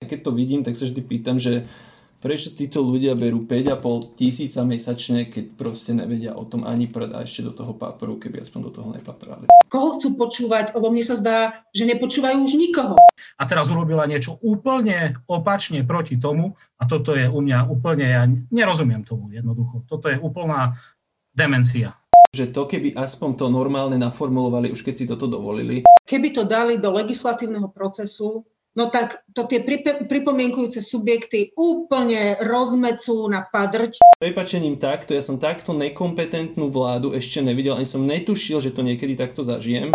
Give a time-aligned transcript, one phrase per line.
[0.00, 1.68] Keď to vidím, tak sa vždy pýtam, že
[2.24, 7.20] prečo títo ľudia berú 5,5 tisíca mesačne, keď proste nevedia o tom ani pred a
[7.20, 9.44] ešte do toho paperu, keby aspoň do toho nepaprali.
[9.68, 10.72] Koho chcú počúvať?
[10.72, 11.38] Lebo mne sa zdá,
[11.76, 12.96] že nepočúvajú už nikoho.
[13.36, 18.24] A teraz urobila niečo úplne opačne proti tomu a toto je u mňa úplne, ja
[18.48, 19.84] nerozumiem tomu jednoducho.
[19.84, 20.80] Toto je úplná
[21.36, 21.92] demencia.
[22.32, 25.84] Že to, keby aspoň to normálne naformulovali, už keď si toto dovolili.
[26.08, 29.62] Keby to dali do legislatívneho procesu, no tak to tie
[30.06, 34.02] pripomienkujúce subjekty úplne rozmecú na padrť.
[34.20, 39.16] Prepačením takto, ja som takto nekompetentnú vládu ešte nevidel, ani som netušil, že to niekedy
[39.16, 39.90] takto zažijem.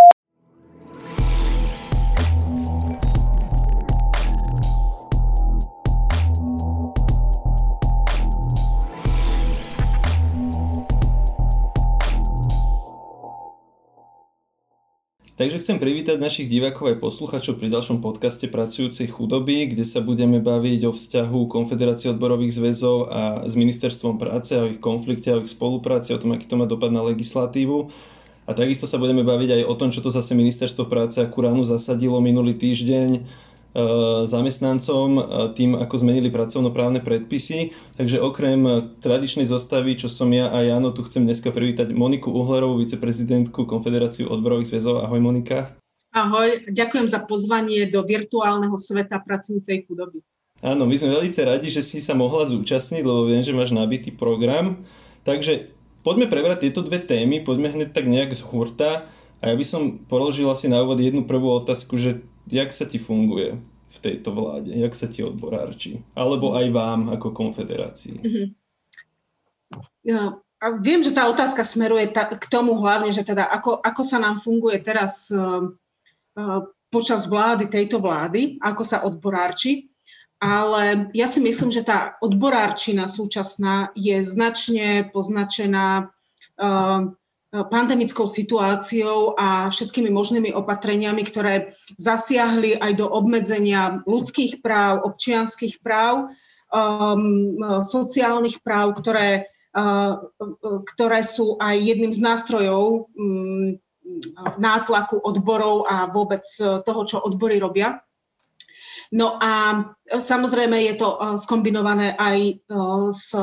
[15.36, 20.40] Takže chcem privítať našich divákov aj posluchačov pri ďalšom podcaste Pracujúcej chudoby, kde sa budeme
[20.40, 25.52] baviť o vzťahu Konfederácie odborových zväzov a s Ministerstvom práce, o ich konflikte, o ich
[25.52, 27.92] spolupráci, o tom, aký to má dopad na legislatívu.
[28.48, 31.68] A takisto sa budeme baviť aj o tom, čo to zase Ministerstvo práce a Kuránu
[31.68, 33.20] zasadilo minulý týždeň
[34.26, 37.76] zamestnancom e, tým, ako zmenili pracovnoprávne predpisy.
[38.00, 42.80] Takže okrem tradičnej zostavy, čo som ja a Jano, tu chcem dneska privítať Moniku Uhlerovú,
[42.80, 45.04] viceprezidentku Konfederáciu odborových zväzov.
[45.04, 45.76] Ahoj Monika.
[46.16, 50.24] Ahoj, ďakujem za pozvanie do virtuálneho sveta pracujúcej chudoby.
[50.64, 54.08] Áno, my sme veľmi radi, že si sa mohla zúčastniť, lebo viem, že máš nabitý
[54.08, 54.88] program.
[55.28, 55.68] Takže
[56.00, 59.04] poďme prebrať tieto dve témy, poďme hneď tak nejak z hurta.
[59.44, 62.98] A ja by som položil asi na úvod jednu prvú otázku, že jak sa ti
[62.98, 64.70] funguje v tejto vláde?
[64.74, 66.02] Jak sa ti odborárči?
[66.14, 68.18] Alebo aj vám ako konfederácii?
[68.22, 68.46] Mm-hmm.
[70.06, 74.02] Ja, a viem, že tá otázka smeruje ta, k tomu hlavne, že teda ako, ako
[74.06, 75.68] sa nám funguje teraz uh,
[76.38, 79.90] uh, počas vlády tejto vlády, ako sa odborárči.
[80.36, 86.12] Ale ja si myslím, že tá odborárčina súčasná je značne poznačená
[86.60, 87.00] uh,
[87.64, 96.28] pandemickou situáciou a všetkými možnými opatreniami, ktoré zasiahli aj do obmedzenia ľudských práv, občianských práv,
[96.74, 100.20] um, sociálnych práv, ktoré, uh,
[100.92, 103.78] ktoré sú aj jedným z nástrojov um,
[104.60, 108.00] nátlaku odborov a vôbec toho, čo odbory robia.
[109.14, 112.38] No a samozrejme je to uh, skombinované aj
[112.74, 113.34] uh, s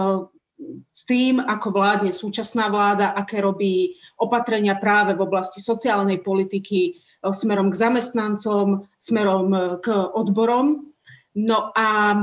[0.93, 6.91] s tým, ako vládne súčasná vláda, aké robí opatrenia práve v oblasti sociálnej politiky e,
[7.25, 10.93] smerom k zamestnancom, smerom e, k odborom.
[11.33, 12.21] No a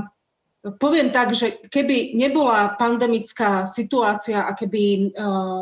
[0.79, 5.01] poviem tak, že keby nebola pandemická situácia a keby e,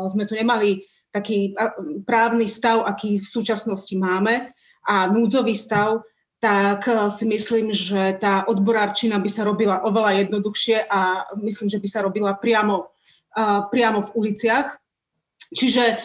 [0.07, 1.57] sme tu nemali taký
[2.05, 4.53] právny stav, aký v súčasnosti máme,
[4.85, 6.05] a núdzový stav,
[6.39, 11.79] tak eh, si myslím, že tá odborárčina by sa robila oveľa jednoduchšie a myslím, že
[11.79, 12.89] by sa robila priamo,
[13.35, 14.79] eh, priamo v uliciach.
[15.51, 15.99] Čiže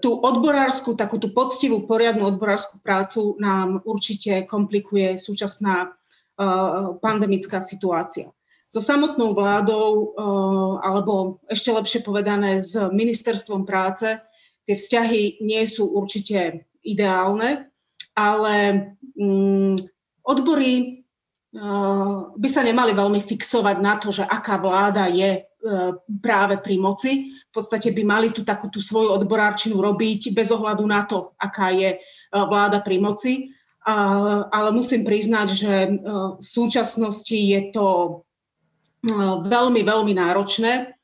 [0.00, 8.28] tú odborárskú, takú tú poctivú, poriadnu odborárskú prácu nám určite komplikuje súčasná eh, pandemická situácia.
[8.72, 10.16] So samotnou vládou,
[10.80, 14.16] alebo ešte lepšie povedané s ministerstvom práce,
[14.64, 17.71] tie vzťahy nie sú určite ideálne,
[18.16, 18.54] ale
[19.16, 19.76] um,
[20.24, 21.04] odbory
[21.56, 26.76] uh, by sa nemali veľmi fixovať na to, že aká vláda je uh, práve pri
[26.76, 27.32] moci.
[27.48, 31.72] V podstate by mali tú takú tú svoju odborárčinu robiť bez ohľadu na to, aká
[31.72, 33.52] je uh, vláda pri moci.
[33.82, 35.74] Ale musím priznať, že
[36.38, 38.22] v súčasnosti je to
[39.42, 40.94] veľmi, veľmi náročné,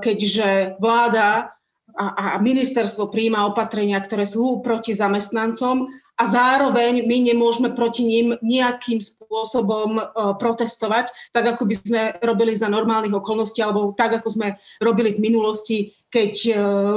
[0.00, 1.52] keďže vláda
[1.98, 8.98] a, ministerstvo príjma opatrenia, ktoré sú proti zamestnancom a zároveň my nemôžeme proti ním nejakým
[8.98, 10.02] spôsobom e,
[10.34, 14.48] protestovať, tak ako by sme robili za normálnych okolností, alebo tak ako sme
[14.82, 16.52] robili v minulosti, keď e,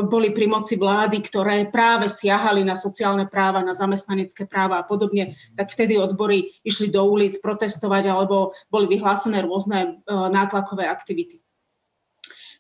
[0.10, 5.38] boli pri moci vlády, ktoré práve siahali na sociálne práva, na zamestnanecké práva a podobne,
[5.54, 11.44] tak vtedy odbory išli do ulic protestovať alebo boli vyhlásené rôzne e, nátlakové aktivity.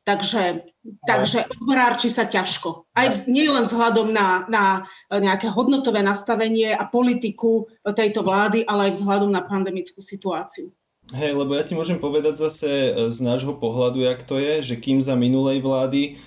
[0.01, 0.65] Takže,
[1.05, 2.89] takže odborárči sa ťažko.
[2.97, 8.97] Aj nie len vzhľadom na, na nejaké hodnotové nastavenie a politiku tejto vlády, ale aj
[8.97, 10.73] vzhľadom na pandemickú situáciu.
[11.13, 12.69] Hej, lebo ja ti môžem povedať zase
[13.13, 16.17] z nášho pohľadu, jak to je, že kým za minulej vlády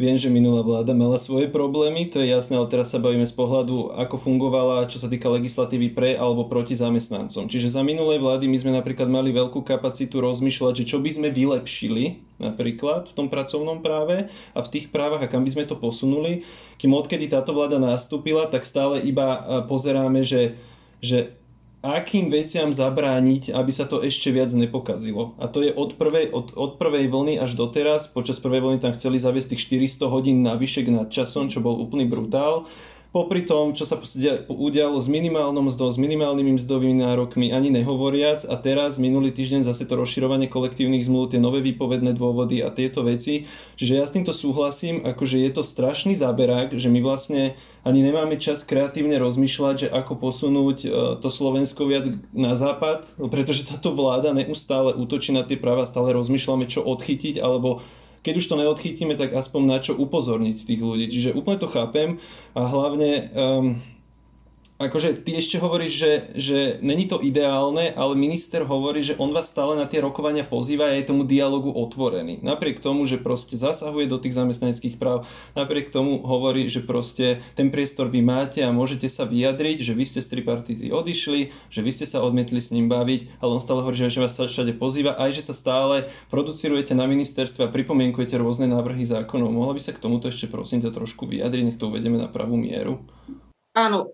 [0.00, 3.36] Viem, že minulá vláda mala svoje problémy, to je jasné, ale teraz sa bavíme z
[3.36, 7.44] pohľadu, ako fungovala, čo sa týka legislatívy pre alebo proti zamestnancom.
[7.44, 11.28] Čiže za minulej vlády my sme napríklad mali veľkú kapacitu rozmýšľať, že čo by sme
[11.28, 15.76] vylepšili napríklad v tom pracovnom práve a v tých právach a kam by sme to
[15.76, 16.42] posunuli.
[16.80, 20.56] Kým odkedy táto vláda nastúpila, tak stále iba pozeráme, že,
[21.04, 21.36] že
[21.80, 25.32] akým veciam zabrániť, aby sa to ešte viac nepokazilo.
[25.40, 28.08] A to je od prvej, od, od prvej vlny až doteraz.
[28.08, 32.04] Počas prvej vlny tam chceli zaviesť tých 400 hodín navyšek nad časom, čo bol úplný
[32.04, 32.68] brutál
[33.10, 33.98] popri tom, čo sa
[34.46, 39.82] udialo s minimálnou mzdou, s minimálnymi mzdovými nárokmi, ani nehovoriac a teraz minulý týždeň zase
[39.82, 43.50] to rozširovanie kolektívnych zmluv, tie nové výpovedné dôvody a tieto veci.
[43.74, 48.38] Čiže ja s týmto súhlasím, akože je to strašný záberák, že my vlastne ani nemáme
[48.38, 54.30] čas kreatívne rozmýšľať, že ako posunúť e, to Slovensko viac na západ, pretože táto vláda
[54.36, 57.82] neustále útočí na tie práva, stále rozmýšľame, čo odchytiť alebo
[58.20, 61.08] keď už to neodchytíme, tak aspoň na čo upozorniť tých ľudí.
[61.08, 62.20] Čiže úplne to chápem
[62.52, 63.64] a hlavne um,
[64.80, 69.52] akože ty ešte hovoríš, že, že není to ideálne, ale minister hovorí, že on vás
[69.52, 72.40] stále na tie rokovania pozýva a je tomu dialogu otvorený.
[72.40, 77.68] Napriek tomu, že proste zasahuje do tých zamestnaneckých práv, napriek tomu hovorí, že proste ten
[77.68, 81.90] priestor vy máte a môžete sa vyjadriť, že vy ste z tripartity odišli, že vy
[81.92, 85.12] ste sa odmietli s ním baviť, ale on stále hovorí, že vás sa všade pozýva,
[85.20, 89.52] aj že sa stále producirujete na ministerstve a pripomienkujete rôzne návrhy zákonov.
[89.52, 92.56] Mohla by sa k tomuto ešte prosím ťa trošku vyjadriť, nech to uvedieme na pravú
[92.56, 93.04] mieru?
[93.76, 94.08] Áno,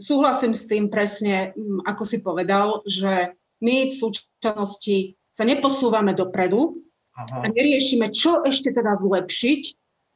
[0.00, 6.82] súhlasím s tým presne, mm, ako si povedal, že my v súčasnosti sa neposúvame dopredu
[7.16, 7.44] Aha.
[7.44, 9.62] a neriešime, čo ešte teda zlepšiť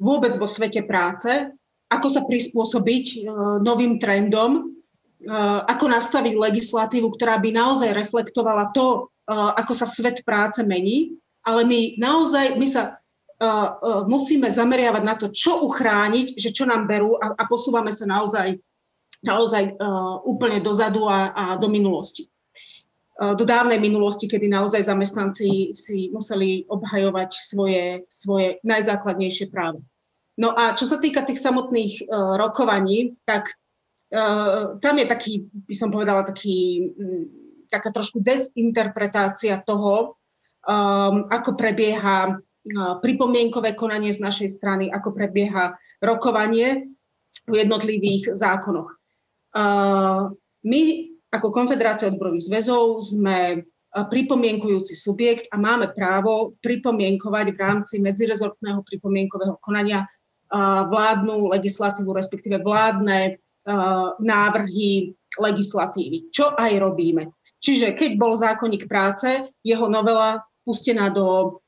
[0.02, 1.48] vôbec vo svete práce,
[1.88, 3.22] ako sa prispôsobiť uh,
[3.62, 4.76] novým trendom,
[5.24, 11.16] uh, ako nastaviť legislatívu, ktorá by naozaj reflektovala to, uh, ako sa svet práce mení,
[11.46, 12.98] ale my naozaj, my sa
[14.08, 18.56] musíme zameriavať na to, čo uchrániť, že čo nám berú a, a posúvame sa naozaj
[19.26, 22.30] naozaj uh, úplne dozadu a, a do minulosti.
[23.18, 29.82] Uh, do dávnej minulosti, kedy naozaj zamestnanci si museli obhajovať svoje, svoje najzákladnejšie práva.
[30.38, 33.50] No a čo sa týka tých samotných uh, rokovaní, tak
[34.14, 37.26] uh, tam je taký, by som povedala, taký, um,
[37.66, 40.14] taká trošku desinterpretácia toho,
[40.62, 42.38] um, ako prebieha
[42.98, 46.90] pripomienkové konanie z našej strany, ako prebieha rokovanie
[47.46, 48.95] v jednotlivých zákonoch.
[50.66, 50.82] My
[51.32, 53.64] ako Konfederácia odborových zväzov sme
[53.96, 60.04] pripomienkujúci subjekt a máme právo pripomienkovať v rámci medzirezortného pripomienkového konania
[60.92, 63.40] vládnu legislatívu, respektíve vládne
[64.20, 67.32] návrhy legislatívy, čo aj robíme.
[67.58, 71.58] Čiže keď bol zákonník práce, jeho novela pustená do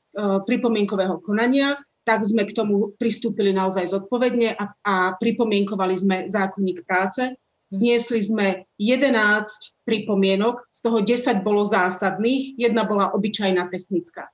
[0.45, 7.35] pripomienkového konania, tak sme k tomu pristúpili naozaj zodpovedne a, a pripomienkovali sme zákonník práce
[7.69, 14.33] Zniesli sme 11 pripomienok, z toho 10 bolo zásadných, jedna bola obyčajná technická.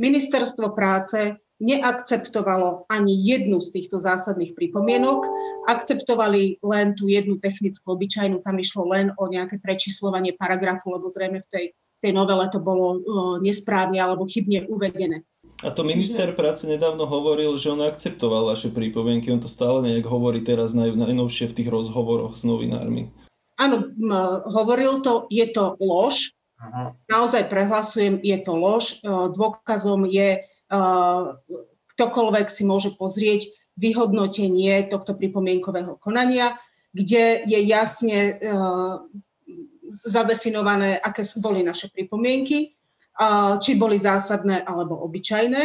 [0.00, 5.24] Ministerstvo práce neakceptovalo ani jednu z týchto zásadných pripomienok,
[5.68, 11.40] akceptovali len tú jednu technickú obyčajnú, tam išlo len o nejaké prečíslovanie paragrafu, lebo zrejme
[11.40, 11.66] v tej,
[12.04, 12.96] tej novele to bolo o,
[13.40, 15.24] nesprávne alebo chybne uvedené.
[15.64, 20.04] A to minister práce nedávno hovoril, že on akceptoval vaše prípomienky, on to stále nejak
[20.04, 23.08] hovorí teraz naj, najnovšie v tých rozhovoroch s novinármi.
[23.56, 23.88] Áno,
[24.52, 26.36] hovoril to, je to lož.
[26.60, 26.92] Aha.
[27.08, 29.00] Naozaj prehlasujem, je to lož.
[29.00, 30.78] E, dôkazom je, e,
[31.96, 33.48] ktokoľvek si môže pozrieť
[33.80, 36.60] vyhodnotenie tohto pripomienkového konania,
[36.92, 38.32] kde je jasne e,
[39.88, 42.76] zadefinované, aké boli naše pripomienky
[43.62, 45.64] či boli zásadné alebo obyčajné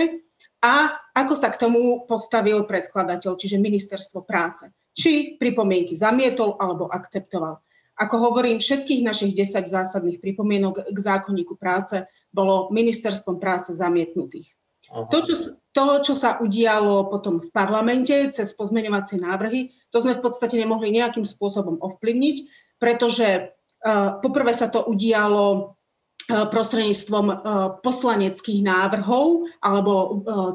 [0.61, 4.69] a ako sa k tomu postavil predkladateľ, čiže ministerstvo práce.
[4.93, 7.57] Či pripomienky zamietol alebo akceptoval.
[7.97, 14.53] Ako hovorím, všetkých našich 10 zásadných pripomienok k zákonníku práce bolo ministerstvom práce zamietnutých.
[14.91, 15.35] To čo,
[15.71, 20.91] to, čo sa udialo potom v parlamente cez pozmeňovacie návrhy, to sme v podstate nemohli
[20.91, 22.37] nejakým spôsobom ovplyvniť,
[22.75, 23.55] pretože
[23.87, 25.79] uh, poprvé sa to udialo
[26.27, 27.35] prostredníctvom e,
[27.81, 30.07] poslaneckých návrhov alebo e,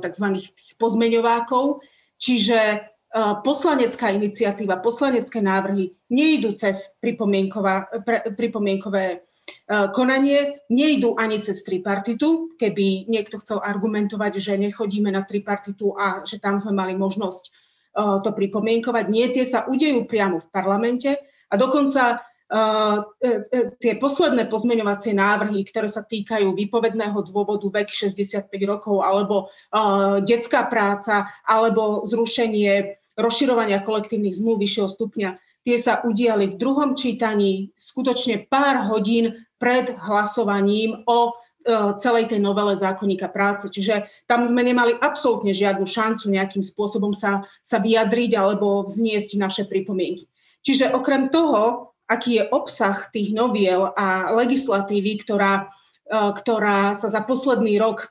[0.02, 0.26] tzv.
[0.76, 1.80] pozmeňovákov.
[2.16, 2.80] Čiže
[3.44, 9.20] poslanecká iniciatíva, poslanecké návrhy nejdú cez pripomienkové
[9.92, 16.38] konanie, nejdú ani cez tripartitu, keby niekto chcel argumentovať, že nechodíme na tripartitu a že
[16.40, 17.52] tam sme mali možnosť
[18.20, 19.04] to pripomienkovať.
[19.08, 21.16] Nie, tie sa udejú priamo v parlamente
[21.48, 22.35] a dokonca E, e,
[23.82, 29.50] tie posledné pozmeňovacie návrhy, ktoré sa týkajú výpovedného dôvodu vek 65 rokov alebo
[30.22, 35.30] detská práca alebo zrušenie rozširovania kolektívnych zmluv vyššieho stupňa,
[35.66, 42.44] tie sa udiali v druhom čítaní skutočne pár hodín pred hlasovaním o e, celej tej
[42.44, 43.72] novele zákonníka práce.
[43.72, 49.62] Čiže tam sme nemali absolútne žiadnu šancu nejakým spôsobom sa, sa vyjadriť alebo vzniesť naše
[49.64, 50.28] pripomienky.
[50.60, 55.66] Čiže okrem toho, aký je obsah tých noviel a legislatívy, ktorá,
[56.10, 58.10] ktorá sa za posledný rok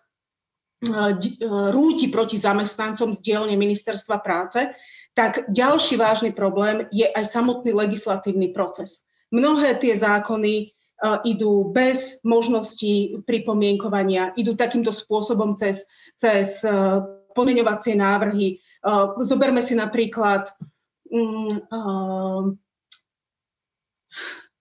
[1.71, 4.67] rúti proti zamestnancom z dielne ministerstva práce,
[5.15, 9.07] tak ďalší vážny problém je aj samotný legislatívny proces.
[9.31, 10.75] Mnohé tie zákony
[11.23, 15.87] idú bez možnosti pripomienkovania, idú takýmto spôsobom cez,
[16.19, 16.63] cez
[17.35, 18.59] pozmeňovacie návrhy.
[19.23, 20.51] Zoberme si napríklad
[21.11, 21.71] mm,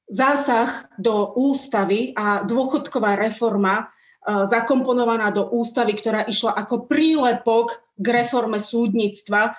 [0.08, 3.88] zásah do ústavy a dôchodková reforma
[4.24, 9.54] zakomponovaná do ústavy, ktorá išla ako prílepok k reforme súdnictva,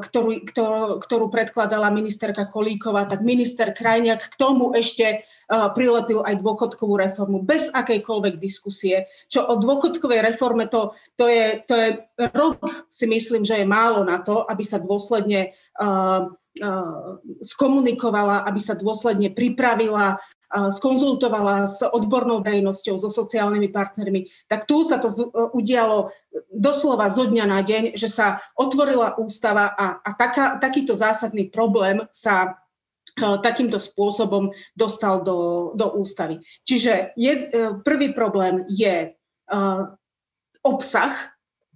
[0.00, 6.94] ktorú, ktorú, ktorú predkladala ministerka Kolíková, tak minister Krajniak k tomu ešte prilepil aj dôchodkovú
[6.94, 9.10] reformu bez akejkoľvek diskusie.
[9.26, 11.88] Čo o dôchodkovej reforme, to, to, je, to je
[12.32, 16.30] rok, si myslím, že je málo na to, aby sa dôsledne uh,
[17.42, 24.24] skomunikovala, aby sa dôsledne pripravila, skonzultovala s odbornou verejnosťou, so sociálnymi partnermi.
[24.48, 25.12] Tak tu sa to
[25.52, 26.08] udialo
[26.48, 32.00] doslova zo dňa na deň, že sa otvorila ústava a, a taká, takýto zásadný problém
[32.12, 32.56] sa
[33.18, 36.38] takýmto spôsobom dostal do, do ústavy.
[36.62, 37.50] Čiže je,
[37.82, 39.10] prvý problém je
[40.62, 41.12] obsah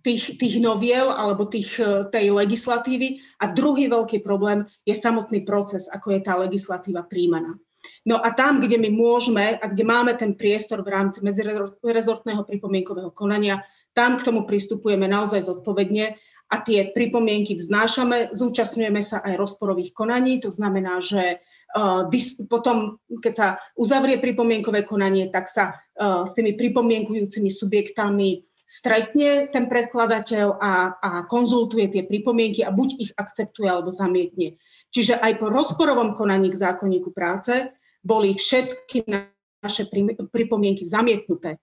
[0.02, 5.88] tých, tých noviel alebo tých, e, tej legislatívy a druhý veľký problém je samotný proces,
[5.90, 7.54] ako je tá legislatíva príjmaná.
[8.06, 13.10] No a tam, kde my môžeme a kde máme ten priestor v rámci medzirezortného pripomienkového
[13.10, 13.62] konania,
[13.94, 16.14] tam k tomu pristupujeme naozaj zodpovedne
[16.52, 21.42] a tie pripomienky vznášame, zúčastňujeme sa aj rozporových konaní, to znamená, že
[22.12, 23.48] dis, potom, keď sa
[23.80, 31.10] uzavrie pripomienkové konanie, tak sa uh, s tými pripomienkujúcimi subjektami stretne ten predkladateľ a, a
[31.28, 34.56] konzultuje tie pripomienky a buď ich akceptuje alebo zamietne.
[34.88, 37.68] Čiže aj po rozporovom konaní k zákonníku práce
[38.00, 39.04] boli všetky
[39.60, 39.92] naše
[40.32, 41.60] pripomienky zamietnuté.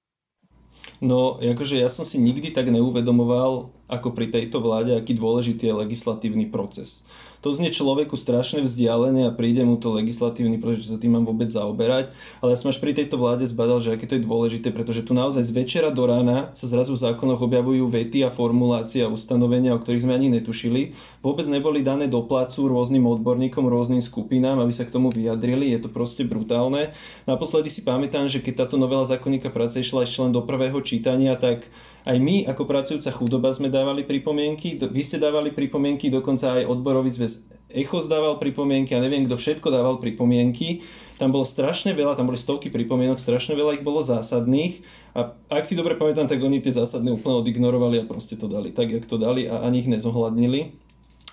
[1.01, 5.79] No, akože ja som si nikdy tak neuvedomoval, ako pri tejto vláde, aký dôležitý je
[5.81, 7.03] legislatívny proces
[7.39, 11.23] to znie človeku strašne vzdialené a príde mu to legislatívny proces, že sa tým mám
[11.23, 12.11] vôbec zaoberať.
[12.43, 15.15] Ale ja som až pri tejto vláde zbadal, že aké to je dôležité, pretože tu
[15.15, 19.71] naozaj z večera do rána sa zrazu v zákonoch objavujú vety a formulácie a ustanovenia,
[19.71, 20.93] o ktorých sme ani netušili.
[21.23, 25.71] Vôbec neboli dané do placu rôznym odborníkom, rôznym skupinám, aby sa k tomu vyjadrili.
[25.71, 26.91] Je to proste brutálne.
[27.23, 31.39] Naposledy si pamätám, že keď táto novela zákonníka práce išla ešte len do prvého čítania,
[31.39, 31.71] tak
[32.07, 37.11] aj my ako pracujúca chudoba sme dávali pripomienky, vy ste dávali pripomienky, dokonca aj odborový
[37.11, 40.81] zväz Echos dával pripomienky a neviem, kto všetko dával pripomienky.
[41.21, 44.81] Tam bolo strašne veľa, tam boli stovky pripomienok, strašne veľa ich bolo zásadných
[45.13, 48.73] a ak si dobre pamätám, tak oni tie zásadné úplne odignorovali a proste to dali
[48.73, 50.88] tak, jak to dali a ani ich nezohľadnili.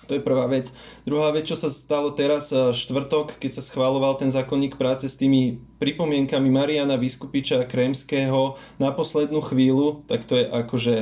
[0.07, 0.71] To je prvá vec.
[1.03, 5.19] Druhá vec, čo sa stalo teraz eh, štvrtok, keď sa schváloval ten zákonník práce s
[5.19, 10.95] tými pripomienkami Mariana Vyskupiča a Kremského na poslednú chvíľu, tak to je akože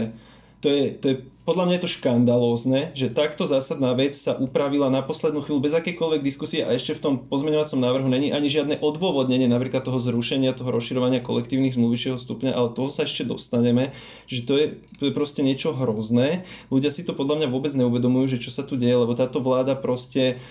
[0.65, 4.89] to je, to je, podľa mňa je to škandalózne, že takto zásadná vec sa upravila
[4.89, 8.81] na poslednú chvíľu bez akékoľvek diskusie a ešte v tom pozmeňovacom návrhu není ani žiadne
[8.81, 13.93] odôvodnenie napríklad toho zrušenia, toho rozširovania kolektívnych zmluv vyššieho stupňa, ale toho sa ešte dostaneme,
[14.25, 16.50] že to je, to je proste niečo hrozné.
[16.74, 19.77] Ľudia si to podľa mňa vôbec neuvedomujú, že čo sa tu deje, lebo táto vláda
[19.77, 20.41] proste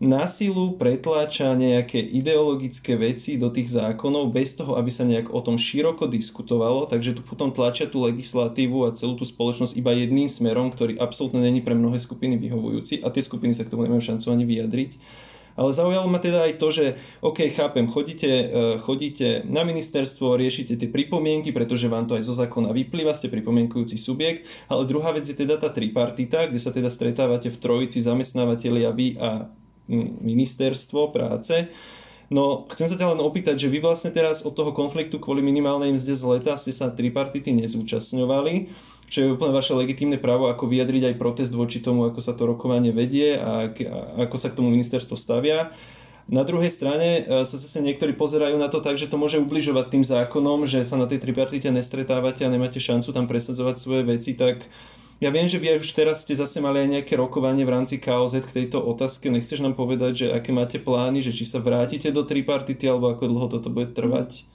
[0.00, 5.44] na silu pretláča nejaké ideologické veci do tých zákonov bez toho, aby sa nejak o
[5.44, 10.32] tom široko diskutovalo, takže tu potom tlačia tú legislatívu a celú tú spoločnosť iba jedným
[10.32, 14.00] smerom, ktorý absolútne není pre mnohé skupiny vyhovujúci a tie skupiny sa k tomu nemajú
[14.00, 14.92] šancu ani vyjadriť.
[15.60, 16.84] Ale zaujalo ma teda aj to, že
[17.20, 22.32] OK, chápem, chodíte, eh, chodíte na ministerstvo, riešite tie pripomienky, pretože vám to aj zo
[22.32, 26.88] zákona vyplýva, ste pripomienkujúci subjekt, ale druhá vec je teda tá tripartita, kde sa teda
[26.88, 29.59] stretávate v trojici zamestnávateľia vy a
[30.22, 31.68] ministerstvo práce.
[32.30, 35.90] No, chcem sa ťa len opýtať, že vy vlastne teraz od toho konfliktu kvôli minimálnej
[35.90, 38.70] mzde z leta ste sa tripartity nezúčastňovali,
[39.10, 42.46] čo je úplne vaše legitímne právo, ako vyjadriť aj protest voči tomu, ako sa to
[42.46, 43.74] rokovanie vedie a
[44.22, 45.74] ako sa k tomu ministerstvo stavia.
[46.30, 49.90] Na druhej strane e, sa zase niektorí pozerajú na to tak, že to môže ubližovať
[49.90, 54.38] tým zákonom, že sa na tej tripartite nestretávate a nemáte šancu tam presadzovať svoje veci,
[54.38, 54.70] tak
[55.20, 58.40] ja viem, že vy už teraz ste zase mali aj nejaké rokovanie v rámci KOZ
[58.40, 59.28] k tejto otázke.
[59.28, 63.28] Nechceš nám povedať, že aké máte plány, že či sa vrátite do tripartity, alebo ako
[63.28, 64.48] dlho toto bude trvať?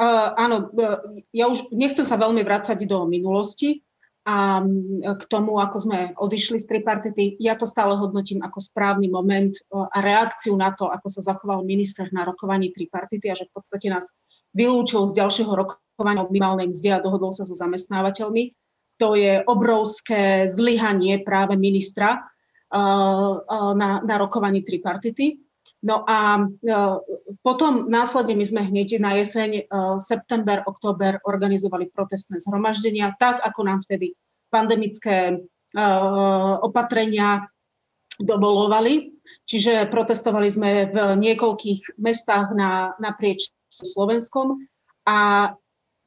[0.00, 0.88] Uh, áno, e,
[1.36, 3.84] ja už nechcem sa veľmi vrácať do minulosti
[4.24, 4.64] a
[5.04, 7.24] k tomu, ako sme odišli z tripartity.
[7.36, 11.68] Ja to stále hodnotím ako správny moment e, a reakciu na to, ako sa zachoval
[11.68, 14.08] minister na rokovaní tripartity a že v podstate nás
[14.56, 18.56] vylúčil z ďalšieho rokovania o minimálnej mzde a dohodol sa so zamestnávateľmi
[19.00, 25.40] to je obrovské zlyhanie práve ministra uh, uh, na, na rokovaní tripartity.
[25.80, 26.44] No a
[27.40, 29.64] potom následne my sme hneď na jeseň,
[29.96, 34.12] september, október organizovali protestné zhromaždenia, tak ako nám vtedy
[34.52, 35.40] pandemické
[36.60, 37.48] opatrenia
[38.20, 39.16] dovolovali.
[39.48, 44.60] Čiže protestovali sme v niekoľkých mestách na, naprieč Slovenskom
[45.08, 45.50] a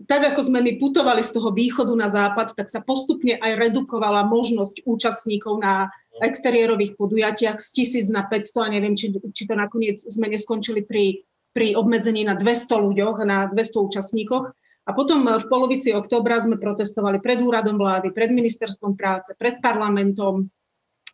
[0.07, 4.27] tak ako sme my putovali z toho východu na západ, tak sa postupne aj redukovala
[4.27, 5.89] možnosť účastníkov na
[6.21, 11.25] exteriérových podujatiach z tisíc na 500 a neviem, či, či to nakoniec sme neskončili pri,
[11.55, 14.45] pri obmedzení na 200 ľuďoch, na 200 účastníkoch.
[14.83, 20.51] A potom v polovici októbra sme protestovali pred úradom vlády, pred ministerstvom práce, pred parlamentom.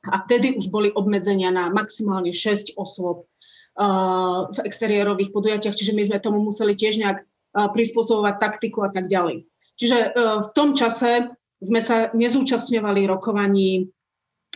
[0.09, 3.29] A vtedy už boli obmedzenia na maximálne 6 osôb
[3.77, 7.21] uh, v exteriérových podujatiach, čiže my sme tomu museli tiež nejak
[7.53, 9.45] prispôsobovať taktiku a tak ďalej.
[9.79, 10.09] Čiže e,
[10.43, 13.91] v tom čase sme sa nezúčastňovali rokovaní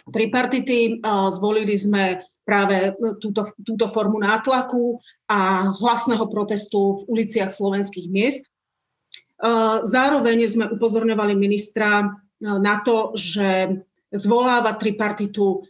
[0.04, 1.00] tripartity,
[1.32, 2.92] zvolili sme práve
[3.24, 5.00] túto, túto formu nátlaku
[5.32, 8.44] a hlasného protestu v uliciach slovenských miest.
[8.44, 8.50] E,
[9.88, 12.08] zároveň sme upozorňovali ministra e,
[12.44, 13.80] na to, že
[14.14, 15.66] zvoláva tripartitu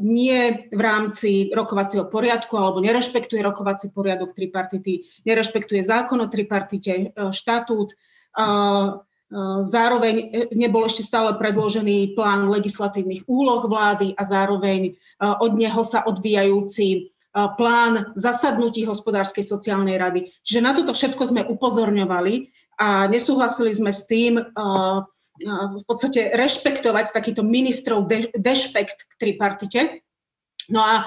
[0.00, 7.04] nie v rámci rokovacieho poriadku alebo nerešpektuje rokovací poriadok tripartity, nerešpektuje zákon o tripartite, e,
[7.12, 7.92] štatút.
[9.60, 10.26] Zároveň e,
[10.56, 17.12] nebol ešte stále predložený plán legislatívnych úloh vlády a zároveň od neho sa odvíjajúci
[17.60, 20.32] plán zasadnutí hospodárskej sociálnej rady.
[20.40, 22.48] Čiže na toto všetko sme upozorňovali
[22.80, 24.40] a nesúhlasili sme s tým,
[25.44, 29.80] v podstate rešpektovať takýto ministrov de, dešpekt k tripartite.
[30.66, 31.06] No a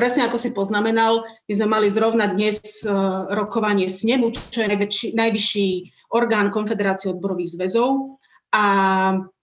[0.00, 2.88] presne ako si poznamenal, my sme mali zrovna dnes e,
[3.36, 5.68] rokovanie SNEMu, čo je najväčší, najvyšší
[6.16, 8.16] orgán Konfederácie odborových zväzov
[8.48, 8.64] a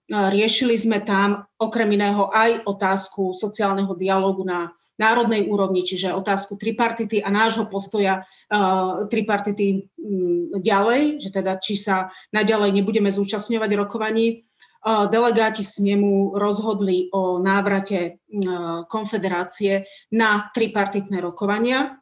[0.10, 7.26] riešili sme tam okrem iného aj otázku sociálneho dialógu na národnej úrovni, čiže otázku tripartity
[7.26, 14.46] a nášho postoja uh, tripartity um, ďalej, že teda či sa naďalej nebudeme zúčastňovať rokovaní.
[14.86, 21.98] Uh, delegáti s nemu rozhodli o návrate uh, konfederácie na tripartitné rokovania.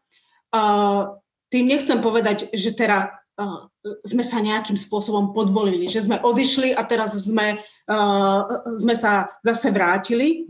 [1.54, 3.14] Tým nechcem povedať, že teda
[4.02, 7.54] sme sa nejakým spôsobom podvolili, že sme odišli a teraz sme,
[8.66, 10.50] sme sa zase vrátili,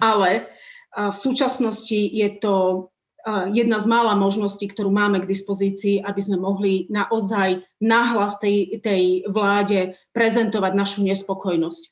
[0.00, 0.48] ale
[0.96, 2.88] v súčasnosti je to
[3.52, 9.28] jedna z mála možností, ktorú máme k dispozícii, aby sme mohli naozaj nahlas tej, tej
[9.28, 11.82] vláde prezentovať našu nespokojnosť.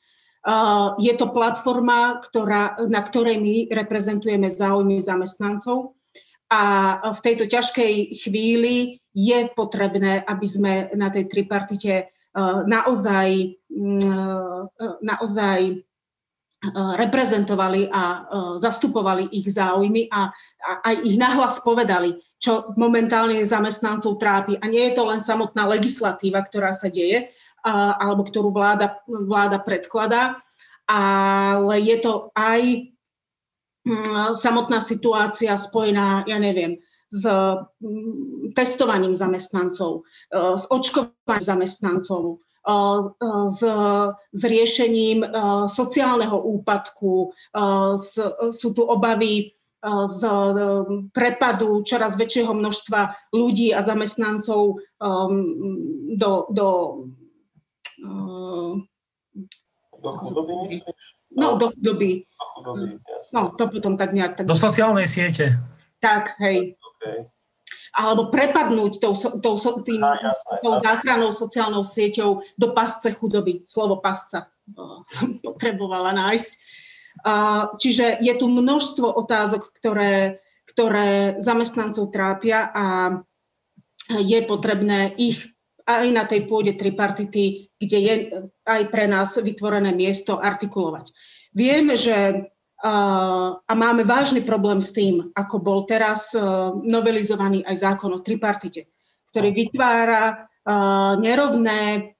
[0.96, 5.92] Je to platforma, ktorá, na ktorej my reprezentujeme záujmy zamestnancov
[6.48, 12.08] a v tejto ťažkej chvíli je potrebné, aby sme na tej tripartite
[12.64, 13.61] naozaj,
[15.04, 15.84] naozaj
[16.98, 18.26] reprezentovali a
[18.58, 20.26] zastupovali ich záujmy a,
[20.82, 24.58] aj ich nahlas povedali, čo momentálne zamestnancov trápi.
[24.58, 27.30] A nie je to len samotná legislatíva, ktorá sa deje,
[27.98, 30.38] alebo ktorú vláda, vláda predkladá,
[30.88, 32.90] ale je to aj
[33.84, 43.61] hm, samotná situácia spojená, ja neviem, s hm, testovaním zamestnancov, s očkovaním zamestnancov, s,
[44.33, 45.24] s riešením
[45.66, 47.33] sociálneho úpadku,
[48.52, 49.57] sú tu obavy
[49.88, 50.20] z
[51.14, 54.83] prepadu čoraz väčšieho množstva ľudí a zamestnancov
[56.18, 56.68] do, do
[59.98, 61.02] do chudoby myslíš?
[61.35, 62.22] No, do chudoby.
[62.22, 62.87] Do chudoby,
[63.35, 64.38] No, to potom tak nejak...
[64.38, 64.46] Tak...
[64.46, 65.59] Do sociálnej siete.
[65.98, 66.78] Tak, hej.
[66.78, 67.26] Okay
[67.98, 73.66] alebo prepadnúť tou, tou, tým, a, jasné, tou záchranou sociálnou sieťou do pasce chudoby.
[73.66, 74.46] Slovo pasca
[75.12, 76.52] som potrebovala nájsť.
[77.82, 80.38] Čiže je tu množstvo otázok, ktoré,
[80.70, 83.18] ktoré zamestnancov trápia a
[84.08, 85.50] je potrebné ich
[85.88, 88.14] aj na tej pôde tripartity, kde je
[88.68, 91.11] aj pre nás vytvorené miesto, artikulovať.
[91.56, 92.46] Vieme, že
[92.78, 96.38] a máme vážny problém s tým, ako bol teraz e,
[96.86, 98.86] novelizovaný aj zákon o tripartite,
[99.34, 100.34] ktorý vytvára e,
[101.18, 102.14] nerovné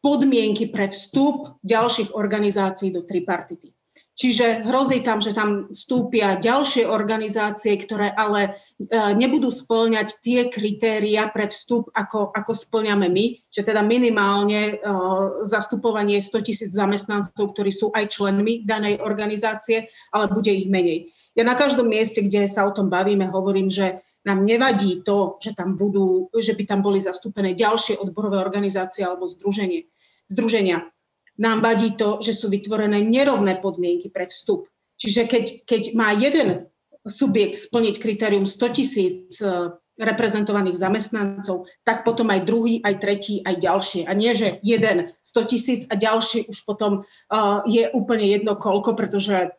[0.00, 3.68] podmienky pre vstup ďalších organizácií do tripartity.
[4.12, 8.56] Čiže hrozí tam, že tam vstúpia ďalšie organizácie, ktoré ale
[8.90, 16.18] nebudú splňať tie kritéria pre vstup, ako, ako splňame my, že teda minimálne uh, zastupovanie
[16.18, 21.12] 100 tisíc zamestnancov, ktorí sú aj členmi danej organizácie, ale bude ich menej.
[21.36, 25.52] Ja na každom mieste, kde sa o tom bavíme, hovorím, že nám nevadí to, že,
[25.52, 29.88] tam budú, že by tam boli zastúpené ďalšie odborové organizácie alebo združenie,
[30.30, 30.92] združenia
[31.40, 34.68] nám vadí to, že sú vytvorené nerovné podmienky pre vstup.
[35.00, 36.68] Čiže keď, keď má jeden
[37.02, 43.60] subjekt splniť kritérium 100 tisíc e, reprezentovaných zamestnancov, tak potom aj druhý, aj tretí, aj
[43.60, 44.02] ďalšie.
[44.08, 48.96] A nie, že jeden 100 tisíc a ďalší už potom uh, je úplne jedno koľko,
[48.96, 49.52] pretože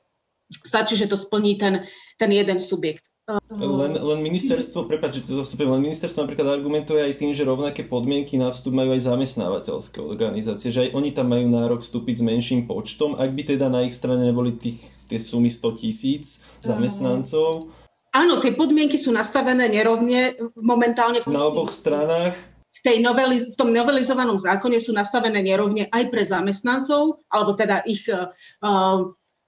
[0.50, 1.86] stačí, že to splní ten,
[2.18, 3.06] ten jeden subjekt.
[3.56, 7.88] Len, len ministerstvo, prepáč, že to dostupím, len ministerstvo napríklad argumentuje aj tým, že rovnaké
[7.88, 12.24] podmienky na vstup majú aj zamestnávateľské organizácie, že aj oni tam majú nárok vstúpiť s
[12.24, 17.72] menším počtom, ak by teda na ich strane neboli tých, tie sumy 100 tisíc zamestnancov.
[18.12, 21.24] Áno, tie podmienky sú nastavené nerovne momentálne.
[21.24, 22.36] V na oboch stranách
[22.76, 27.86] v, tej noveliz- v tom novelizovanom zákone sú nastavené nerovne aj pre zamestnancov, alebo teda
[27.86, 28.28] ich uh,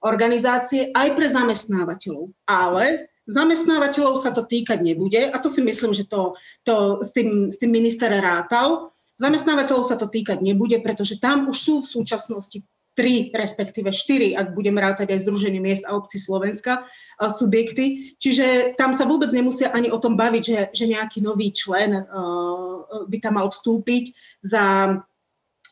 [0.00, 2.30] organizácie, aj pre zamestnávateľov.
[2.46, 7.50] Ale Zamestnávateľov sa to týkať nebude a to si myslím, že to, to s, tým,
[7.50, 8.94] s tým minister rátal.
[9.18, 12.62] Zamestnávateľov sa to týkať nebude, pretože tam už sú v súčasnosti
[12.96, 16.88] tri, respektíve štyri, ak budem rátať aj Združenie miest a obci Slovenska,
[17.20, 18.16] subjekty.
[18.16, 23.04] Čiže tam sa vôbec nemusia ani o tom baviť, že, že nejaký nový člen uh,
[23.04, 24.96] by tam mal vstúpiť za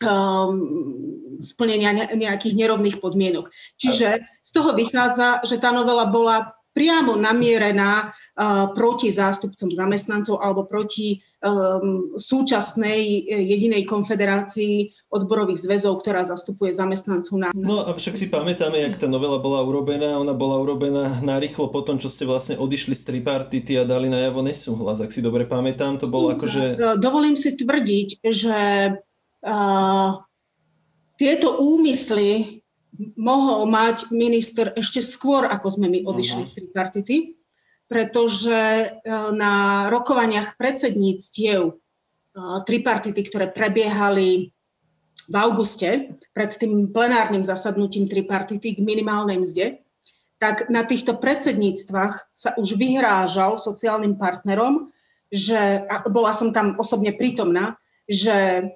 [0.04, 3.48] um, splnenia nejakých nerovných podmienok.
[3.80, 10.66] Čiže z toho vychádza, že tá novela bola priamo namierená uh, proti zástupcom zamestnancov alebo
[10.66, 17.48] proti um, súčasnej e, jedinej konfederácii odborových zväzov, ktorá zastupuje zamestnancov na...
[17.54, 20.18] No a však si pamätáme, jak tá novela bola urobená.
[20.18, 24.42] Ona bola urobená narýchlo po tom, čo ste vlastne odišli z tripartity a dali najavo
[24.42, 24.98] nesúhlas.
[24.98, 26.98] Ak si dobre pamätám, to bolo akože...
[26.98, 28.58] Dovolím si tvrdiť, že
[29.46, 30.10] uh,
[31.14, 32.63] tieto úmysly
[33.18, 36.50] mohol mať minister ešte skôr, ako sme my odišli uh-huh.
[36.50, 37.16] z tripartity,
[37.90, 38.86] pretože e,
[39.34, 41.74] na rokovaniach predsedníctiev e,
[42.64, 44.54] tripartity, ktoré prebiehali
[45.24, 49.66] v auguste pred tým plenárnym zasadnutím tripartity k minimálnej mzde,
[50.42, 54.92] tak na týchto predsedníctvách sa už vyhrážal sociálnym partnerom,
[55.32, 55.56] že,
[55.88, 58.68] a bola som tam osobne prítomná, že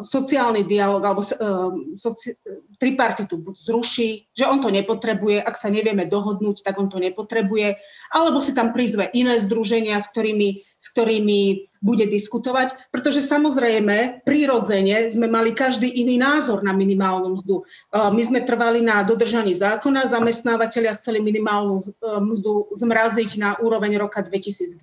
[0.00, 1.68] sociálny dialog alebo uh,
[2.00, 2.40] soci,
[2.80, 7.76] tripartitu buď zruší, že on to nepotrebuje, ak sa nevieme dohodnúť, tak on to nepotrebuje,
[8.16, 11.40] alebo si tam prizve iné združenia, s ktorými, s ktorými
[11.84, 17.62] bude diskutovať, pretože samozrejme, prirodzene sme mali každý iný názor na minimálnu mzdu.
[17.92, 24.80] My sme trvali na dodržaní zákona, zamestnávateľia chceli minimálnu mzdu zmraziť na úroveň roka 2020,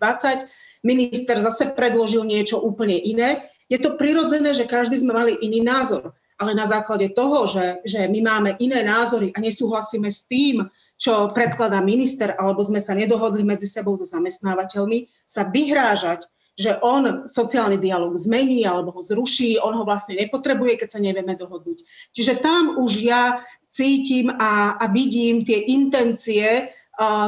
[0.84, 3.50] minister zase predložil niečo úplne iné.
[3.74, 8.04] Je to prirodzené, že každý sme mali iný názor ale na základe toho, že, že
[8.10, 10.66] my máme iné názory a nesúhlasíme s tým,
[10.98, 17.26] čo predkladá minister, alebo sme sa nedohodli medzi sebou so zamestnávateľmi, sa vyhrážať, že on
[17.26, 21.82] sociálny dialog zmení alebo ho zruší, on ho vlastne nepotrebuje, keď sa nevieme dohodnúť.
[22.14, 23.42] Čiže tam už ja
[23.74, 26.70] cítim a, a vidím tie intencie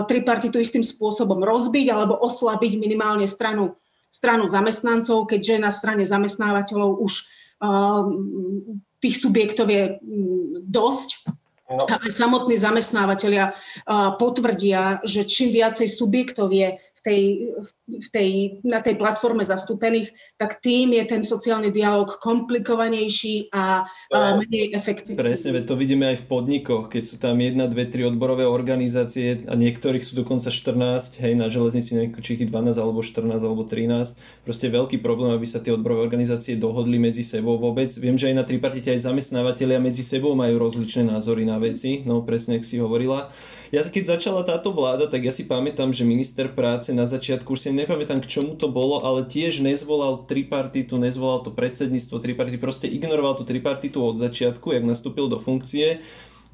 [0.05, 3.73] tripartitu istým spôsobom rozbiť alebo oslabiť minimálne stranu,
[4.15, 7.13] stranu zamestnancov, keďže na strane zamestnávateľov už
[7.59, 8.07] uh,
[9.03, 11.09] tých subjektov je mm, dosť.
[11.65, 11.81] No.
[11.89, 13.57] A aj samotní zamestnávateľia
[14.21, 17.21] potvrdia, že čím viacej subjektov je tej,
[17.85, 18.29] v tej,
[18.65, 20.09] na tej platforme zastúpených,
[20.41, 25.21] tak tým je ten sociálny dialog komplikovanejší a, a menej efektívny.
[25.21, 29.53] Presne, to vidíme aj v podnikoch, keď sú tam jedna, dve, tri odborové organizácie a
[29.53, 34.17] niektorých sú dokonca 14, hej, na železnici neviem, či ich 12 alebo 14 alebo 13.
[34.41, 37.93] Proste veľký problém, aby sa tie odborové organizácie dohodli medzi sebou vôbec.
[37.93, 42.25] Viem, že aj na tripartite aj zamestnávateľia medzi sebou majú rozličné názory na veci, no
[42.25, 43.29] presne, ak si hovorila.
[43.75, 47.59] Ja keď začala táto vláda, tak ja si pamätám, že minister práce na začiatku, už
[47.59, 52.87] si nepamätám k čomu to bolo, ale tiež nezvolal tripartitu, nezvolal to predsedníctvo tripartity, proste
[52.87, 55.99] ignoroval tú tripartitu od začiatku, jak nastúpil do funkcie.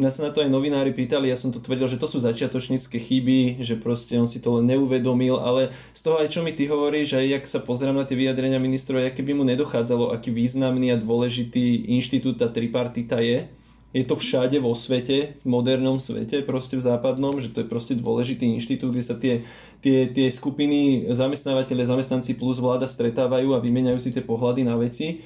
[0.02, 2.98] Nás sa na to aj novinári pýtali, ja som to tvrdil, že to sú začiatočnícke
[2.98, 6.66] chyby, že proste on si to len neuvedomil, ale z toho aj čo mi ty
[6.66, 10.90] hovoríš, aj jak sa pozerám na tie vyjadrenia ministrov, aké by mu nedochádzalo, aký významný
[10.90, 13.46] a dôležitý inštitút tá tripartita je
[13.92, 17.94] je to všade vo svete, v modernom svete, proste v západnom, že to je proste
[18.00, 19.44] dôležitý inštitút, kde sa tie,
[19.84, 25.20] tie, tie skupiny zamestnávateľe, zamestnanci plus vláda stretávajú a vymeniajú si tie pohľady na veci.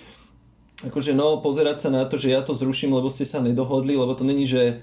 [0.81, 4.17] Akože no, pozerať sa na to, že ja to zruším, lebo ste sa nedohodli, lebo
[4.17, 4.81] to není, že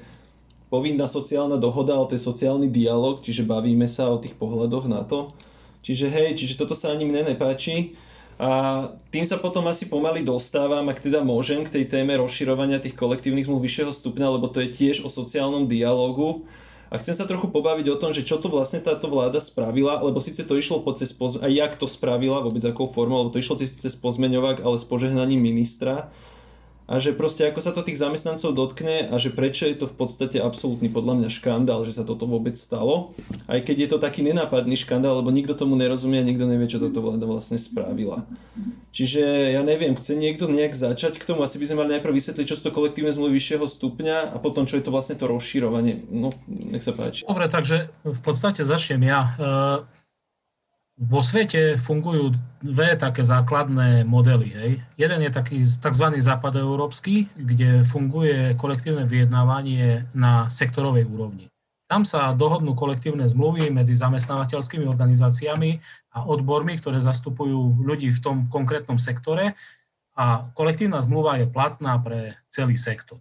[0.71, 5.05] povinná sociálna dohoda, ale to je sociálny dialog, čiže bavíme sa o tých pohľadoch na
[5.05, 5.29] to.
[5.83, 7.99] Čiže hej, čiže toto sa ani mne nepáči.
[8.43, 8.51] A
[9.15, 13.47] tým sa potom asi pomaly dostávam, ak teda môžem, k tej téme rozširovania tých kolektívnych
[13.47, 16.43] zmluv vyššieho stupňa, lebo to je tiež o sociálnom dialogu.
[16.91, 20.19] A chcem sa trochu pobaviť o tom, že čo to vlastne táto vláda spravila, lebo
[20.19, 21.39] síce to išlo po cez poz...
[21.39, 25.39] a jak to spravila, vôbec akou formou, lebo to išlo cez pozmeňovák, ale s požehnaním
[25.39, 26.11] ministra.
[26.91, 29.95] A že proste ako sa to tých zamestnancov dotkne a že prečo je to v
[29.95, 33.15] podstate absolútny podľa mňa škandál, že sa toto vôbec stalo.
[33.47, 36.83] Aj keď je to taký nenápadný škandál, lebo nikto tomu nerozumie a nikto nevie, čo
[36.83, 38.27] toto vláda vlastne spravila.
[38.93, 42.45] Čiže ja neviem, chce niekto nejak začať k tomu, asi by sme mali najprv vysvetliť,
[42.45, 46.05] čo sú to kolektívne zmluvy vyššieho stupňa a potom, čo je to vlastne to rozširovanie.
[46.13, 47.25] No, nech sa páči.
[47.25, 49.21] Dobre, takže v podstate začnem ja.
[49.41, 49.92] E,
[51.01, 54.49] vo svete fungujú dve také základné modely.
[54.53, 54.73] Hej.
[55.01, 56.07] Jeden je taký tzv.
[56.21, 61.49] západoeurópsky, kde funguje kolektívne vyjednávanie na sektorovej úrovni.
[61.91, 65.77] Tam sa dohodnú kolektívne zmluvy medzi zamestnávateľskými organizáciami
[66.17, 69.53] a odbormi, ktoré zastupujú ľudí v tom konkrétnom sektore
[70.17, 73.21] a kolektívna zmluva je platná pre celý sektor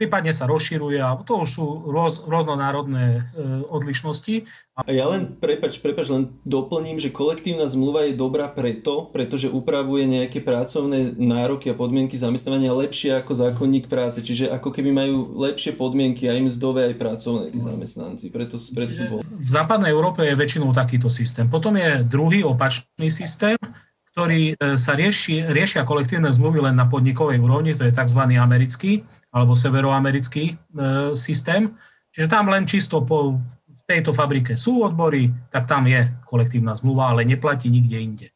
[0.00, 3.20] prípadne sa rozširuje a to už sú roz, rôznonárodné e,
[3.68, 4.48] odlišnosti.
[4.80, 10.08] A ja len, prepač, prepač, len doplním, že kolektívna zmluva je dobrá preto, pretože upravuje
[10.08, 15.76] nejaké pracovné nároky a podmienky zamestnávania lepšie ako zákonník práce, čiže ako keby majú lepšie
[15.76, 18.26] podmienky aj mzdové, aj pracovné tí zamestnanci.
[18.32, 21.44] Preto, preto sú v západnej Európe je väčšinou takýto systém.
[21.44, 23.60] Potom je druhý opačný systém,
[24.16, 28.20] ktorý e, sa rieši, riešia kolektívne zmluvy len na podnikovej úrovni, to je tzv.
[28.40, 30.54] americký alebo severoamerický e,
[31.14, 31.74] systém.
[32.10, 33.38] Čiže tam len čisto po
[33.70, 38.28] v tejto fabrike sú odbory, tak tam je kolektívna zmluva, ale neplatí nikde inde.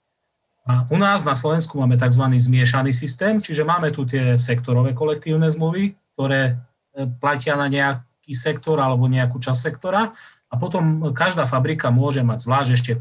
[0.64, 2.24] A u nás na Slovensku máme tzv.
[2.24, 8.80] zmiešaný systém, čiže máme tu tie sektorové kolektívne zmluvy, ktoré e, platia na nejaký sektor
[8.80, 10.14] alebo nejakú časť sektora
[10.48, 12.92] a potom každá fabrika môže mať zvlášť ešte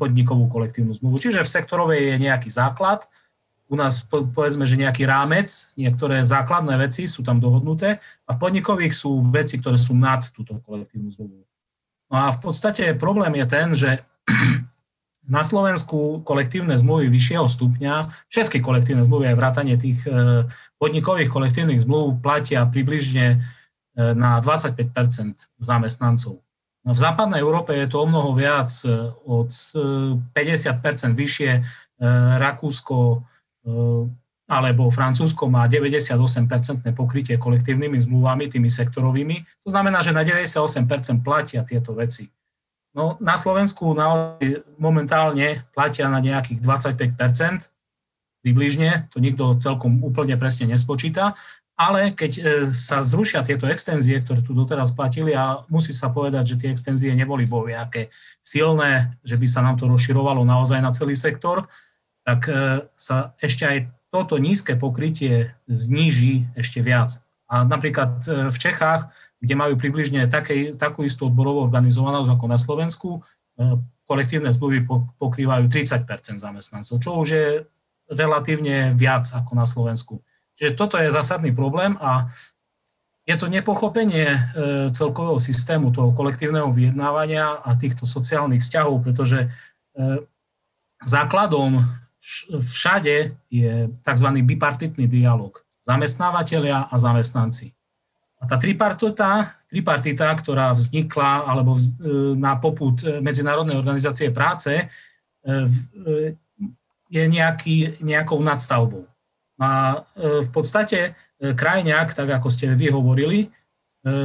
[0.00, 1.20] podnikovú kolektívnu zmluvu.
[1.20, 3.04] Čiže v sektorovej je nejaký základ,
[3.72, 7.96] u nás povedzme, že nejaký rámec, niektoré základné veci sú tam dohodnuté
[8.28, 11.48] a v podnikových sú veci, ktoré sú nad túto kolektívnu zmluvu.
[12.12, 13.90] No a v podstate problém je ten, že
[15.24, 20.44] na Slovensku kolektívne zmluvy vyššieho stupňa, všetky kolektívne zmluvy aj vrátanie tých e,
[20.76, 24.84] podnikových kolektívnych zmluv platia približne e, na 25%
[25.56, 26.44] zamestnancov.
[26.84, 28.92] No v západnej Európe je to o mnoho viac, e,
[29.24, 30.36] od 50
[31.16, 31.50] vyššie
[32.42, 33.22] Rakúsko,
[34.52, 39.64] alebo Francúzsko má 98% pokrytie kolektívnymi zmluvami, tými sektorovými.
[39.64, 42.28] To znamená, že na 98% platia tieto veci.
[42.92, 47.72] No, na Slovensku naozaj momentálne platia na nejakých 25%,
[48.44, 51.32] približne, to nikto celkom úplne presne nespočíta,
[51.72, 52.44] ale keď eh,
[52.76, 57.16] sa zrušia tieto extenzie, ktoré tu doteraz platili a musí sa povedať, že tie extenzie
[57.16, 58.12] neboli nejaké
[58.44, 61.64] silné, že by sa nám to rozširovalo naozaj na celý sektor,
[62.22, 63.78] tak e, sa ešte aj
[64.14, 67.22] toto nízke pokrytie zníži ešte viac.
[67.50, 69.10] A napríklad e, v Čechách,
[69.42, 73.20] kde majú približne také, takú istú odborovú organizovanosť ako na Slovensku, e,
[74.06, 74.86] kolektívne zmluvy
[75.18, 76.06] pokrývajú 30
[76.38, 77.46] zamestnancov, čo už je
[78.12, 80.20] relatívne viac ako na Slovensku.
[80.52, 82.28] Čiže toto je zásadný problém a
[83.24, 84.34] je to nepochopenie
[84.90, 89.48] celkového systému toho kolektívneho vyjednávania a týchto sociálnych vzťahov, pretože
[91.06, 91.86] základom
[92.62, 94.28] všade je tzv.
[94.46, 95.58] bipartitný dialog.
[95.82, 97.74] Zamestnávateľia a zamestnanci.
[98.42, 101.90] A tá tripartita, tripartita, ktorá vznikla alebo vz, e,
[102.34, 104.86] na poput e, Medzinárodnej organizácie práce, e,
[107.06, 109.04] je nejaký, nejakou nadstavbou.
[109.60, 113.52] A v podstate krajňák, tak ako ste vy hovorili,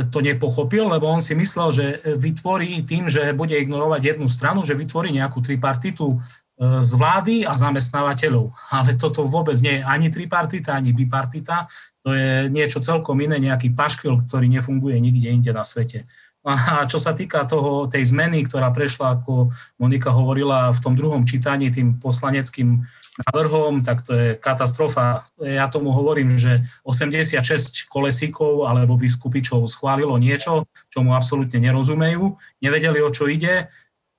[0.07, 4.73] to nepochopil, lebo on si myslel, že vytvorí tým, že bude ignorovať jednu stranu, že
[4.73, 6.15] vytvorí nejakú tripartitu
[6.57, 8.49] z vlády a zamestnávateľov.
[8.73, 11.69] Ale toto vôbec nie je ani tripartita, ani bipartita.
[12.01, 16.09] To je niečo celkom iné, nejaký paškvil, ktorý nefunguje nikde inde na svete.
[16.47, 19.51] A čo sa týka toho, tej zmeny, ktorá prešla, ako
[19.83, 22.87] Monika hovorila v tom druhom čítaní tým poslaneckým
[23.27, 25.27] návrhom, tak to je katastrofa.
[25.43, 33.03] Ja tomu hovorím, že 86 kolesíkov alebo vyskupičov schválilo niečo, čo mu absolútne nerozumejú, nevedeli,
[33.03, 33.67] o čo ide.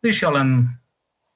[0.05, 0.69] Prišiel len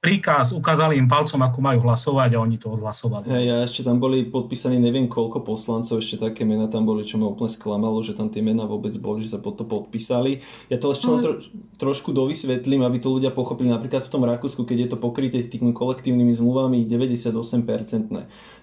[0.02, 3.30] príkaz, ukázali im palcom, ako majú hlasovať a oni to odhlasovali.
[3.30, 7.22] Hej, a ešte tam boli podpísaní neviem koľko poslancov, ešte také mená tam boli, čo
[7.22, 10.42] ma úplne sklamalo, že tam tie mená vôbec boli, že sa pod to podpísali.
[10.66, 11.34] Ja to ešte len tro,
[11.78, 13.70] trošku dovysvetlím, aby to ľudia pochopili.
[13.70, 17.46] Napríklad v tom Rakúsku, keď je to pokryté tými kolektívnymi zmluvami 98%.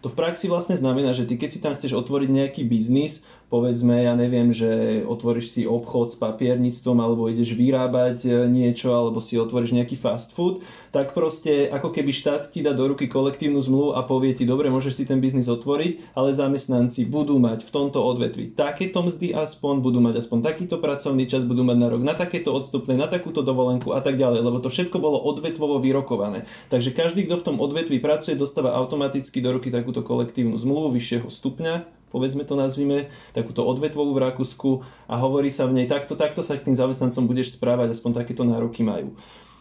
[0.03, 4.05] To v praxi vlastne znamená, že ty keď si tam chceš otvoriť nejaký biznis, povedzme,
[4.05, 9.41] ja neviem, že otvoríš si obchod s papierníctvom alebo ideš vyrábať e, niečo alebo si
[9.41, 10.61] otvoríš nejaký fast food,
[10.93, 14.69] tak proste ako keby štát ti dá do ruky kolektívnu zmluvu a povie ti, dobre,
[14.69, 19.81] môžeš si ten biznis otvoriť, ale zamestnanci budú mať v tomto odvetvi takéto mzdy aspoň,
[19.81, 23.41] budú mať aspoň takýto pracovný čas, budú mať na rok na takéto odstupné, na takúto
[23.41, 26.45] dovolenku a tak ďalej, lebo to všetko bolo odvetvovo vyrokované.
[26.69, 31.27] Takže každý, kto v tom odvetvi pracuje, dostáva automaticky do ruky takúto kolektívnu zmluvu vyššieho
[31.33, 34.69] stupňa povedzme to nazvime, takúto odvetvovú v Rakúsku
[35.07, 38.43] a hovorí sa v nej, takto, takto sa k tým zamestnancom budeš správať, aspoň takéto
[38.45, 39.13] nároky majú.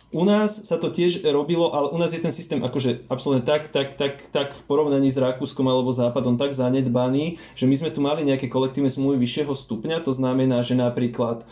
[0.09, 3.69] U nás sa to tiež robilo, ale u nás je ten systém akože absolútne tak,
[3.69, 8.01] tak, tak, tak v porovnaní s Rakúskom alebo Západom tak zanedbaný, že my sme tu
[8.01, 11.45] mali nejaké kolektívne zmluvy vyššieho stupňa, to znamená, že napríklad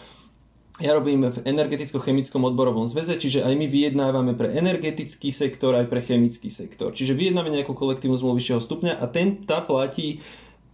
[0.76, 6.04] ja robím v energeticko-chemickom odborovom zväze, čiže aj my vyjednávame pre energetický sektor, aj pre
[6.04, 6.92] chemický sektor.
[6.92, 10.20] Čiže vyjednáme nejakú kolektívnu zmluvu vyššieho stupňa a ten, tá platí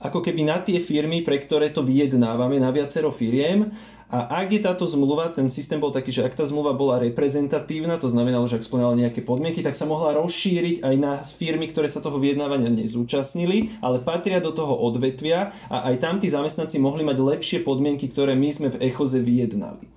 [0.02, 3.70] ako keby na tie firmy, pre ktoré to vyjednávame, na viacero firiem
[4.12, 7.96] a ak je táto zmluva, ten systém bol taký, že ak tá zmluva bola reprezentatívna,
[7.96, 11.88] to znamenalo, že ak splňala nejaké podmienky, tak sa mohla rozšíriť aj na firmy, ktoré
[11.88, 17.08] sa toho vyjednávania nezúčastnili, ale patria do toho odvetvia a aj tam tí zamestnanci mohli
[17.08, 19.88] mať lepšie podmienky, ktoré my sme v Echoze vyjednali.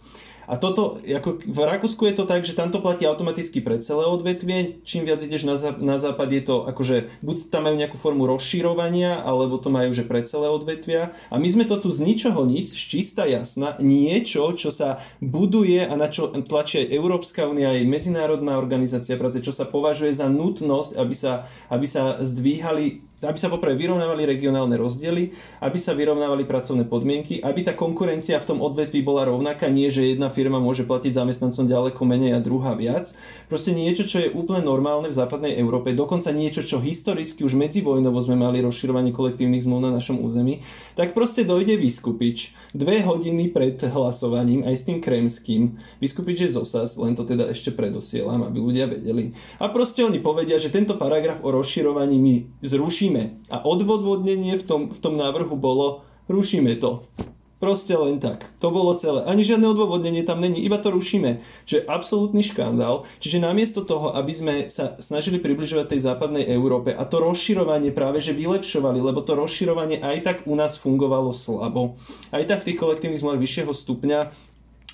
[0.46, 4.82] A toto, ako v Rakúsku je to tak, že tamto platí automaticky pre celé odvetvie.
[4.86, 8.26] Čím viac ideš na, zá, na západ, je to akože buď tam majú nejakú formu
[8.30, 11.14] rozširovania, alebo to majú že pre celé odvetvia.
[11.30, 15.86] A my sme to tu z ničoho nič, z čista jasna, niečo, čo sa buduje
[15.86, 20.26] a na čo tlačí aj Európska únia, aj Medzinárodná organizácia práce, čo sa považuje za
[20.28, 26.46] nutnosť, aby sa, aby sa zdvíhali aby sa poprvé vyrovnávali regionálne rozdiely, aby sa vyrovnávali
[26.46, 30.86] pracovné podmienky, aby tá konkurencia v tom odvetví bola rovnaká, nie že jedna firma môže
[30.86, 33.12] platiť zamestnancom ďaleko menej a druhá viac.
[33.50, 38.22] Proste niečo, čo je úplne normálne v západnej Európe, dokonca niečo, čo historicky už medzivojnovo
[38.22, 40.62] sme mali rozširovanie kolektívnych zmluv na našom území,
[40.94, 45.80] tak proste dojde vyskupič dve hodiny pred hlasovaním aj s tým kremským.
[46.04, 49.34] Vyskupič je zosas, len to teda ešte predosielam, aby ľudia vedeli.
[49.58, 53.48] A proste oni povedia, že tento paragraf o rozširovaní my zrušíme rušíme.
[53.52, 57.04] A odvodvodnenie v tom, v tom návrhu bolo, rušíme to.
[57.56, 58.52] Proste len tak.
[58.60, 59.24] To bolo celé.
[59.24, 61.40] Ani žiadne odôvodnenie tam není, iba to rušíme.
[61.64, 63.08] Čiže absolútny škandál.
[63.24, 68.20] Čiže namiesto toho, aby sme sa snažili približovať tej západnej Európe a to rozširovanie práve
[68.20, 71.96] že vylepšovali, lebo to rozširovanie aj tak u nás fungovalo slabo.
[72.30, 74.20] Aj tak v tých kolektívnych zmluvách vyššieho stupňa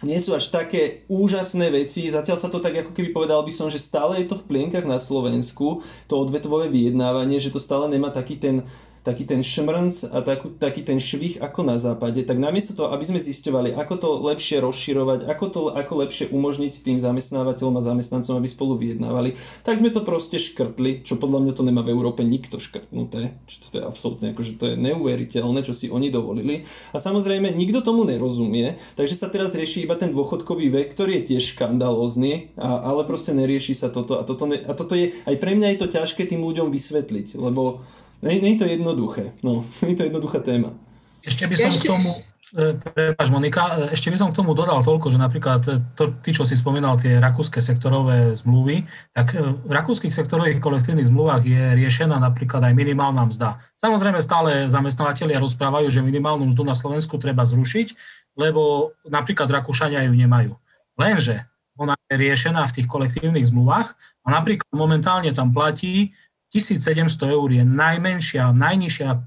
[0.02, 2.10] nie sú až také úžasné veci.
[2.10, 4.86] Zatiaľ sa to tak ako keby povedal by som, že stále je to v plienkach
[4.86, 8.66] na Slovensku, to odvetvové vyjednávanie, že to stále nemá taký ten
[9.02, 13.06] taký ten šmrnc a takú, taký ten švih ako na západe, tak namiesto toho, aby
[13.06, 18.38] sme zisťovali, ako to lepšie rozširovať, ako to ako lepšie umožniť tým zamestnávateľom a zamestnancom,
[18.38, 22.22] aby spolu vyjednávali, tak sme to proste škrtli, čo podľa mňa to nemá v Európe
[22.22, 26.70] nikto škrtnuté, čo to je absolútne akože to je neuveriteľné, čo si oni dovolili.
[26.94, 31.36] A samozrejme, nikto tomu nerozumie, takže sa teraz rieši iba ten dôchodkový vek, ktorý je
[31.36, 35.36] tiež škandalózny, a, ale proste nerieši sa toto a toto, ne, a toto je, aj
[35.42, 37.84] pre mňa je to ťažké tým ľuďom vysvetliť, lebo
[38.22, 39.34] nie je to jednoduché.
[39.42, 40.74] No, nie je to jednoduchá téma.
[41.22, 41.86] Ešte by som ešte...
[41.86, 42.10] k tomu,
[42.58, 46.18] e, prepáč Monika, e, ešte by som k tomu dodal toľko, že napríklad e, to,
[46.18, 51.62] ty, čo si spomínal, tie rakúske sektorové zmluvy, tak v rakúskych sektorových kolektívnych zmluvách je
[51.78, 53.62] riešená napríklad aj minimálna mzda.
[53.78, 57.94] Samozrejme stále zamestnávateľia rozprávajú, že minimálnu mzdu na Slovensku treba zrušiť,
[58.34, 60.58] lebo napríklad Rakúšania ju nemajú.
[60.98, 61.46] Lenže
[61.78, 63.94] ona je riešená v tých kolektívnych zmluvách
[64.26, 66.14] a napríklad momentálne tam platí,
[66.52, 69.20] 1700 eur je najmenšia, najnižšia e,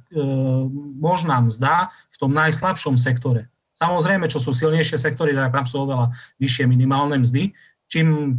[1.00, 3.48] možná mzda v tom najslabšom sektore.
[3.74, 7.50] Samozrejme, čo sú silnejšie sektory, tak tam sú oveľa vyššie minimálne mzdy.
[7.90, 8.38] Čím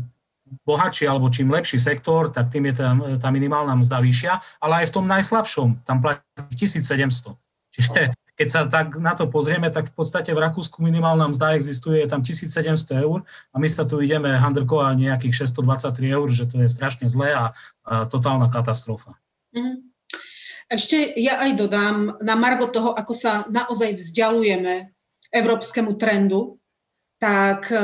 [0.64, 4.94] bohatší alebo čím lepší sektor, tak tým je tá, tá minimálna mzda vyššia, ale aj
[4.94, 7.34] v tom najslabšom, tam platí 1700.
[7.74, 12.04] Čiže keď sa tak na to pozrieme, tak v podstate v Rakúsku minimálna mzda existuje,
[12.04, 16.60] je tam 1700 eur a my sa tu ideme handrkovať nejakých 623 eur, že to
[16.60, 17.56] je strašne zlé a,
[17.88, 19.16] a totálna katastrofa.
[19.56, 19.96] Mhm.
[20.66, 24.90] Ešte ja aj dodám na margo toho, ako sa naozaj vzdialujeme
[25.30, 26.58] európskemu trendu,
[27.22, 27.78] tak e,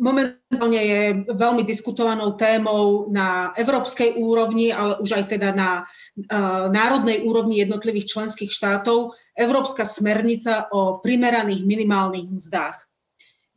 [0.00, 7.22] momentálne je veľmi diskutovanou témou na európskej úrovni, ale už aj teda na uh, národnej
[7.26, 12.76] úrovni jednotlivých členských štátov Európska smernica o primeraných minimálnych mzdách,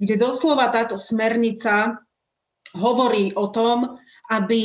[0.01, 2.01] kde doslova táto smernica
[2.75, 3.97] hovorí o tom,
[4.27, 4.63] aby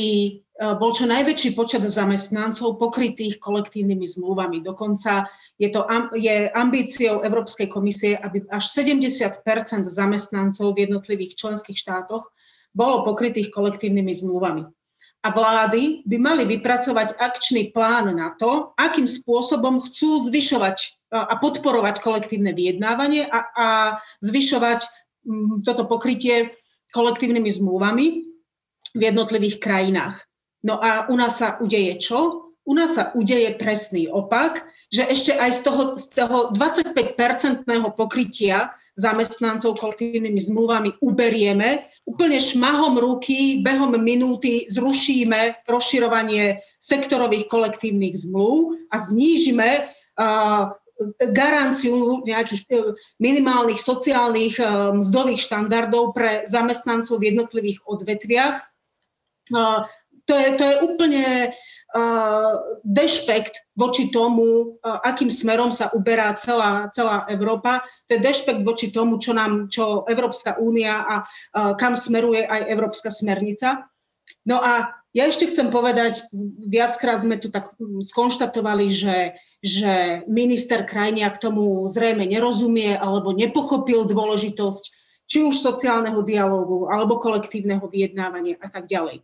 [0.79, 4.63] bol čo najväčší počet zamestnancov pokrytých kolektívnymi zmluvami.
[4.63, 5.27] Dokonca
[5.59, 5.83] je, to,
[6.15, 9.43] je ambíciou Európskej komisie, aby až 70%
[9.83, 12.31] zamestnancov v jednotlivých členských štátoch
[12.71, 14.63] bolo pokrytých kolektívnymi zmluvami.
[15.23, 22.03] A vlády by mali vypracovať akčný plán na to, akým spôsobom chcú zvyšovať a podporovať
[22.03, 23.67] kolektívne vyjednávanie a, a
[24.19, 24.83] zvyšovať
[25.63, 26.51] toto pokrytie
[26.91, 28.05] kolektívnymi zmluvami
[28.93, 30.19] v jednotlivých krajinách.
[30.63, 32.51] No a u nás sa udeje čo?
[32.63, 38.71] U nás sa udeje presný opak, že ešte aj z toho, z toho 25-percentného pokrytia
[38.95, 48.95] zamestnancov kolektívnymi zmluvami uberieme, úplne šmahom ruky, behom minúty zrušíme rozširovanie sektorových kolektívnych zmluv a
[49.01, 50.69] znížime uh,
[51.33, 52.69] garanciu nejakých
[53.17, 54.61] minimálnych sociálnych
[54.93, 58.61] mzdových štandardov pre zamestnancov v jednotlivých odvetviach.
[60.27, 61.25] To je, to je úplne
[62.81, 67.85] dešpekt voči tomu, akým smerom sa uberá celá, celá Európa.
[68.09, 71.15] To je dešpekt voči tomu, čo nám, čo Európska únia a
[71.77, 73.85] kam smeruje aj Európska smernica.
[74.49, 76.25] No a ja ešte chcem povedať,
[76.65, 84.09] viackrát sme tu tak skonštatovali, že, že minister krajnia k tomu zrejme nerozumie alebo nepochopil
[84.09, 84.83] dôležitosť
[85.29, 89.21] či už sociálneho dialógu alebo kolektívneho vyjednávania a tak ďalej.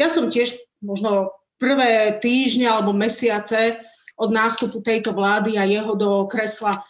[0.00, 3.76] Ja som tiež možno prvé týždne alebo mesiace
[4.16, 6.80] od nástupu tejto vlády a jeho do kresla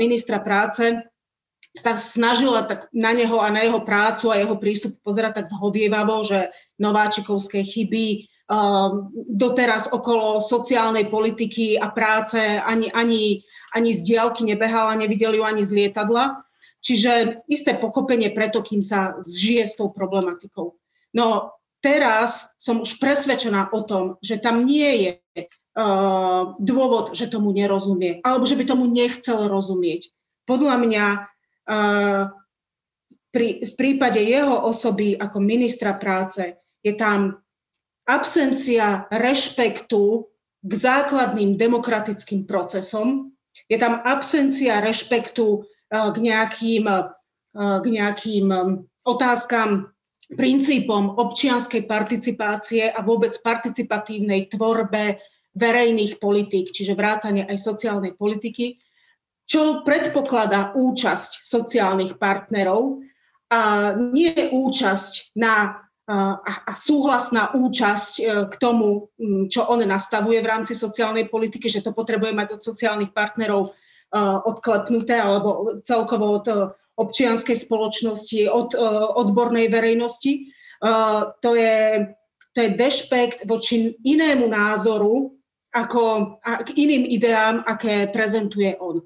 [0.00, 1.04] ministra práce
[1.76, 6.24] sa snažila tak na neho a na jeho prácu a jeho prístup pozerať tak zhovievavo,
[6.24, 6.48] že
[6.80, 8.24] nováčikovské chyby
[9.28, 13.44] doteraz okolo sociálnej politiky a práce ani, ani,
[13.76, 16.40] ani z diálky nebehala, nevideli ju ani z lietadla.
[16.80, 20.72] Čiže isté pochopenie preto, kým sa zžije s tou problematikou.
[21.12, 25.12] No teraz som už presvedčená o tom, že tam nie je
[25.78, 30.10] uh, dôvod, že tomu nerozumie, alebo že by tomu nechcel rozumieť.
[30.48, 32.22] Podľa mňa uh,
[33.30, 37.38] pri, v prípade jeho osoby ako ministra práce je tam
[38.08, 40.24] absencia rešpektu
[40.64, 43.30] k základným demokratickým procesom,
[43.70, 48.70] je tam absencia rešpektu uh, k nejakým, uh, k nejakým um,
[49.06, 49.92] otázkam
[50.28, 55.16] princípom občianskej participácie a vôbec participatívnej tvorbe
[55.56, 58.76] verejných politík, čiže vrátanie aj sociálnej politiky,
[59.48, 63.00] čo predpokladá účasť sociálnych partnerov
[63.48, 69.12] a nie účasť na a súhlasná účasť e, k tomu,
[69.52, 73.70] čo on nastavuje v rámci sociálnej politiky, že to potrebuje mať od sociálnych partnerov e,
[74.48, 80.50] odklepnuté alebo celkovo od občianskej spoločnosti, od uh, odbornej verejnosti.
[80.82, 82.10] Uh, to, je,
[82.52, 85.38] to je dešpekt voči inému názoru,
[85.70, 86.02] ako,
[86.42, 88.98] a k iným ideám, aké prezentuje on.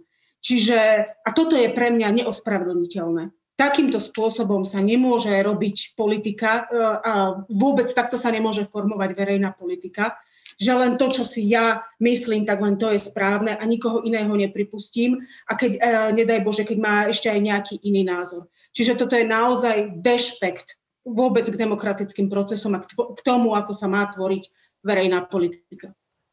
[0.42, 0.78] Čiže,
[1.22, 3.30] a toto je pre mňa neospravedlniteľné.
[3.54, 7.12] Takýmto spôsobom sa nemôže robiť politika uh, a
[7.52, 10.16] vôbec takto sa nemôže formovať verejná politika
[10.62, 14.30] že len to, čo si ja myslím, tak len to je správne a nikoho iného
[14.30, 15.18] nepripustím
[15.50, 15.80] a keď, e,
[16.22, 18.46] nedaj Bože, keď má ešte aj nejaký iný názor.
[18.70, 24.06] Čiže toto je naozaj dešpekt vôbec k demokratickým procesom a k tomu, ako sa má
[24.06, 24.46] tvoriť
[24.86, 25.90] verejná politika.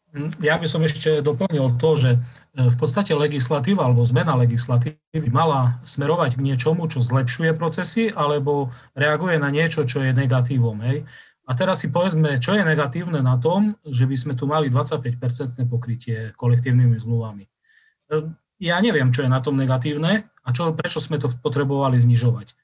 [0.10, 2.20] Hm, ja by som ešte doplnil to, že e,
[2.66, 9.38] v podstate legislatíva alebo zmena legislatívy mala smerovať k niečomu, čo zlepšuje procesy alebo reaguje
[9.38, 10.82] na niečo, čo je negatívom.
[10.82, 11.06] Hej.
[11.50, 15.66] A teraz si povedzme, čo je negatívne na tom, že by sme tu mali 25-percentné
[15.66, 17.50] pokrytie kolektívnymi zmluvami.
[17.50, 17.50] E,
[18.62, 22.54] ja neviem, čo je na tom negatívne a čo, prečo sme to potrebovali znižovať.
[22.54, 22.56] E,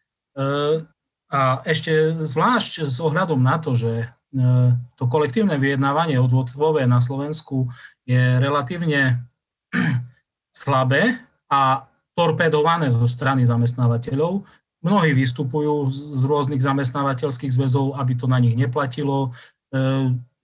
[1.34, 4.08] a ešte zvlášť s ohľadom na to, že e,
[4.94, 7.74] to kolektívne vyjednávanie odvodové na Slovensku
[8.06, 9.26] je relatívne
[10.54, 11.18] slabé
[11.50, 14.46] a torpedované zo strany zamestnávateľov,
[14.86, 19.34] Mnohí vystupujú z rôznych zamestnávateľských zväzov, aby to na nich neplatilo.
[19.74, 19.80] E,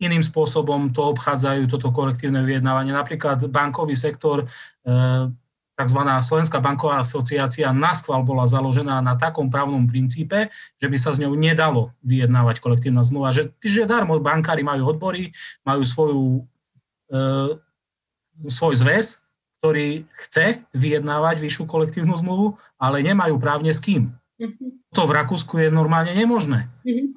[0.01, 2.89] iným spôsobom to obchádzajú, toto kolektívne vyjednávanie.
[2.89, 4.49] Napríklad bankový sektor,
[4.81, 5.29] e,
[5.77, 6.01] tzv.
[6.01, 11.37] Slovenská banková asociácia naskval bola založená na takom právnom princípe, že by sa s ňou
[11.37, 13.29] nedalo vyjednávať kolektívna zmluva.
[13.29, 15.29] Že, že darmo bankári majú odbory,
[15.61, 16.25] majú svoju,
[17.13, 17.21] e,
[18.49, 19.21] svoj zväz,
[19.61, 24.09] ktorý chce vyjednávať vyššiu kolektívnu zmluvu, ale nemajú právne s kým.
[24.41, 24.97] Mm-hmm.
[24.97, 26.65] To v Rakúsku je normálne nemožné.
[26.81, 27.07] Mm-hmm.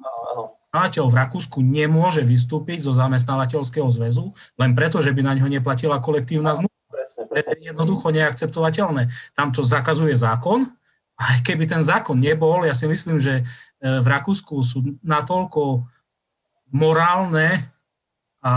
[0.75, 6.03] Zamestnávateľ v Rakúsku nemôže vystúpiť zo zamestnávateľského zväzu len preto, že by na ňo neplatila
[6.03, 6.75] kolektívna zmluva.
[7.15, 9.07] To je jednoducho neakceptovateľné.
[9.31, 10.67] Tam to zakazuje zákon.
[11.15, 13.43] A keby ten zákon nebol, ja si myslím, že e,
[14.03, 15.87] v Rakúsku sú natoľko
[16.75, 17.71] morálne
[18.43, 18.53] a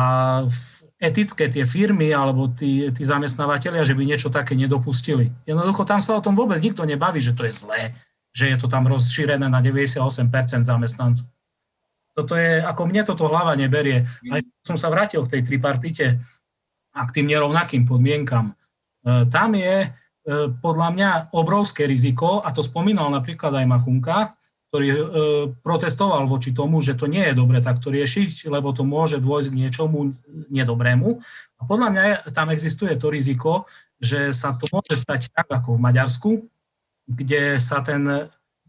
[0.98, 5.30] etické tie firmy alebo tí, tí zamestnávateľia, že by niečo také nedopustili.
[5.46, 7.94] Jednoducho tam sa o tom vôbec nikto nebaví, že to je zlé
[8.38, 9.98] že je to tam rozšírené na 98%
[10.62, 11.26] zamestnancov.
[12.14, 14.06] Toto je, ako mne toto hlava neberie.
[14.30, 16.06] Aj som sa vrátil k tej tripartite
[16.94, 18.54] a k tým nerovnakým podmienkam.
[18.54, 19.88] E, tam je e,
[20.58, 24.34] podľa mňa obrovské riziko, a to spomínal napríklad aj Machunka,
[24.70, 24.98] ktorý e,
[25.62, 29.60] protestoval voči tomu, že to nie je dobre takto riešiť, lebo to môže dôjsť k
[29.62, 30.10] niečomu
[30.50, 31.22] nedobrému.
[31.58, 32.02] A podľa mňa
[32.34, 33.62] tam existuje to riziko,
[34.02, 36.30] že sa to môže stať tak ako v Maďarsku,
[37.08, 38.28] kde sa ten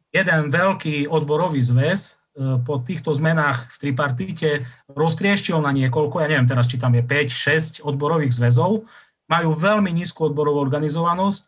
[0.10, 4.50] jeden veľký odborový zväz e, po týchto zmenách v tripartite
[4.90, 8.88] roztrieštil na niekoľko, ja neviem teraz, či tam je 5-6 odborových zväzov
[9.30, 11.46] majú veľmi nízku odborovú organizovanosť,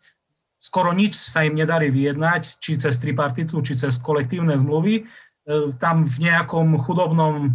[0.62, 5.02] skoro nič sa im nedarí vyjednať, či cez tripartitu, či cez kolektívne zmluvy.
[5.02, 5.04] E,
[5.82, 7.50] tam v nejakom chudobnom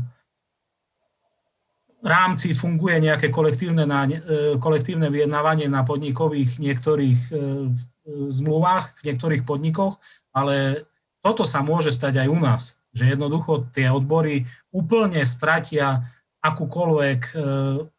[2.04, 7.20] rámci funguje nejaké kolektívne, na, e, kolektívne vyjednávanie na podnikových niektorých
[8.08, 10.00] zmluvách, v niektorých podnikoch,
[10.32, 10.88] ale
[11.20, 12.64] toto sa môže stať aj u nás,
[12.96, 17.22] že jednoducho tie odbory úplne stratia akúkoľvek,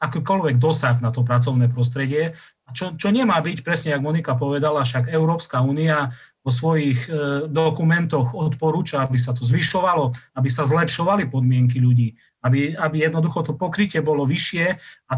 [0.01, 2.33] akúkoľvek dosah na to pracovné prostredie.
[2.73, 6.13] Čo, čo nemá byť, presne ako Monika povedala, však Európska únia
[6.45, 7.11] vo svojich e,
[7.49, 12.13] dokumentoch odporúča, aby sa to zvyšovalo, aby sa zlepšovali podmienky ľudí,
[12.45, 14.67] aby, aby jednoducho to pokrytie bolo vyššie
[15.13, 15.15] a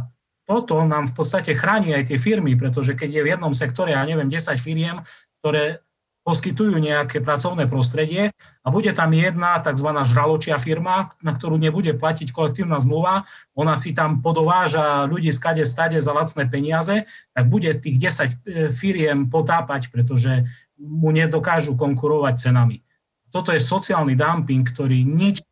[0.50, 4.02] toto nám v podstate chráni aj tie firmy, pretože keď je v jednom sektore, ja
[4.02, 4.98] neviem, 10 firiem,
[5.38, 5.78] ktoré
[6.26, 9.88] poskytujú nejaké pracovné prostredie a bude tam jedna tzv.
[10.04, 13.22] žraločia firma, na ktorú nebude platiť kolektívna zmluva,
[13.54, 18.36] ona si tam podováža ľudí skade stade za lacné peniaze, tak bude tých 10 e,
[18.74, 20.44] firiem potápať, pretože
[20.76, 22.82] mu nedokážu konkurovať cenami.
[23.30, 25.46] Toto je sociálny dumping, ktorý ničí,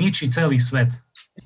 [0.00, 0.90] ničí celý svet.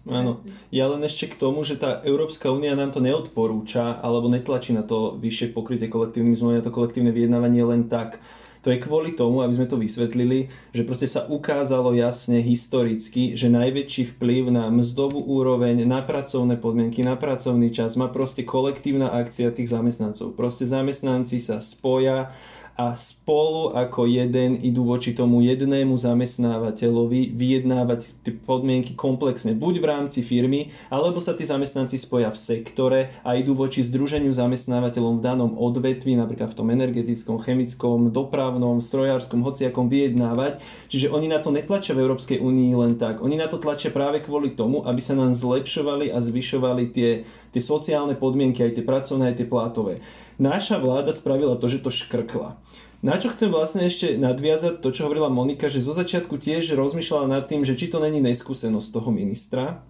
[0.05, 4.76] Áno, ja len ešte k tomu, že tá Európska únia nám to neodporúča alebo netlačí
[4.76, 8.20] na to vyššie pokrytie kolektívnym zmluvami, na to kolektívne vyjednávanie len tak.
[8.64, 13.53] To je kvôli tomu, aby sme to vysvetlili, že proste sa ukázalo jasne historicky, že
[13.53, 19.53] najväčší vplyv na mzdovú úroveň, na pracovné podmienky, na pracovný čas má proste kolektívna akcia
[19.53, 20.32] tých zamestnancov.
[20.32, 22.32] Proste zamestnanci sa spoja
[22.75, 29.87] a spolu ako jeden idú voči tomu jednému zamestnávateľovi vyjednávať tie podmienky komplexne, buď v
[29.87, 35.25] rámci firmy, alebo sa tí zamestnanci spoja v sektore a idú voči združeniu zamestnávateľom v
[35.25, 40.59] danom odvetvi, napríklad v tom energetickom, chemickom, dopravnom, strojárskom, hociakom vyjednávať.
[40.91, 43.22] Čiže oni na to netlačia v Európskej únii len tak.
[43.22, 47.22] Oni na to tlačia práve kvôli tomu, aby sa nám zlepšovali a zvyšovali tie,
[47.55, 50.03] tie sociálne podmienky, aj tie pracovné, aj tie plátové
[50.39, 52.59] naša vláda spravila to, že to škrkla.
[53.05, 57.28] Na čo chcem vlastne ešte nadviazať to, čo hovorila Monika, že zo začiatku tiež rozmýšľala
[57.28, 59.85] nad tým, že či to není neskúsenosť toho ministra,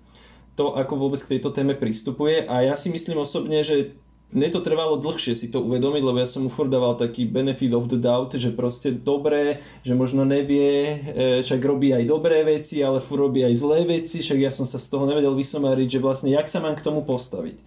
[0.59, 3.95] to ako vôbec k tejto téme pristupuje a ja si myslím osobne, že
[4.35, 7.71] mne to trvalo dlhšie si to uvedomiť, lebo ja som mu furt dával taký benefit
[7.71, 12.83] of the doubt, že proste dobré, že možno nevie, e, však robí aj dobré veci,
[12.83, 16.03] ale furt robí aj zlé veci, však ja som sa z toho nevedel vysomariť, že
[16.03, 17.63] vlastne jak sa mám k tomu postaviť.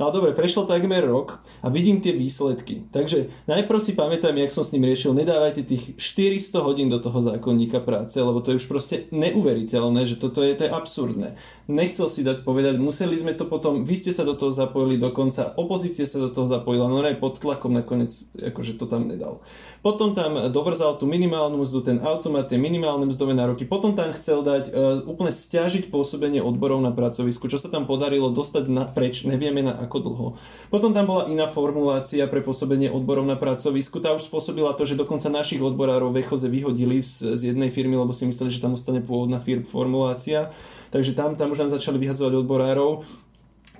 [0.00, 2.88] Ale dobre, prešlo takmer rok a vidím tie výsledky.
[2.88, 7.20] Takže najprv si pamätám, jak som s ním riešil, nedávajte tých 400 hodín do toho
[7.20, 11.28] zákonníka práce, lebo to je už proste neuveriteľné, že toto je, to je absurdné.
[11.68, 15.52] Nechcel si dať povedať, museli sme to potom, vy ste sa do toho zapojili dokonca,
[15.60, 19.44] opozícia sa do toho zapojila, no aj pod tlakom nakoniec, akože to tam nedal.
[19.84, 24.40] Potom tam dovrzal tú minimálnu mzdu, ten automat, tie minimálne mzdové nároky, potom tam chcel
[24.40, 29.26] dať uh, úplne stiažiť pôsobenie odborov na pracovisku, čo sa tam podarilo dostať na preč,
[29.26, 30.26] nevieme na ako dlho.
[30.70, 33.98] Potom tam bola iná formulácia pre pôsobenie odborov na pracovisku.
[33.98, 37.98] Tá už spôsobila to, že dokonca našich odborárov v Echoze vyhodili z, z jednej firmy,
[37.98, 40.54] lebo si mysleli, že tam ostane pôvodná firm, formulácia.
[40.92, 43.04] Takže tam, tam už nám začali vyhadzovať odborárov.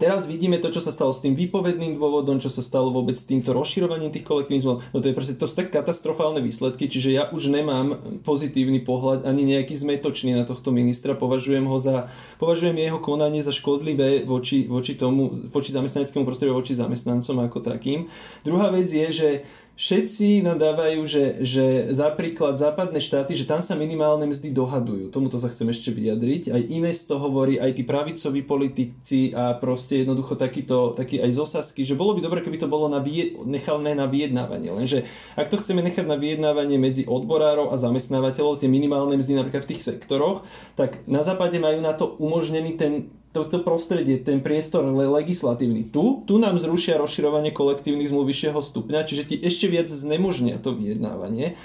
[0.00, 3.28] Teraz vidíme to, čo sa stalo s tým výpovedným dôvodom, čo sa stalo vôbec s
[3.28, 4.78] týmto rozširovaním tých kolektívnych zmluv.
[4.90, 9.28] No to je proste, to sú tak katastrofálne výsledky, čiže ja už nemám pozitívny pohľad
[9.28, 11.12] ani nejaký zmetočný na tohto ministra.
[11.12, 12.08] Považujem ho za,
[12.40, 18.08] považujem jeho konanie za škodlivé voči, voči tomu, voči zamestnaneckému prostrediu, voči zamestnancom ako takým.
[18.42, 19.28] Druhá vec je, že
[19.74, 21.66] všetci nadávajú, že, že
[21.96, 25.08] za príklad západné štáty, že tam sa minimálne mzdy dohadujú.
[25.08, 26.52] Tomuto sa chcem ešte vyjadriť.
[26.52, 31.88] Aj Ines to hovorí, aj tí pravicoví politici a proste jednoducho takýto, taký aj zosasky,
[31.88, 34.68] že bolo by dobre, keby to bolo na vie, nechané na vyjednávanie.
[34.72, 35.08] Lenže
[35.40, 39.70] ak to chceme nechať na vyjednávanie medzi odborárov a zamestnávateľov, tie minimálne mzdy napríklad v
[39.76, 40.44] tých sektoroch,
[40.76, 45.88] tak na západe majú na to umožnený ten toto prostredie, ten priestor legislatívny.
[45.88, 50.76] Tu, tu nám zrušia rozširovanie kolektívnych zmluv vyššieho stupňa, čiže ti ešte viac znemožnia to
[50.76, 51.56] vyjednávanie.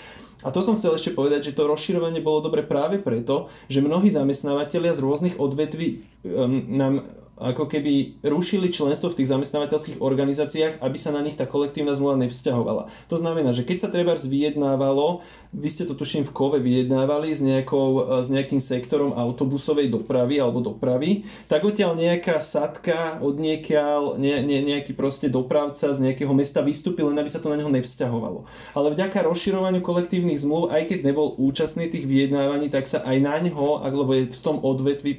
[0.46, 4.08] A to som chcel ešte povedať, že to rozširovanie bolo dobre práve preto, že mnohí
[4.08, 6.94] zamestnávateľia z rôznych odvetví um, nám
[7.38, 12.18] ako keby rušili členstvo v tých zamestnávateľských organizáciách, aby sa na nich tá kolektívna zmluva
[12.26, 12.90] nevzťahovala.
[13.14, 15.22] To znamená, že keď sa treba vyjednávalo,
[15.54, 20.42] vy ste to tuším v Kove vyjednávali s, nejakou, e, s nejakým sektorom autobusovej dopravy
[20.42, 26.34] alebo dopravy, tak odtiaľ nejaká sadka od niekiaľ, ne, ne, nejaký proste dopravca z nejakého
[26.34, 28.50] mesta vystúpil, len aby sa to na neho nevzťahovalo.
[28.74, 33.38] Ale vďaka rozširovaniu kolektívnych zmluv, aj keď nebol účastný tých vyjednávaní, tak sa aj na
[33.46, 35.16] ňo, alebo je v tom odvetvi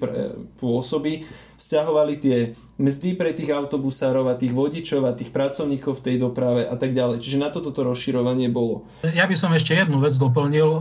[0.58, 1.24] pôsobí,
[1.58, 2.36] vzťahovali tie
[2.78, 6.94] mzdy pre tých autobusárov a tých vodičov a tých pracovníkov v tej doprave a tak
[6.94, 7.18] ďalej.
[7.18, 8.86] Čiže na toto to rozširovanie bolo.
[9.02, 10.70] Ja by som ešte jednu vec doplnil.
[10.70, 10.80] E,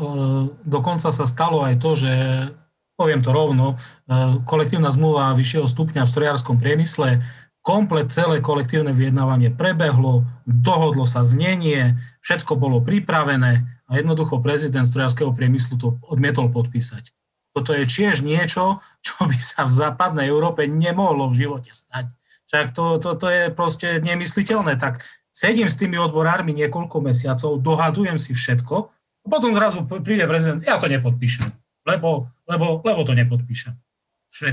[0.63, 2.13] dokonca sa stalo aj to, že
[2.93, 3.75] poviem to rovno, e,
[4.45, 7.25] kolektívna zmluva vyššieho stupňa v strojárskom priemysle
[7.67, 15.36] komplet celé kolektívne vyjednávanie prebehlo, dohodlo sa znenie, všetko bolo pripravené a jednoducho prezident strojárskeho
[15.36, 17.11] priemyslu to odmietol podpísať.
[17.58, 22.14] Toto je tiež niečo, čo by sa v západnej Európe nemohlo v živote stať.
[22.53, 24.78] Však to, to, to je proste nemysliteľné.
[24.78, 25.01] Tak
[25.34, 30.78] sedím s tými odborármi niekoľko mesiacov, dohadujem si všetko a potom zrazu príde prezident, ja
[30.78, 31.49] to nepodpíšem,
[31.89, 33.74] lebo, lebo, lebo to nepodpíšem.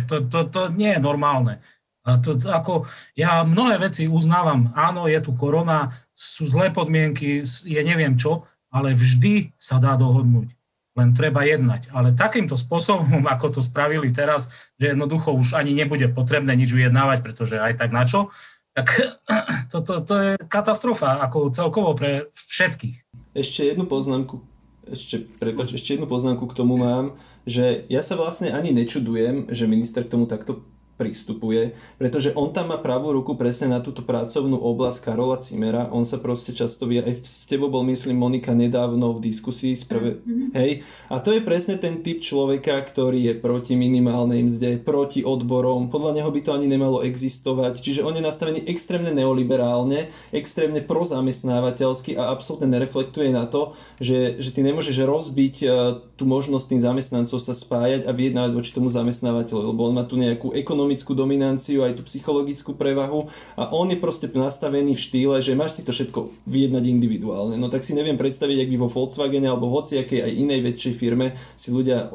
[0.09, 1.61] To, to, to nie je normálne.
[2.09, 7.81] A to, ako, ja mnohé veci uznávam, áno, je tu korona, sú zlé podmienky, je
[7.85, 10.54] neviem čo, ale vždy sa dá dohodnúť.
[10.95, 11.91] Len treba jednať.
[11.91, 17.19] Ale takýmto spôsobom, ako to spravili teraz, že jednoducho už ani nebude potrebné nič ujednávať,
[17.23, 18.31] pretože aj tak na čo,
[18.75, 18.91] tak
[19.71, 22.97] to, to, to je katastrofa ako celkovo pre všetkých.
[23.35, 24.55] Ešte jednu poznámku
[24.91, 27.17] ešte, prepač, ešte jednu poznámku k tomu mám,
[27.49, 30.65] že ja sa vlastne ani nečudujem, že minister k tomu takto
[30.95, 35.91] pristupuje, pretože on tam má pravú ruku presne na túto pracovnú oblasť Karola Cimera.
[35.91, 40.23] On sa proste často vie, aj s tebou bol myslím Monika nedávno v diskusii, sprve,
[40.23, 40.51] mm-hmm.
[40.55, 45.91] hej, a to je presne ten typ človeka, ktorý je proti minimálnej mzde, proti odborom,
[45.91, 52.15] podľa neho by to ani nemalo existovať, čiže on je nastavený extrémne neoliberálne, extrémne prozamestnávateľsky
[52.15, 55.71] a absolútne nereflektuje na to, že, že ty nemôžeš rozbiť uh,
[56.15, 60.15] tú možnosť tým zamestnancov sa spájať a vyjednávať voči tomu zamestnávateľu, lebo on má tu
[60.15, 65.37] nejakú ekonomickú ekonomickú dominanciu, aj tú psychologickú prevahu a on je proste nastavený v štýle,
[65.41, 67.57] že máš si to všetko vyjednať individuálne.
[67.57, 71.33] No tak si neviem predstaviť, ak by vo Volkswagene alebo hociakej aj inej väčšej firme
[71.57, 72.13] si ľudia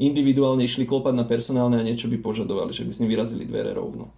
[0.00, 3.76] individuálne išli klopať na personálne a niečo by požadovali, že by s ním vyrazili dvere
[3.76, 4.08] rovno.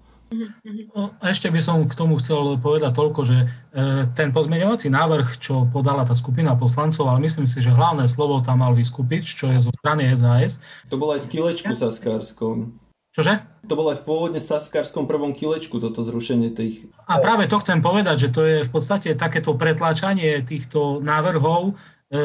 [0.92, 5.40] No, a ešte by som k tomu chcel povedať toľko, že e, ten pozmeňovací návrh,
[5.40, 9.49] čo podala tá skupina poslancov, ale myslím si, že hlavné slovo tam mal vyskupiť, čo
[9.49, 10.61] je zo strany SAS.
[10.92, 12.76] To bolo aj v kilečku saskárskom.
[13.09, 13.40] Čože?
[13.68, 16.88] To bolo aj v pôvodne saskarskom prvom kilečku, toto zrušenie tých...
[17.09, 22.22] A práve to chcem povedať, že to je v podstate takéto pretláčanie týchto návrhov e,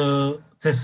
[0.60, 0.76] cez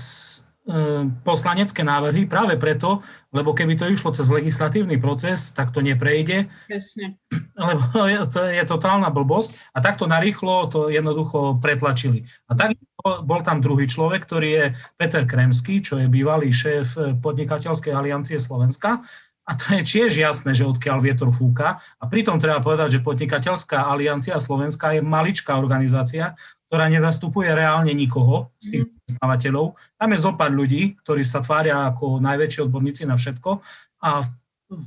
[0.65, 6.49] e, poslanecké návrhy práve preto, lebo keby to išlo cez legislatívny proces, tak to neprejde.
[6.65, 7.21] Presne.
[7.53, 12.25] Lebo je, to je totálna blbosť a takto narýchlo to jednoducho pretlačili.
[12.49, 14.65] A tak bol tam druhý človek, ktorý je
[14.97, 19.05] Peter Kremský, čo je bývalý šéf podnikateľskej aliancie Slovenska
[19.51, 21.75] a to je tiež jasné, že odkiaľ vietor fúka.
[21.99, 26.31] A pritom treba povedať, že Podnikateľská aliancia Slovenska je maličká organizácia,
[26.71, 29.75] ktorá nezastupuje reálne nikoho z tých zamestnávateľov.
[29.99, 33.59] Tam je zopár ľudí, ktorí sa tvária ako najväčší odborníci na všetko.
[34.07, 34.23] A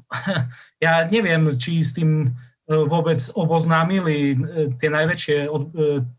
[0.85, 2.29] ja neviem, či s tým e,
[2.89, 4.37] vôbec oboznámili e,
[4.81, 5.49] tie najväčšie e,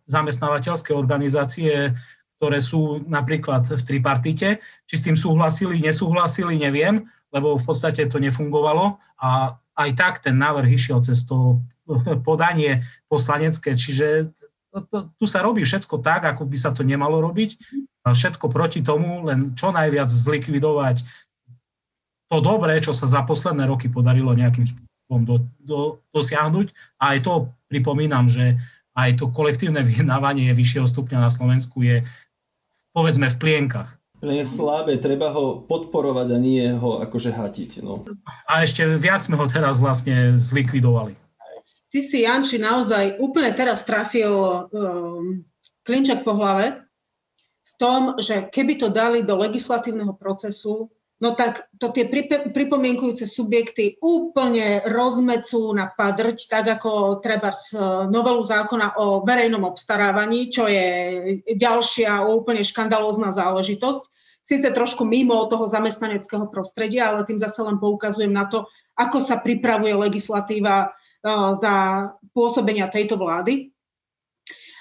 [0.05, 1.97] zamestnávateľské organizácie,
[2.37, 4.61] ktoré sú napríklad v tripartite.
[4.85, 10.39] Či s tým súhlasili, nesúhlasili, neviem lebo v podstate to nefungovalo a aj tak ten
[10.39, 11.59] návrh išiel cez to
[12.27, 14.31] podanie poslanecké, čiže
[14.71, 17.55] to, to, tu sa robí všetko tak, ako by sa to nemalo robiť.
[18.03, 21.03] Všetko proti tomu, len čo najviac zlikvidovať
[22.27, 25.79] to dobré, čo sa za posledné roky podarilo nejakým spôsobom do, do,
[26.11, 26.99] dosiahnuť.
[26.99, 27.33] A aj to
[27.71, 28.59] pripomínam, že
[28.95, 32.03] aj to kolektívne vyjednávanie vyššieho stupňa na Slovensku je
[32.91, 33.95] povedzme v plienkach
[34.31, 37.85] je slabé, treba ho podporovať a nie ho akože hatiť.
[37.85, 38.07] No.
[38.49, 41.13] A ešte viac sme ho teraz vlastne zlikvidovali.
[41.95, 45.45] Ty si, Janči, naozaj úplne teraz trafil um,
[45.85, 46.83] klinček po hlave
[47.65, 50.91] v tom, že keby to dali do legislatívneho procesu,
[51.23, 52.05] no tak to tie
[52.51, 57.79] pripomienkujúce subjekty úplne rozmecú na padrť, tak ako treba z
[58.11, 60.87] novelu zákona o verejnom obstarávaní, čo je
[61.47, 64.14] ďalšia úplne škandalózna záležitosť
[64.45, 69.41] síce trošku mimo toho zamestnaneckého prostredia, ale tým zase len poukazujem na to, ako sa
[69.41, 71.73] pripravuje legislatíva uh, za
[72.31, 73.73] pôsobenia tejto vlády.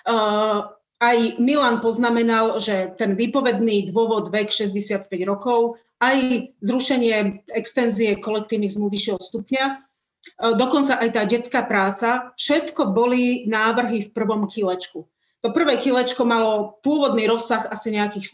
[0.04, 0.68] Uh,
[1.00, 8.92] aj Milan poznamenal, že ten výpovedný dôvod vek 65 rokov, aj zrušenie extenzie kolektívnych zmluv
[8.92, 15.08] vyššieho stupňa, uh, dokonca aj tá detská práca, všetko boli návrhy v prvom kilečku.
[15.45, 18.24] To prvé kilečko malo pôvodný rozsah asi nejakých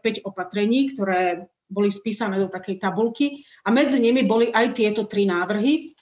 [0.00, 5.28] 165 opatrení, ktoré boli spísané do takej tabulky a medzi nimi boli aj tieto tri
[5.28, 5.92] návrhy,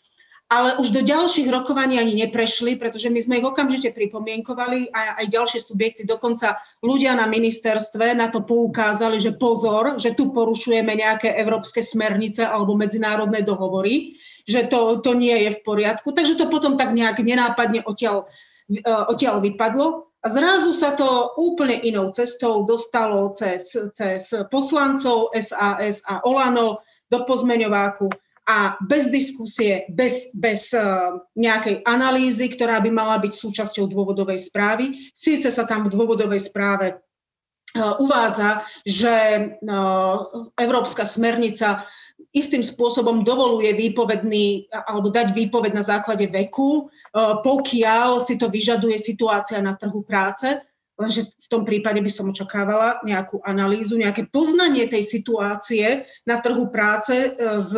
[0.46, 5.26] ale už do ďalších rokovaní ani neprešli, pretože my sme ich okamžite pripomienkovali a aj
[5.34, 11.34] ďalšie subjekty, dokonca ľudia na ministerstve na to poukázali, že pozor, že tu porušujeme nejaké
[11.42, 14.14] európske smernice alebo medzinárodné dohovory,
[14.46, 16.14] že to, to nie je v poriadku.
[16.14, 18.30] Takže to potom tak nejak nenápadne odtiaľ,
[18.70, 20.14] e, odtiaľ vypadlo.
[20.26, 27.22] A zrazu sa to úplne inou cestou dostalo cez, cez poslancov SAS a Olano do
[27.22, 28.10] pozmeňováku
[28.42, 34.98] a bez diskusie, bez, bez uh, nejakej analýzy, ktorá by mala byť súčasťou dôvodovej správy.
[35.14, 39.14] Síce sa tam v dôvodovej správe uh, uvádza, že
[39.62, 40.14] uh,
[40.58, 41.86] Európska smernica
[42.36, 49.60] istým spôsobom dovoluje výpovedný alebo dať výpoved na základe veku, pokiaľ si to vyžaduje situácia
[49.64, 50.60] na trhu práce.
[50.96, 56.72] Lenže v tom prípade by som očakávala nejakú analýzu, nejaké poznanie tej situácie na trhu
[56.72, 57.28] práce e,
[57.60, 57.72] z,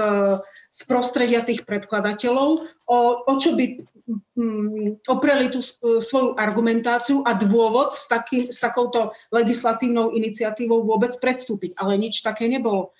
[0.70, 3.74] z prostredia tých predkladateľov, o, o čo by
[4.39, 11.11] mm, opreli tú e, svoju argumentáciu a dôvod s, takým, s takouto legislatívnou iniciatívou vôbec
[11.18, 11.74] predstúpiť.
[11.74, 12.95] Ale nič také nebolo.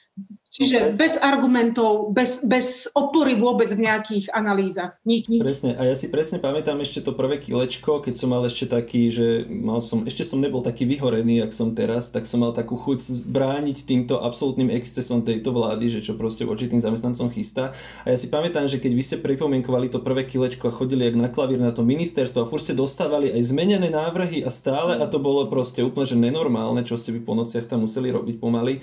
[0.49, 4.99] Čiže bez argumentov, bez, bez opory vôbec v nejakých analýzach.
[5.07, 5.39] Nič, nič.
[5.39, 5.79] Presne.
[5.79, 9.47] A ja si presne pamätám ešte to prvé kilečko, keď som mal ešte taký, že
[9.47, 13.29] mal som, ešte som nebol taký vyhorený, jak som teraz, tak som mal takú chuť
[13.29, 17.77] brániť týmto absolútnym excesom tejto vlády, že čo proste voči tým zamestnancom chystá.
[18.03, 21.14] A ja si pamätám, že keď vy ste pripomienkovali to prvé kilečko a chodili jak
[21.14, 25.07] na klavír na to ministerstvo a furt ste dostávali aj zmenené návrhy a stále a
[25.07, 28.81] to bolo proste úplne že nenormálne, čo ste by po nociach tam museli robiť pomaly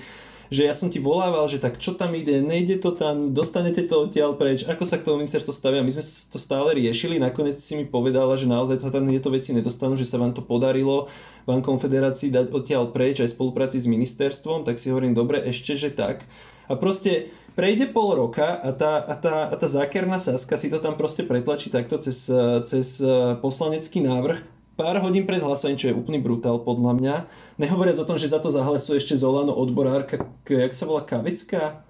[0.53, 4.09] že ja som ti volával, že tak čo tam ide, nejde to tam, dostanete to
[4.09, 5.85] odtiaľ preč, ako sa k tomu ministerstvo stavia.
[5.85, 9.53] My sme to stále riešili, nakoniec si mi povedala, že naozaj sa tam tieto veci
[9.55, 11.07] nedostanú, že sa vám to podarilo
[11.45, 15.77] vám konfederácii dať odtiaľ preč aj v spolupráci s ministerstvom, tak si hovorím, dobre, ešte,
[15.77, 16.25] že tak.
[16.65, 20.81] A proste prejde pol roka a tá, a tá, a tá zákerná Saska si to
[20.81, 22.25] tam proste pretlačí takto cez,
[22.65, 22.97] cez
[23.39, 27.15] poslanecký návrh pár hodín pred hlasovaním, čo je úplný brutál podľa mňa.
[27.59, 31.83] Nehovoriac o tom, že za to zahlasuje ešte Zolano odborárka, jak sa volá, Kavická?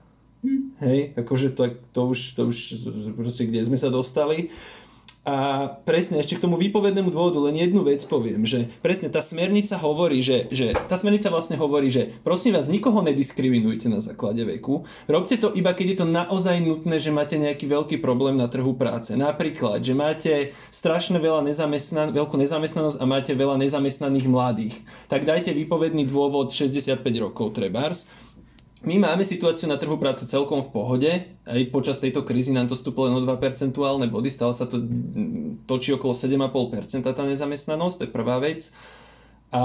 [0.46, 0.78] Hm.
[0.86, 2.58] Hej, akože to, to, už, to už
[3.18, 4.54] proste kde sme sa dostali.
[5.26, 9.74] A presne ešte k tomu výpovednému dôvodu len jednu vec poviem, že presne tá smernica
[9.74, 14.86] hovorí, že, že tá smernica vlastne hovorí, že prosím vás, nikoho nediskriminujte na základe veku.
[15.10, 18.78] Robte to iba, keď je to naozaj nutné, že máte nejaký veľký problém na trhu
[18.78, 19.18] práce.
[19.18, 20.34] Napríklad, že máte
[20.70, 24.76] strašne veľa nezamestnan- veľkú nezamestnanosť a máte veľa nezamestnaných mladých.
[25.10, 28.06] Tak dajte výpovedný dôvod 65 rokov trebárs
[28.84, 31.12] my máme situáciu na trhu práce celkom v pohode.
[31.48, 34.28] Aj počas tejto krízy nám to stúplo len o 2 percentuálne body.
[34.28, 34.84] Stále sa to
[35.64, 38.76] točí okolo 7,5% tá nezamestnanosť, to je prvá vec.
[39.56, 39.64] A,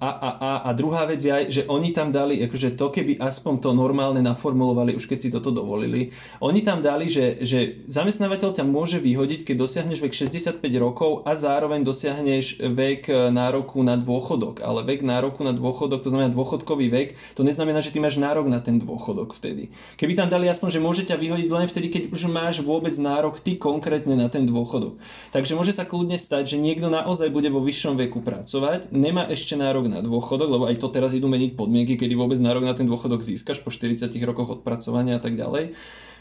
[0.00, 3.20] a, a, a, a druhá vec je aj, že oni tam dali, akože to keby
[3.20, 8.56] aspoň to normálne naformulovali, už keď si toto dovolili, oni tam dali, že, že zamestnávateľ
[8.56, 14.64] ťa môže vyhodiť, keď dosiahneš vek 65 rokov a zároveň dosiahneš vek nároku na dôchodok.
[14.64, 18.48] Ale vek nároku na dôchodok, to znamená dôchodkový vek, to neznamená, že ty máš nárok
[18.48, 19.68] na ten dôchodok vtedy.
[20.00, 23.44] Keby tam dali aspoň, že môže ťa vyhodiť len vtedy, keď už máš vôbec nárok
[23.44, 24.96] ty konkrétne na ten dôchodok.
[25.36, 29.58] Takže môže sa kľudne stať, že niekto naozaj bude vo vyššom veku pracovať, nemá ešte
[29.58, 32.86] nárok na dôchodok, lebo aj to teraz idú meniť podmienky, kedy vôbec nárok na ten
[32.86, 35.74] dôchodok získaš po 40 rokoch odpracovania a tak ďalej.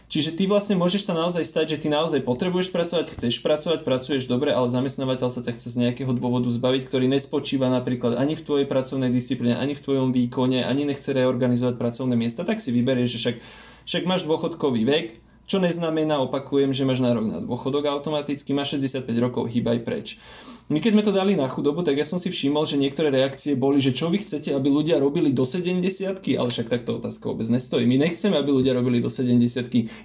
[0.06, 4.30] Čiže ty vlastne môžeš sa naozaj stať, že ty naozaj potrebuješ pracovať, chceš pracovať, pracuješ
[4.30, 8.45] dobre, ale zamestnávateľ sa ťa chce z nejakého dôvodu zbaviť, ktorý nespočíva napríklad ani v
[8.45, 13.18] tvojej pracovnej disciplíne, ani v tvojom výkone, ani nechce reorganizovať pracovné miesta, tak si vyberieš,
[13.18, 13.36] že však,
[13.89, 19.06] však máš dôchodkový vek, čo neznamená, opakujem, že máš nárok na dôchodok automaticky, máš 65
[19.22, 20.18] rokov, hýbaj preč.
[20.66, 23.54] My keď sme to dali na chudobu, tak ja som si všimol, že niektoré reakcie
[23.54, 25.86] boli, že čo vy chcete, aby ľudia robili do 70
[26.41, 27.86] ale však takto otázka vôbec nestojí.
[27.86, 29.38] My nechceme, aby ľudia robili do 70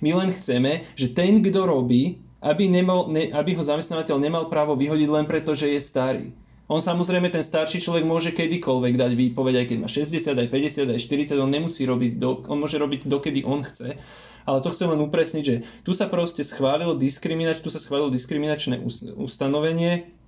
[0.04, 4.76] My len chceme, že ten, kto robí, aby, nemal, ne, aby ho zamestnávateľ nemal právo
[4.76, 6.36] vyhodiť len preto, že je starý.
[6.70, 10.94] On samozrejme, ten starší človek môže kedykoľvek dať výpoveď, aj keď má 60, aj 50,
[10.94, 13.98] aj 40, on nemusí robiť, do, on môže robiť dokedy on chce.
[14.44, 18.80] Ale to chcem len upresniť, že tu sa proste schválilo diskriminač, tu sa schválilo diskriminačné
[19.18, 20.20] ustanovenie,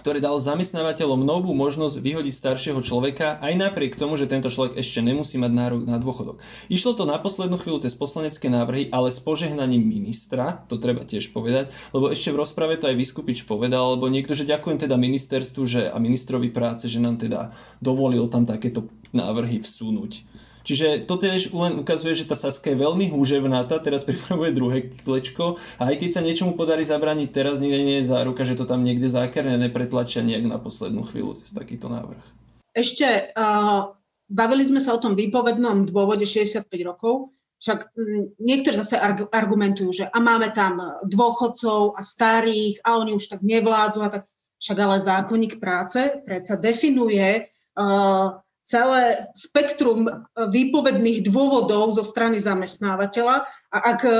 [0.00, 5.04] ktoré dalo zamestnávateľom novú možnosť vyhodiť staršieho človeka aj napriek tomu, že tento človek ešte
[5.04, 6.40] nemusí mať nárok na dôchodok.
[6.72, 11.34] Išlo to na poslednú chvíľu cez poslanecké návrhy, ale s požehnaním ministra, to treba tiež
[11.36, 15.62] povedať, lebo ešte v rozprave to aj Vyskupič povedal, alebo niekto, že ďakujem teda ministerstvu
[15.68, 17.52] že, a ministrovi práce, že nám teda
[17.84, 20.24] dovolil tam takéto návrhy vsunúť.
[20.70, 25.58] Čiže to tiež len ukazuje, že tá Saska je veľmi húževnatá, teraz pripravuje druhé klečko
[25.82, 28.86] a aj keď sa niečomu podarí zabrániť teraz, nikde nie je záruka, že to tam
[28.86, 32.22] niekde zákerné nepretlačia nejak na poslednú chvíľu cez takýto návrh.
[32.70, 33.98] Ešte uh,
[34.30, 37.90] bavili sme sa o tom výpovednom dôvode 65 rokov, však
[38.38, 38.94] niektorí zase
[39.34, 44.22] argumentujú, že a máme tam dôchodcov a starých a oni už tak nevládzu a tak.
[44.62, 48.38] Však ale zákonník práce predsa definuje uh,
[48.70, 50.10] celé spektrum e,
[50.46, 53.42] výpovedných dôvodov zo strany zamestnávateľa
[53.74, 54.12] a ak e,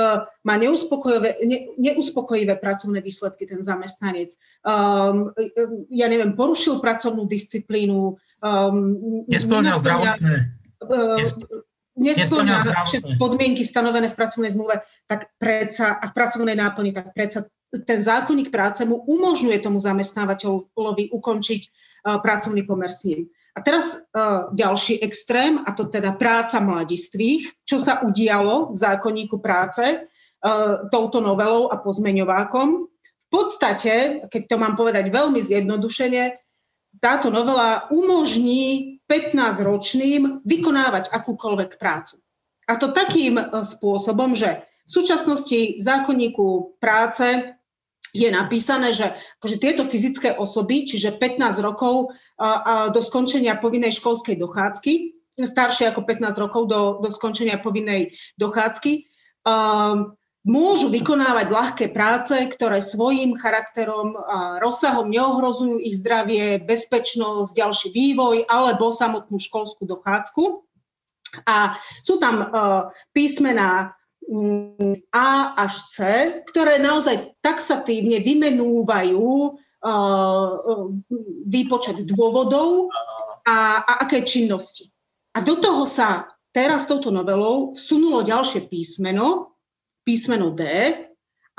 [0.43, 4.35] má neuspokojivé, ne, neuspokojivé pracovné výsledky ten zamestnanec,
[4.67, 5.31] um,
[5.87, 8.77] ja neviem, porušil pracovnú disciplínu, um,
[9.31, 10.35] nesplňa zdravotné.
[10.81, 11.21] Uh,
[11.95, 12.65] nesplňa
[13.21, 17.47] podmienky stanovené v pracovnej zmluve, tak predsa a v pracovnej náplni, tak predsa
[17.87, 23.31] ten zákonník práce mu umožňuje tomu zamestnávateľovi ukončiť uh, pracovný pomer s ním.
[23.51, 29.43] A teraz uh, ďalší extrém, a to teda práca mladistvých, čo sa udialo v zákonníku
[29.43, 32.69] práce uh, touto novelou a pozmeňovákom.
[32.97, 36.39] V podstate, keď to mám povedať veľmi zjednodušene,
[36.99, 42.19] táto novela umožní 15-ročným vykonávať akúkoľvek prácu.
[42.67, 47.55] A to takým spôsobom, že v súčasnosti v zákonníku práce
[48.11, 52.11] je napísané, že akože tieto fyzické osoby, čiže 15 rokov
[52.91, 59.09] do skončenia povinnej školskej dochádzky, staršie ako 15 rokov do, do skončenia povinnej dochádzky,
[59.47, 60.13] um,
[60.45, 68.49] môžu vykonávať ľahké práce, ktoré svojim charakterom a rozsahom neohrozujú ich zdravie, bezpečnosť, ďalší vývoj
[68.49, 70.65] alebo samotnú školskú dochádzku.
[71.47, 73.95] A sú tam uh, písmená
[75.11, 75.97] a až C,
[76.47, 80.49] ktoré naozaj taxatívne vymenúvajú uh,
[81.51, 82.95] výpočet dôvodov
[83.43, 84.87] a, a aké činnosti.
[85.35, 89.59] A do toho sa teraz touto novelou vsunulo ďalšie písmeno,
[90.07, 90.63] písmeno D,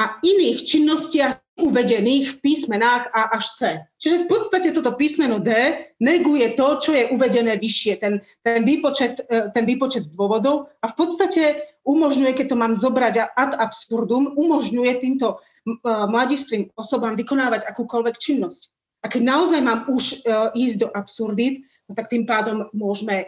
[0.01, 3.61] a iných činnostiach uvedených v písmenách A až C.
[3.99, 5.51] Čiže v podstate toto písmeno D
[5.99, 10.95] neguje to, čo je uvedené vyššie, ten, ten, výpočet, e, ten výpočet dôvodov a v
[10.95, 18.15] podstate umožňuje, keď to mám zobrať ad absurdum, umožňuje týmto e, mladistvým osobám vykonávať akúkoľvek
[18.15, 18.71] činnosť.
[19.03, 23.27] A keď naozaj mám už e, ísť do absurdít, no tak tým pádom môžeme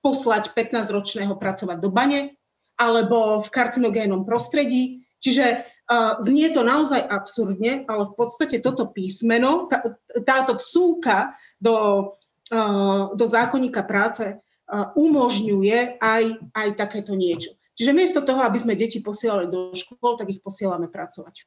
[0.00, 2.32] poslať 15-ročného pracovať do bane
[2.78, 5.04] alebo v karcinogénnom prostredí.
[5.18, 5.66] Čiže
[6.20, 9.80] znie to naozaj absurdne, ale v podstate toto písmeno, tá,
[10.20, 12.12] táto vsúka do,
[13.16, 14.36] do zákonníka práce
[14.94, 16.22] umožňuje aj,
[16.52, 17.56] aj takéto niečo.
[17.72, 21.46] Čiže miesto toho, aby sme deti posielali do škôl, tak ich posielame pracovať.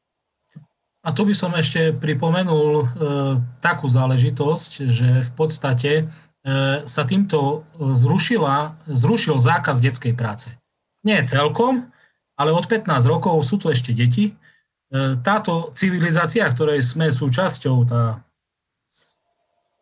[1.01, 2.85] A tu by som ešte pripomenul e,
[3.59, 6.03] takú záležitosť, že v podstate e,
[6.85, 10.53] sa týmto zrušila, zrušil zákaz detskej práce.
[11.01, 11.89] Nie celkom,
[12.41, 14.33] ale od 15 rokov sú tu ešte deti.
[14.33, 14.33] E,
[15.21, 18.25] táto civilizácia, ktorej sme súčasťou, tá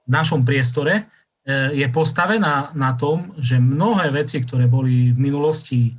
[0.03, 1.03] v našom priestore, e,
[1.79, 5.93] je postavená na tom, že mnohé veci, ktoré boli v minulosti e,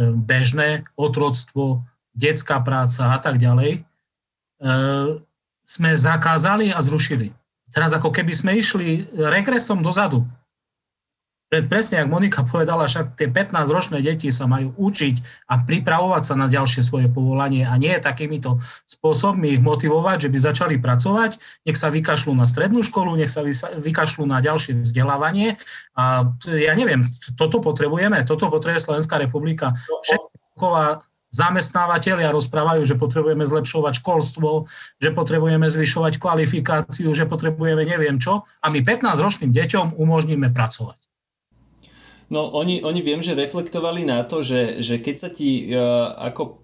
[0.00, 1.84] bežné, otroctvo,
[2.16, 3.86] detská práca a tak ďalej,
[5.62, 7.30] sme zakázali a zrušili.
[7.70, 10.26] Teraz ako keby sme išli regresom dozadu.
[11.48, 16.44] Presne, ako Monika povedala, však tie 15-ročné deti sa majú učiť a pripravovať sa na
[16.44, 21.88] ďalšie svoje povolanie a nie takýmito spôsobmi ich motivovať, že by začali pracovať, nech sa
[21.88, 23.40] vykašľú na strednú školu, nech sa
[23.80, 25.56] vykašľú na ďalšie vzdelávanie.
[25.96, 29.72] A ja neviem, toto potrebujeme, toto potrebuje Slovenská republika.
[30.04, 31.00] Všetko
[31.32, 34.68] zamestnávateľia rozprávajú, že potrebujeme zlepšovať školstvo,
[35.00, 41.07] že potrebujeme zvyšovať kvalifikáciu, že potrebujeme neviem čo a my 15-ročným deťom umožníme pracovať.
[42.28, 46.60] No oni, oni viem, že reflektovali na to, že, že keď sa ti uh, ako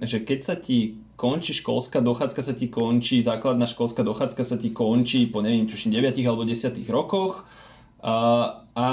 [0.00, 4.72] že keď sa ti končí školská dochádzka, sa ti končí, základná školská dochádzka sa ti
[4.72, 7.44] končí po neviem, tuším 9 alebo 10 rokoch
[8.00, 8.16] a,
[8.72, 8.88] a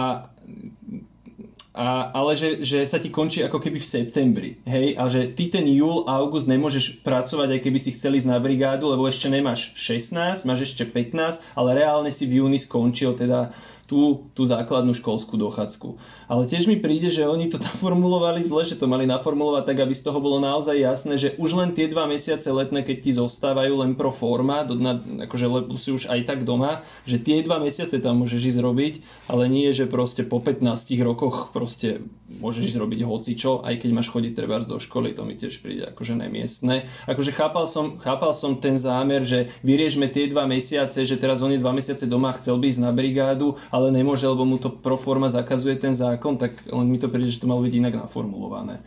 [1.77, 5.45] a, ale že, že sa ti končí ako keby v septembri, hej, a že ty
[5.45, 9.77] ten júl, august nemôžeš pracovať, aj keby si chcel ísť na brigádu, lebo ešte nemáš
[9.77, 13.53] 16, máš ešte 15, ale reálne si v júni skončil teda
[13.87, 15.95] tú, tú základnú školskú dochádzku.
[16.27, 19.95] Ale tiež mi príde, že oni to naformulovali zle, že to mali naformulovať tak, aby
[19.95, 23.79] z toho bolo naozaj jasné, že už len tie dva mesiace letné, keď ti zostávajú
[23.79, 27.63] len pro forma, do, na, akože lebo si už aj tak doma, že tie dva
[27.63, 28.93] mesiace tam môžeš ísť robiť,
[29.31, 30.67] ale nie, že proste po 15
[30.99, 35.23] rokoch proste môžeš ísť robiť hoci čo, aj keď máš chodiť treba do školy, to
[35.23, 36.83] mi tiež príde akože nemiestne.
[37.07, 41.55] Akože chápal som, chápal som ten zámer, že vyriešme tie dva mesiace, že teraz on
[41.55, 44.97] je dva mesiace doma, chcel by ísť na brigádu, ale nemôže, lebo mu to pro
[44.97, 48.81] forma zakazuje ten zákon tak len mi to príde, že to malo byť inak naformulované.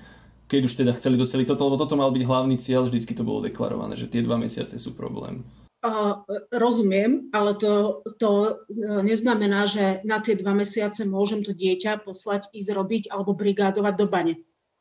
[0.50, 3.46] Keď už teda chceli dosieliť toto, lebo toto mal byť hlavný cieľ, vždycky to bolo
[3.46, 5.46] deklarované, že tie dva mesiace sú problém.
[5.80, 6.20] Uh,
[6.52, 12.50] rozumiem, ale to, to uh, neznamená, že na tie dva mesiace môžem to dieťa poslať,
[12.52, 14.34] ísť robiť alebo brigádovať do bane.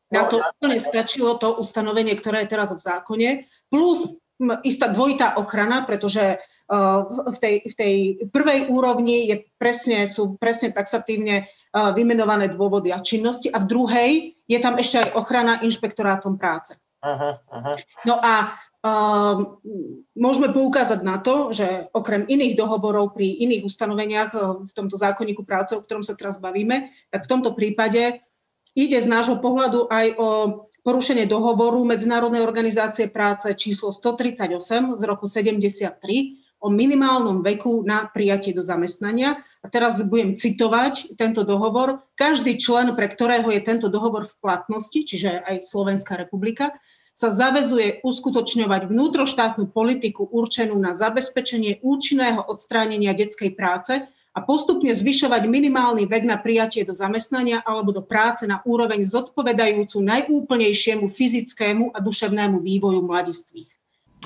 [0.10, 3.30] Na to úplne stačilo to ustanovenie, ktoré je teraz v zákone,
[3.70, 4.18] plus
[4.64, 6.40] istá dvojitá ochrana, pretože
[7.34, 7.96] v tej, v tej
[8.30, 14.12] prvej úrovni je presne, sú presne taxatívne vymenované dôvody a činnosti a v druhej
[14.50, 16.78] je tam ešte aj ochrana inšpektorátom práce.
[17.02, 17.74] Aha, aha.
[18.04, 19.56] No a uh,
[20.20, 24.32] môžeme poukázať na to, že okrem iných dohovorov pri iných ustanoveniach
[24.68, 28.20] v tomto zákonníku práce, o ktorom sa teraz bavíme, tak v tomto prípade
[28.76, 30.28] ide z nášho pohľadu aj o
[30.84, 35.96] porušenie dohovoru Medzinárodnej organizácie práce číslo 138 z roku 73
[36.60, 39.40] o minimálnom veku na prijatie do zamestnania.
[39.64, 42.04] A teraz budem citovať tento dohovor.
[42.20, 46.76] Každý člen, pre ktorého je tento dohovor v platnosti, čiže aj Slovenská republika,
[47.16, 55.50] sa zavezuje uskutočňovať vnútroštátnu politiku určenú na zabezpečenie účinného odstránenia detskej práce a postupne zvyšovať
[55.50, 61.98] minimálny vek na prijatie do zamestnania alebo do práce na úroveň zodpovedajúcu najúplnejšiemu fyzickému a
[61.98, 63.70] duševnému vývoju mladistvých.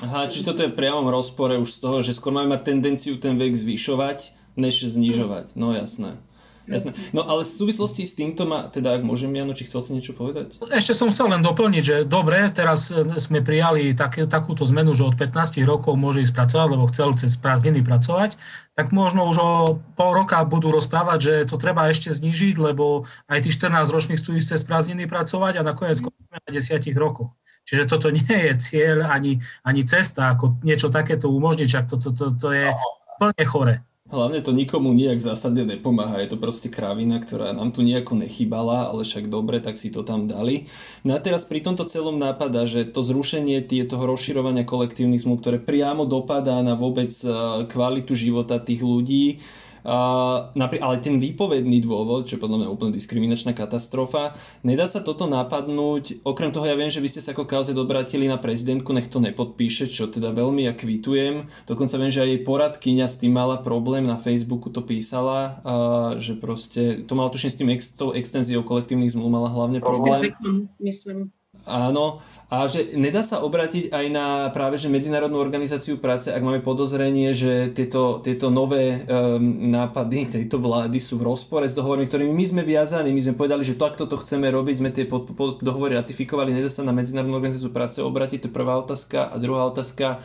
[0.02, 3.38] Aha, čiže toto je priamom rozpore už z toho, že skôr máme mať tendenciu ten
[3.38, 5.54] vek zvyšovať, než znižovať.
[5.54, 6.18] No jasné.
[6.64, 6.96] Jasné.
[7.12, 10.16] No ale v súvislosti s týmto ma, teda ak môžem, Jano, či chcel si niečo
[10.16, 10.56] povedať?
[10.72, 15.04] Ešte som chcel len doplniť, že dobre, teraz e, sme prijali tak, takúto zmenu, že
[15.04, 18.40] od 15 rokov môže ísť pracovať, lebo chcel cez prázdniny pracovať,
[18.72, 19.50] tak možno už o
[19.92, 24.40] pol roka budú rozprávať, že to treba ešte znížiť, lebo aj tí 14 roční chcú
[24.40, 27.36] ísť cez prázdniny pracovať a nakoniec skončíme na 10 rokoch.
[27.64, 32.12] Čiže toto nie je cieľ ani, ani cesta, ako niečo takéto umožniť, čak to, to,
[32.12, 32.72] to, to je
[33.20, 33.74] plne chore.
[34.14, 38.86] Hlavne to nikomu nejak zásadne nepomáha, je to proste kravina, ktorá nám tu nejako nechybala,
[38.94, 40.70] ale však dobre, tak si to tam dali.
[41.02, 45.58] No a teraz pri tomto celom nápada, že to zrušenie toho rozširovania kolektívnych zmluv, ktoré
[45.58, 47.34] priamo dopadá na vôbec eh,
[47.66, 49.42] kvalitu života tých ľudí,
[49.84, 56.24] ale ten výpovedný dôvod, čo je podľa mňa úplne diskriminačná katastrofa, nedá sa toto napadnúť.
[56.24, 59.20] Okrem toho ja viem, že vy ste sa ako kauze dobratili na prezidentku, nech to
[59.20, 61.52] nepodpíše, čo teda veľmi ja kvitujem.
[61.68, 66.10] Dokonca viem, že aj jej poradkyňa s tým mala problém, na Facebooku to písala, uh,
[66.16, 67.82] že proste, to mal tuším s tým ex,
[68.16, 70.32] extenziou kolektívnych zmluv mala hlavne problém.
[70.80, 71.28] Myslím.
[71.64, 72.20] Áno,
[72.52, 77.32] a že nedá sa obrátiť aj na práve že Medzinárodnú organizáciu práce, ak máme podozrenie,
[77.32, 82.44] že tieto, tieto nové um, nápady tejto vlády sú v rozpore s dohovormi, ktorými my
[82.44, 83.16] sme viazaní.
[83.16, 86.68] My sme povedali, že takto to chceme robiť, sme tie pod, pod, dohovory ratifikovali, nedá
[86.68, 89.32] sa na Medzinárodnú organizáciu práce obrátiť, to je prvá otázka.
[89.32, 90.20] A druhá otázka,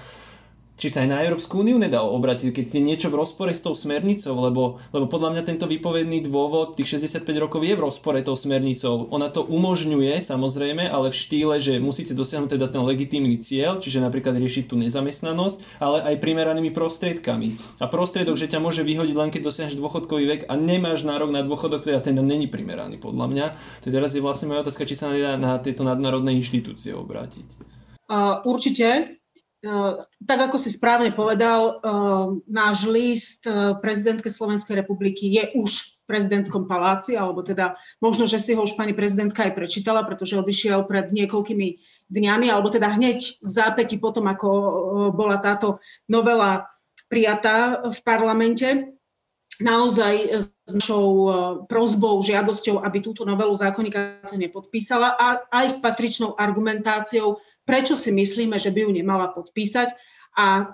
[0.80, 3.76] či sa aj na Európsku úniu nedá obratiť, keď je niečo v rozpore s tou
[3.76, 8.40] smernicou, lebo, lebo podľa mňa tento výpovedný dôvod tých 65 rokov je v rozpore tou
[8.40, 9.12] smernicou.
[9.12, 14.00] Ona to umožňuje, samozrejme, ale v štýle, že musíte dosiahnuť teda ten legitímny cieľ, čiže
[14.00, 17.84] napríklad riešiť tú nezamestnanosť, ale aj primeranými prostriedkami.
[17.84, 21.44] A prostriedok, že ťa môže vyhodiť len keď dosiahneš dôchodkový vek a nemáš nárok na
[21.44, 23.46] dôchodok, teda ten není primeraný podľa mňa.
[23.84, 27.68] To teraz je vlastne moja otázka, či sa nedá na tieto nadnárodné inštitúcie obrátiť.
[28.10, 29.19] Uh, určite,
[30.24, 36.16] tak ako si správne povedal, eh, náš list eh, prezidentke Slovenskej republiky je už v
[36.16, 40.88] prezidentskom paláci, alebo teda možno, že si ho už pani prezidentka aj prečítala, pretože odišiel
[40.88, 41.68] pred niekoľkými
[42.08, 44.48] dňami, alebo teda hneď v zápäti potom, ako
[45.14, 46.66] bola táto novela
[47.12, 48.68] prijatá v parlamente.
[49.60, 51.30] Naozaj s našou
[51.68, 57.38] prozbou, žiadosťou, aby túto novelu zákonníka nepodpísala a aj s patričnou argumentáciou,
[57.70, 59.94] prečo si myslíme, že by ju nemala podpísať.
[60.40, 60.66] A e,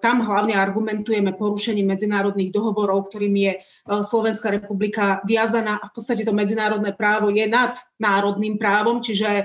[0.00, 3.58] tam hlavne argumentujeme porušením medzinárodných dohovorov, ktorým je e,
[4.00, 9.44] Slovenská republika viazaná a v podstate to medzinárodné právo je nad národným právom, čiže e,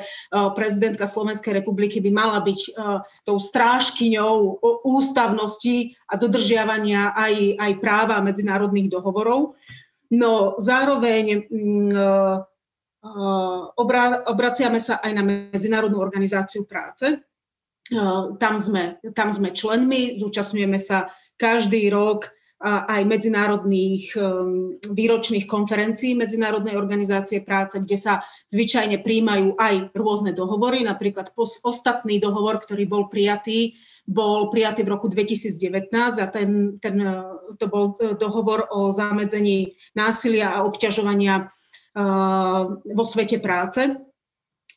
[0.54, 2.70] prezidentka Slovenskej republiky by mala byť e,
[3.26, 9.58] tou strážkyňou ústavnosti a dodržiavania aj, aj práva medzinárodných dohovorov.
[10.14, 12.08] No zároveň mm, e,
[14.26, 17.22] obraciame sa aj na Medzinárodnú organizáciu práce.
[18.42, 22.34] Tam sme, tam sme členmi, zúčastňujeme sa každý rok
[22.66, 30.82] aj medzinárodných um, výročných konferencií Medzinárodnej organizácie práce, kde sa zvyčajne príjmajú aj rôzne dohovory.
[30.82, 33.76] Napríklad ostatný dohovor, ktorý bol prijatý,
[34.08, 36.96] bol prijatý v roku 2019 a ten, ten,
[37.60, 41.52] to bol dohovor o zamedzení násilia a obťažovania
[42.84, 43.96] vo svete práce.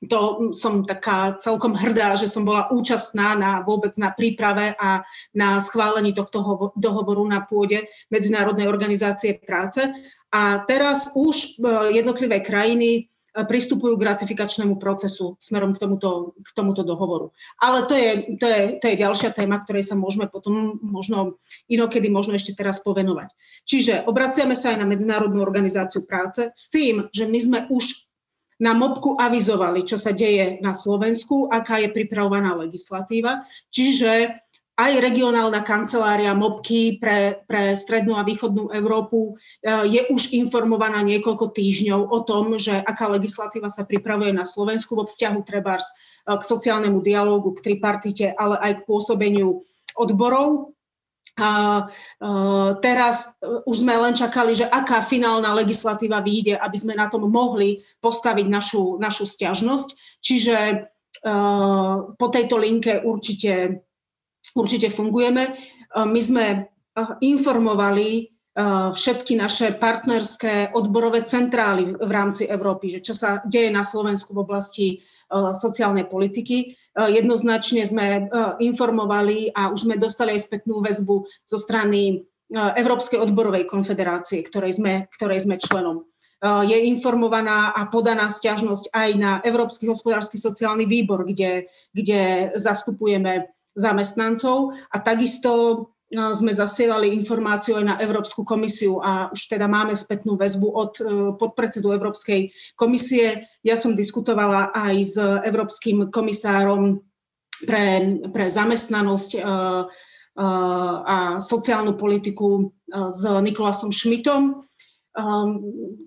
[0.07, 5.03] To som taká celkom hrdá, že som bola účastná na vôbec na príprave a
[5.35, 9.83] na schválení tohto dohovoru na pôde Medzinárodnej organizácie práce.
[10.31, 13.11] A teraz už e, jednotlivé krajiny
[13.45, 17.31] pristupujú k ratifikačnému procesu smerom k tomuto, k tomuto dohovoru.
[17.63, 18.11] Ale to je,
[18.41, 21.39] to, je, to je ďalšia téma, ktorej sa môžeme potom možno
[21.71, 23.31] inokedy možno ešte teraz povenovať.
[23.69, 28.09] Čiže obraciame sa aj na Medzinárodnú organizáciu práce s tým, že my sme už
[28.59, 33.47] na MOBku avizovali, čo sa deje na Slovensku, aká je pripravovaná legislatíva.
[33.71, 34.35] Čiže
[34.79, 41.51] aj regionálna kancelária MOBky pre, pre strednú a východnú Európu e, je už informovaná niekoľko
[41.51, 45.95] týždňov o tom, že aká legislatíva sa pripravuje na Slovensku vo vzťahu trebárs e,
[46.31, 49.59] k sociálnemu dialógu, k tripartite, ale aj k pôsobeniu
[49.99, 50.79] odborov.
[51.39, 51.87] A
[52.83, 57.79] teraz už sme len čakali, že aká finálna legislatíva vyjde, aby sme na tom mohli
[58.03, 60.19] postaviť našu, našu stiažnosť.
[60.19, 60.57] Čiže
[62.19, 63.87] po tejto linke určite,
[64.59, 65.55] určite fungujeme.
[65.95, 66.67] My sme
[67.23, 68.35] informovali
[68.93, 74.43] všetky naše partnerské odborové centrály v rámci Európy, že čo sa deje na Slovensku v
[74.43, 74.89] oblasti
[75.55, 76.75] sociálnej politiky.
[76.99, 78.27] Jednoznačne sme
[78.59, 85.07] informovali a už sme dostali aj spätnú väzbu zo strany Európskej odborovej konfederácie, ktorej sme,
[85.15, 86.09] ktorej sme členom.
[86.67, 94.77] Je informovaná a podaná stiažnosť aj na Európsky hospodársky sociálny výbor, kde, kde zastupujeme zamestnancov
[94.93, 100.69] a takisto sme zasielali informáciu aj na Európsku komisiu a už teda máme spätnú väzbu
[100.73, 101.03] od e,
[101.37, 102.49] podpredsedu Európskej
[102.81, 103.45] komisie.
[103.61, 107.05] Ja som diskutovala aj s Európskym komisárom
[107.69, 109.45] pre, pre zamestnanosť e, e,
[111.05, 114.65] a sociálnu politiku s Nikolasom Šmitom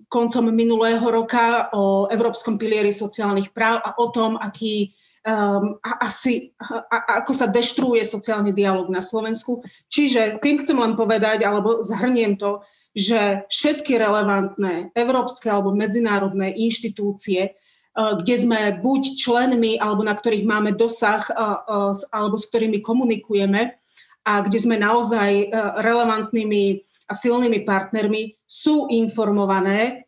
[0.08, 4.96] koncom minulého roka o Európskom pilieri sociálnych práv a o tom, aký
[5.26, 9.62] um, a asi, a, ako sa deštruuje sociálny dialog na Slovensku.
[9.90, 12.62] Čiže tým chcem len povedať, alebo zhrniem to,
[12.92, 20.44] že všetky relevantné európske alebo medzinárodné inštitúcie, uh, kde sme buď členmi, alebo na ktorých
[20.44, 23.74] máme dosah, uh, uh, alebo s ktorými komunikujeme
[24.22, 25.50] a kde sme naozaj
[25.82, 26.78] relevantnými
[27.10, 30.06] a silnými partnermi, sú informované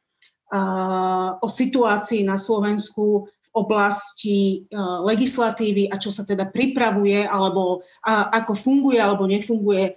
[1.43, 8.99] o situácii na Slovensku oblasti e, legislatívy a čo sa teda pripravuje, alebo ako funguje
[8.99, 9.93] alebo nefunguje e,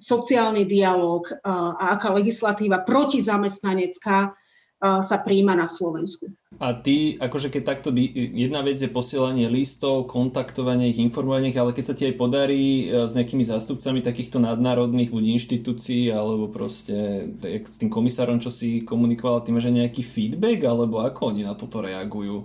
[0.00, 4.32] sociálny dialog e, a aká legislatíva protizamestnanecká
[4.80, 6.28] sa príjma na Slovensku.
[6.60, 11.84] A ty, akože keď takto, jedna vec je posielanie listov, kontaktovanie ich, informovanie ale keď
[11.84, 17.92] sa ti aj podarí s nejakými zástupcami takýchto nadnárodných buď inštitúcií, alebo proste s tým
[17.92, 22.44] komisárom, čo si komunikoval, ty máš nejaký feedback, alebo ako oni na toto reagujú?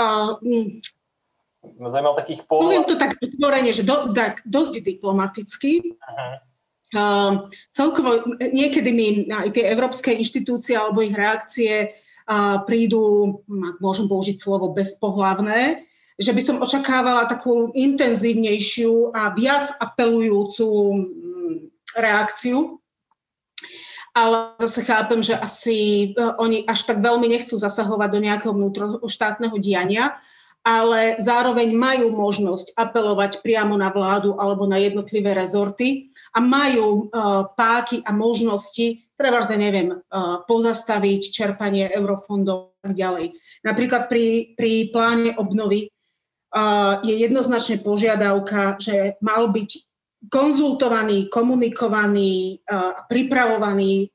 [0.00, 0.36] Uh,
[1.80, 2.64] Ma zaujímal takých pohľad...
[2.68, 5.80] Poviem to tak otvorene, že do, tak, dosť diplomaticky.
[5.80, 6.36] Uh-huh.
[6.94, 14.06] Uh, celkovo niekedy mi aj tie európske inštitúcie alebo ich reakcie uh, prídu, ak môžem
[14.06, 15.82] použiť slovo, bezpohlavné,
[16.22, 20.70] že by som očakávala takú intenzívnejšiu a viac apelujúcu
[21.98, 22.78] reakciu.
[24.14, 25.78] Ale zase chápem, že asi
[26.14, 30.14] uh, oni až tak veľmi nechcú zasahovať do nejakého vnútroštátneho diania,
[30.62, 37.46] ale zároveň majú možnosť apelovať priamo na vládu alebo na jednotlivé rezorty a majú uh,
[37.54, 43.38] páky a možnosti, treba sa neviem, uh, pozastaviť čerpanie eurofondov a tak ďalej.
[43.62, 49.70] Napríklad pri, pri pláne obnovy uh, je jednoznačne požiadavka, že mal byť
[50.32, 52.64] konzultovaný, komunikovaný,
[53.12, 54.08] pripravovaný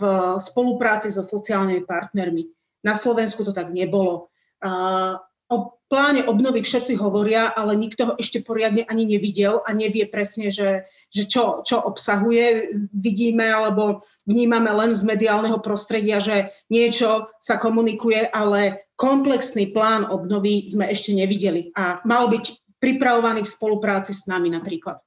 [0.00, 0.02] v
[0.40, 2.48] spolupráci so sociálnymi partnermi.
[2.88, 4.32] Na Slovensku to tak nebolo.
[5.90, 10.86] Pláne obnovy všetci hovoria, ale nikto ho ešte poriadne ani nevidel a nevie presne, že,
[11.10, 12.70] že čo, čo obsahuje.
[12.94, 20.70] Vidíme alebo vnímame len z mediálneho prostredia, že niečo sa komunikuje, ale komplexný plán obnovy
[20.70, 25.02] sme ešte nevideli a mal byť pripravovaný v spolupráci s nami napríklad.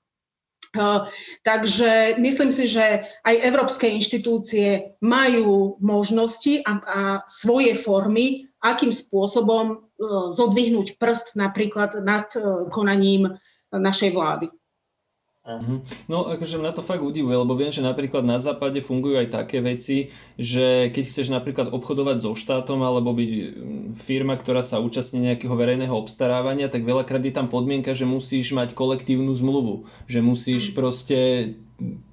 [1.45, 9.65] Takže myslím si, že aj európske inštitúcie majú možnosti a, a svoje formy, akým spôsobom
[9.75, 13.35] uh, zodvihnúť prst napríklad nad uh, konaním
[13.73, 14.47] našej vlády.
[15.43, 16.07] Mhm.
[16.07, 19.59] No akože mňa to fakt udivuje, lebo viem, že napríklad na západe fungujú aj také
[19.59, 20.07] veci,
[20.39, 25.51] že keď chceš napríklad obchodovať so štátom alebo byť mm, firma, ktorá sa účastní nejakého
[25.51, 30.75] verejného obstarávania, tak veľakrát je tam podmienka, že musíš mať kolektívnu zmluvu, že musíš mhm.
[30.79, 31.17] proste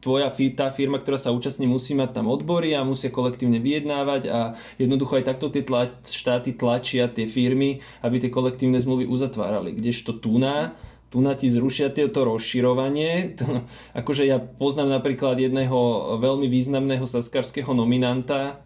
[0.02, 4.58] tvoja tá firma, ktorá sa účastní, musí mať tam odbory a musia kolektívne vyjednávať a
[4.80, 9.78] jednoducho aj takto tie tla, štáty tlačia tie firmy, aby tie kolektívne zmluvy uzatvárali.
[9.78, 10.74] Kdežto tu na
[11.10, 13.34] tu na ti zrušia tieto rozširovanie.
[13.42, 13.66] To,
[13.98, 15.78] akože ja poznám napríklad jedného
[16.22, 18.62] veľmi významného saskarského nominanta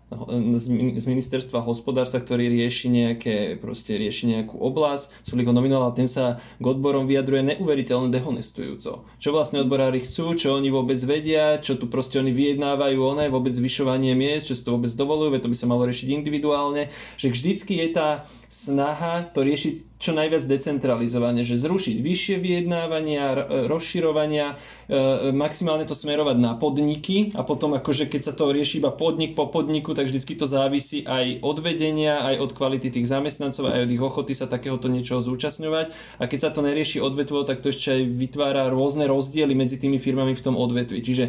[0.95, 6.07] z ministerstva hospodárstva, ktorý rieši nejaké, proste rieši nejakú oblasť, Sulik ho nominoval a ten
[6.07, 9.09] sa k odborom vyjadruje neuveriteľne dehonestujúco.
[9.19, 13.57] Čo vlastne odborári chcú, čo oni vôbec vedia, čo tu proste oni vyjednávajú, oné vôbec
[13.57, 17.83] zvyšovanie miest, čo si to vôbec dovolujú, to by sa malo riešiť individuálne, že vždycky
[17.83, 18.09] je tá
[18.47, 23.25] snaha to riešiť čo najviac decentralizovanie, že zrušiť vyššie vyjednávania,
[23.65, 28.93] rozširovania, e, maximálne to smerovať na podniky a potom akože keď sa to rieši iba
[28.93, 33.73] podnik po podniku, tak vždycky to závisí aj od vedenia, aj od kvality tých zamestnancov,
[33.73, 37.65] aj od ich ochoty sa takéhoto niečoho zúčastňovať a keď sa to nerieši odvetvo, tak
[37.65, 41.01] to ešte aj vytvára rôzne rozdiely medzi tými firmami v tom odvetvi.
[41.01, 41.25] Čiže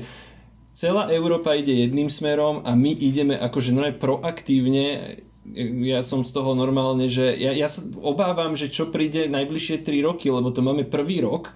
[0.76, 5.16] celá Európa ide jedným smerom a my ideme akože proaktívne
[5.86, 10.08] ja som z toho normálne, že ja, ja sa obávam, že čo príde najbližšie 3
[10.08, 11.54] roky, lebo to máme prvý rok.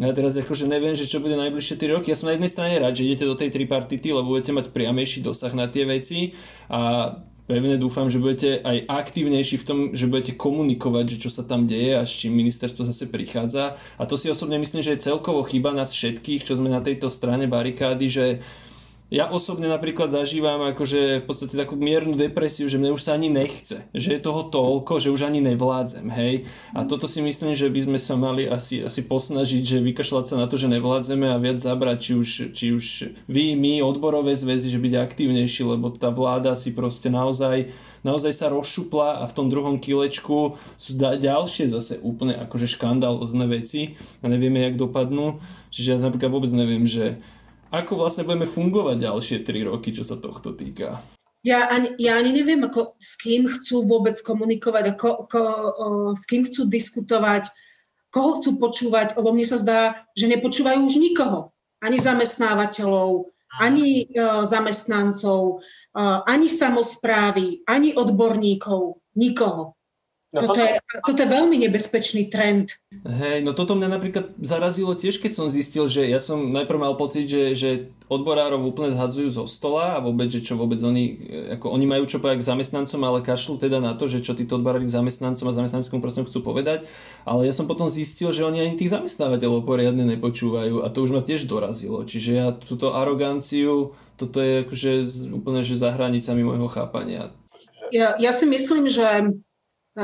[0.00, 2.12] Ja teraz akože neviem, že čo bude najbližšie 3 roky.
[2.12, 5.20] Ja som na jednej strane rád, že idete do tej tripartity, lebo budete mať priamejší
[5.24, 6.32] dosah na tie veci
[6.72, 7.12] a
[7.44, 11.66] pevne dúfam, že budete aj aktívnejší v tom, že budete komunikovať, že čo sa tam
[11.66, 13.74] deje a s čím ministerstvo zase prichádza.
[13.98, 17.10] A to si osobne myslím, že je celkovo chyba nás všetkých, čo sme na tejto
[17.10, 18.26] strane barikády, že
[19.10, 23.26] ja osobne napríklad zažívam akože v podstate takú miernu depresiu, že mne už sa ani
[23.26, 26.46] nechce, že je toho toľko, že už ani nevládzem, hej.
[26.70, 30.38] A toto si myslím, že by sme sa mali asi, asi posnažiť, že vykašľať sa
[30.38, 32.84] na to, že nevládzeme a viac zabrať, či už, či už
[33.26, 38.48] vy, my, odborové zväzy, že byť aktívnejší, lebo tá vláda si proste naozaj naozaj sa
[38.48, 44.64] rozšupla a v tom druhom kilečku sú ďalšie zase úplne akože škandálozne veci a nevieme,
[44.64, 45.40] jak dopadnú.
[45.70, 47.20] Čiže ja napríklad vôbec neviem, že
[47.70, 50.98] ako vlastne budeme fungovať ďalšie 3 roky, čo sa tohto týka?
[51.40, 56.28] Ja ani, ja ani neviem, ako, s kým chcú vôbec komunikovať, ako, ako, o, s
[56.28, 57.48] kým chcú diskutovať,
[58.12, 59.80] koho chcú počúvať, lebo mne sa zdá,
[60.12, 61.56] že nepočúvajú už nikoho.
[61.80, 65.64] Ani zamestnávateľov, ani e, zamestnancov,
[65.96, 69.79] e, ani samozprávy, ani odborníkov, nikoho.
[70.30, 72.78] No toto, je, toto je veľmi nebezpečný trend.
[73.02, 76.94] Hej, no toto mňa napríklad zarazilo tiež, keď som zistil, že ja som najprv mal
[76.94, 77.70] pocit, že, že
[78.06, 81.18] odborárov úplne zhadzujú zo stola a vôbec, že čo vôbec oni,
[81.58, 84.54] ako oni majú čo povedať k zamestnancom, ale kašľú teda na to, že čo títo
[84.54, 86.86] odborári k zamestnancom a zamestnanckom prostoru chcú povedať.
[87.26, 91.10] Ale ja som potom zistil, že oni ani tých zamestnávateľov poriadne nepočúvajú a to už
[91.10, 92.06] ma tiež dorazilo.
[92.06, 94.90] Čiže ja túto aroganciu, toto je akože
[95.34, 97.34] úplne že za hranicami môjho chápania.
[97.90, 99.02] Ja, ja si myslím, že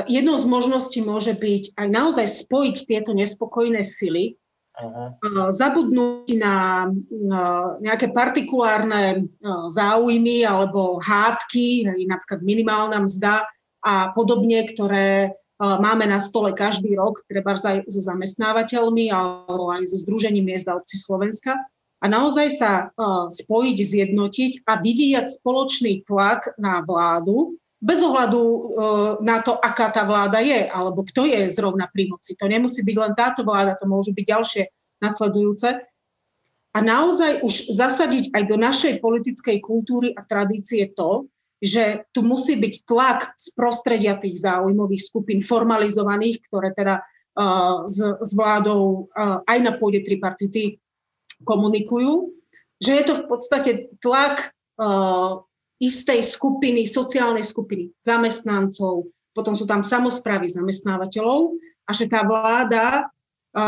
[0.06, 4.34] jednou z možností môže byť aj naozaj spojiť tieto nespokojné sily,
[4.76, 5.16] Aha.
[5.56, 6.84] zabudnúť na
[7.80, 9.24] nejaké partikulárne
[9.72, 13.48] záujmy alebo hádky, napríklad minimálna mzda
[13.80, 19.96] a podobne, ktoré máme na stole každý rok, treba aj so zamestnávateľmi alebo aj so
[19.96, 21.56] Združením miest a obci Slovenska.
[21.96, 22.92] A naozaj sa
[23.32, 28.60] spojiť, zjednotiť a vyvíjať spoločný tlak na vládu, bez ohľadu e,
[29.20, 32.32] na to, aká tá vláda je, alebo kto je zrovna pri moci.
[32.40, 34.62] To nemusí byť len táto vláda, to môžu byť ďalšie
[35.04, 35.68] nasledujúce.
[36.76, 41.24] A naozaj už zasadiť aj do našej politickej kultúry a tradície to,
[41.56, 47.96] že tu musí byť tlak z prostredia tých záujmových skupín formalizovaných, ktoré teda uh, s,
[47.96, 50.76] s vládou uh, aj na pôde tripartity
[51.48, 52.36] komunikujú,
[52.76, 53.70] že je to v podstate
[54.04, 55.45] tlak uh,
[55.76, 63.04] istej skupiny, sociálnej skupiny zamestnancov, potom sú tam samozprávy zamestnávateľov a že tá vláda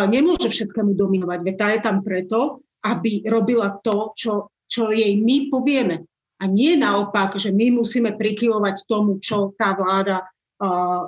[0.08, 4.32] nemôže všetkému dominovať, veď tá je tam preto, aby robila to, čo,
[4.64, 6.08] čo jej my povieme.
[6.38, 10.24] A nie naopak, že my musíme prikyvovať tomu, čo tá vláda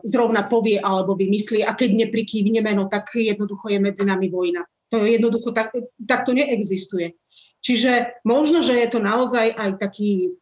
[0.07, 4.63] zrovna povie alebo vymyslí a keď neprikývneme, no tak jednoducho je medzi nami vojna.
[4.91, 5.71] To jednoducho tak,
[6.07, 7.15] tak to neexistuje.
[7.61, 10.35] Čiže možno, že je to naozaj aj taký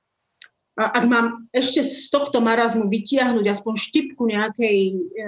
[0.79, 5.27] ak mám ešte z tohto marazmu vytiahnuť aspoň štipku nejakej, e,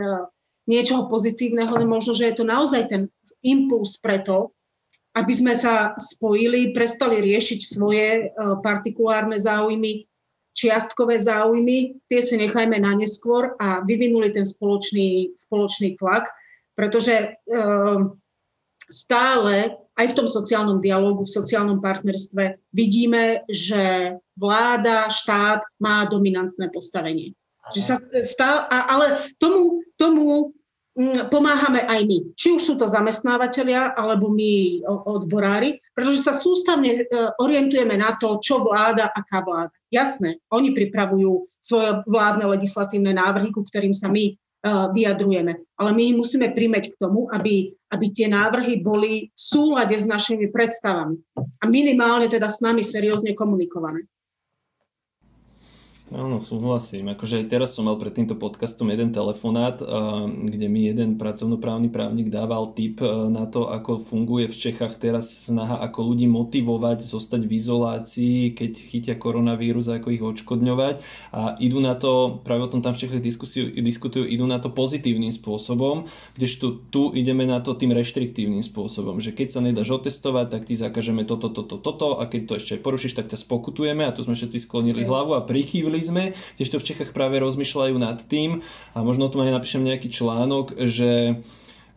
[0.70, 3.10] niečoho pozitívneho, možno, že je to naozaj ten
[3.42, 4.54] impuls preto,
[5.18, 8.22] aby sme sa spojili, prestali riešiť svoje e,
[8.62, 10.06] partikulárne záujmy,
[10.54, 16.30] čiastkové záujmy, tie si nechajme na neskôr a vyvinuli ten spoločný, spoločný tlak,
[16.78, 17.28] pretože e,
[18.86, 19.54] stále
[20.00, 27.36] aj v tom sociálnom dialogu, v sociálnom partnerstve vidíme, že vláda, štát má dominantné postavenie.
[27.76, 30.56] Že sa stá, ale tomu, tomu
[30.96, 32.18] mm, pomáhame aj my.
[32.32, 38.40] Či už sú to zamestnávateľia, alebo my odborári, pretože sa sústavne e, orientujeme na to,
[38.40, 39.76] čo vláda, aká vláda.
[39.92, 44.34] Jasné, oni pripravujú svoje vládne legislatívne návrhy, ku ktorým sa my
[44.66, 45.56] vyjadrujeme.
[45.80, 50.04] Ale my ich musíme príjmeť k tomu, aby, aby tie návrhy boli v súlade s
[50.04, 54.04] našimi predstavami a minimálne teda s nami seriózne komunikované.
[56.10, 57.14] Áno, súhlasím.
[57.14, 59.78] Akože aj teraz som mal pred týmto podcastom jeden telefonát,
[60.26, 62.98] kde mi jeden pracovnoprávny právnik dával tip
[63.30, 68.72] na to, ako funguje v Čechách teraz snaha, ako ľudí motivovať, zostať v izolácii, keď
[68.90, 70.98] chytia koronavírus ako ich odškodňovať.
[71.30, 73.22] A idú na to, práve o tom tam v Čechách
[73.78, 79.30] diskutujú, idú na to pozitívnym spôsobom, kdežto tu ideme na to tým reštriktívnym spôsobom, že
[79.30, 82.82] keď sa nedáš otestovať, tak ti zakažeme toto, toto, toto a keď to ešte aj
[82.82, 86.24] porušíš, tak ťa spokutujeme a tu sme všetci sklonili hlavu a prikývli sme,
[86.56, 90.08] tiež to v Čechách práve rozmýšľajú nad tým a možno o tom aj napíšem nejaký
[90.10, 91.42] článok, že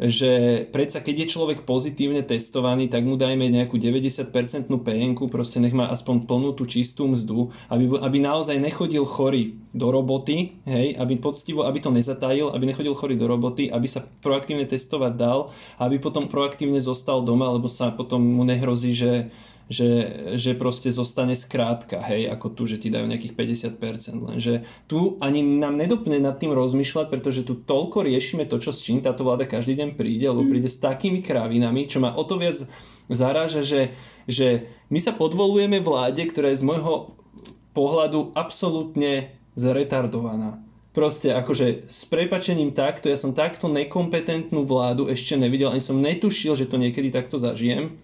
[0.02, 4.34] že predsa keď je človek pozitívne testovaný, tak mu dajme nejakú 90%
[4.68, 9.94] pn proste nech má aspoň plnú tú čistú mzdu, aby, aby naozaj nechodil chorý do
[9.94, 14.66] roboty, hej, aby poctivo, aby to nezatajil, aby nechodil chorý do roboty, aby sa proaktívne
[14.66, 19.30] testovať dal, aby potom proaktívne zostal doma, lebo sa potom mu nehrozí, že
[19.72, 19.90] že,
[20.36, 23.36] že proste zostane skrátka, hej, ako tu, že ti dajú nejakých
[23.80, 28.76] 50%, lenže tu ani nám nedopne nad tým rozmýšľať, pretože tu toľko riešime to, čo
[28.76, 30.50] s čím táto vláda každý deň príde, lebo mm.
[30.52, 32.60] príde s takými krávinami, čo ma o to viac
[33.08, 33.82] zaráža, že,
[34.28, 37.16] že my sa podvolujeme vláde, ktorá je z môjho
[37.72, 40.62] pohľadu absolútne zretardovaná.
[40.94, 46.54] Proste akože s prepačením takto, ja som takto nekompetentnú vládu ešte nevidel, ani som netušil,
[46.54, 47.98] že to niekedy takto zažijem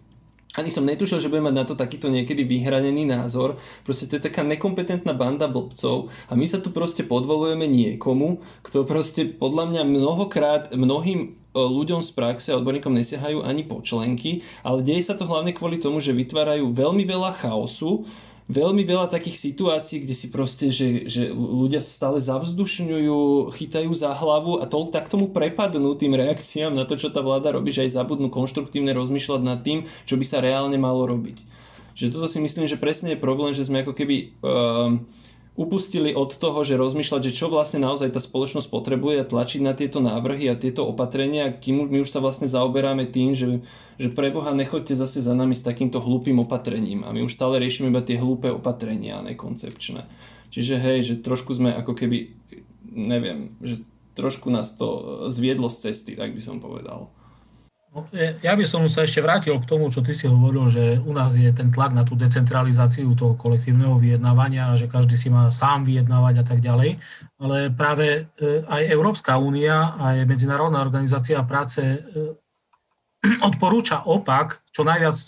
[0.58, 3.62] ani som netušil, že budem mať na to takýto niekedy vyhranený názor.
[3.86, 8.82] Proste to je taká nekompetentná banda blbcov a my sa tu proste podvolujeme niekomu, kto
[8.90, 14.82] proste podľa mňa mnohokrát mnohým e, ľuďom z praxe a odborníkom nesiahajú ani počlenky, ale
[14.82, 18.10] deje sa to hlavne kvôli tomu, že vytvárajú veľmi veľa chaosu
[18.50, 24.10] veľmi veľa takých situácií, kde si proste, že, že ľudia sa stále zavzdušňujú, chytajú za
[24.18, 27.86] hlavu a to, tak tomu prepadnú tým reakciám na to, čo tá vláda robí, že
[27.86, 31.46] aj zabudnú konštruktívne rozmýšľať nad tým, čo by sa reálne malo robiť.
[31.94, 34.36] Že toto si myslím, že presne je problém, že sme ako keby...
[34.42, 35.06] Uh,
[35.60, 39.76] upustili od toho, že rozmýšľať, že čo vlastne naozaj tá spoločnosť potrebuje a tlačiť na
[39.76, 43.60] tieto návrhy a tieto opatrenia, kým my už sa vlastne zaoberáme tým, že,
[44.00, 47.60] že pre Boha nechoďte zase za nami s takýmto hlúpým opatrením a my už stále
[47.60, 50.08] riešime iba tie hlúpe opatrenia a nekoncepčné.
[50.48, 52.32] Čiže hej, že trošku sme ako keby,
[52.96, 53.84] neviem, že
[54.16, 57.12] trošku nás to zviedlo z cesty, tak by som povedal.
[57.90, 61.10] No, ja by som sa ešte vrátil k tomu, čo ty si hovoril, že u
[61.10, 65.90] nás je ten tlak na tú decentralizáciu toho kolektívneho vyjednávania že každý si má sám
[65.90, 67.02] vyjednávať a tak ďalej.
[67.42, 71.98] Ale práve e, aj Európska únia, aj Medzinárodná organizácia práce e,
[73.50, 75.28] odporúča opak, čo najviac e,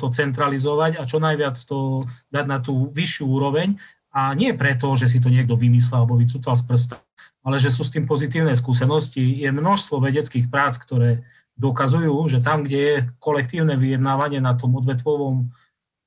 [0.00, 2.00] to centralizovať a čo najviac to
[2.32, 3.76] dať na tú vyššiu úroveň.
[4.16, 6.96] A nie preto, že si to niekto vymyslel alebo vycúcal z prsta,
[7.40, 9.22] ale že sú s tým pozitívne skúsenosti.
[9.40, 11.24] Je množstvo vedeckých prác, ktoré
[11.56, 15.52] dokazujú, že tam, kde je kolektívne vyjednávanie na tom odvetvovom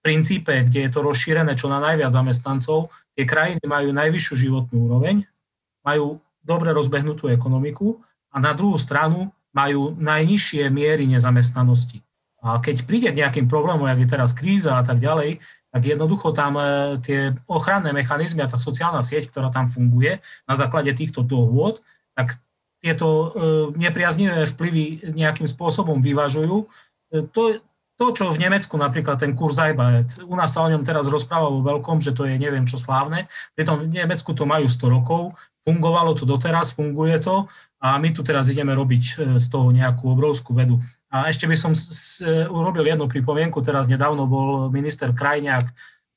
[0.04, 5.24] princípe, kde je to rozšírené čo na najviac zamestnancov, tie krajiny majú najvyššiu životnú úroveň,
[5.86, 8.04] majú dobre rozbehnutú ekonomiku
[8.34, 12.04] a na druhú stranu majú najnižšie miery nezamestnanosti.
[12.44, 15.40] A keď príde k nejakým problémom, jak je teraz kríza a tak ďalej,
[15.74, 20.54] tak jednoducho tam e, tie ochranné mechanizmy a tá sociálna sieť, ktorá tam funguje na
[20.54, 21.82] základe týchto dohôd,
[22.14, 22.38] tak
[22.78, 23.28] tieto e,
[23.82, 26.70] nepriaznivé vplyvy nejakým spôsobom vyvažujú.
[27.10, 27.58] E, to,
[27.98, 31.50] to, čo v Nemecku napríklad ten kurz Kurzajba, u nás sa o ňom teraz rozpráva
[31.50, 33.26] vo veľkom, že to je neviem čo slávne,
[33.58, 35.34] pritom v Nemecku to majú 100 rokov,
[35.66, 37.50] fungovalo to doteraz, funguje to
[37.82, 40.82] a my tu teraz ideme robiť z toho nejakú obrovskú vedu.
[41.14, 41.78] A ešte by som
[42.50, 45.66] urobil jednu pripomienku, teraz nedávno bol minister Krajňák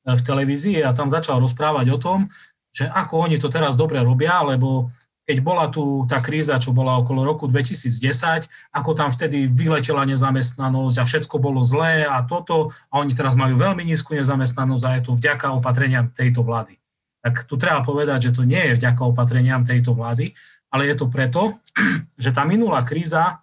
[0.08, 2.32] v televízii a tam začal rozprávať o tom,
[2.72, 4.88] že ako oni to teraz dobre robia, lebo
[5.26, 10.96] keď bola tu tá kríza, čo bola okolo roku 2010, ako tam vtedy vyletela nezamestnanosť
[11.02, 15.02] a všetko bolo zlé a toto, a oni teraz majú veľmi nízku nezamestnanosť a je
[15.02, 16.78] to vďaka opatreniam tejto vlády.
[17.26, 20.30] Tak tu treba povedať, že to nie je vďaka opatreniam tejto vlády,
[20.70, 21.58] ale je to preto,
[22.22, 23.36] že tá minulá kríza, e,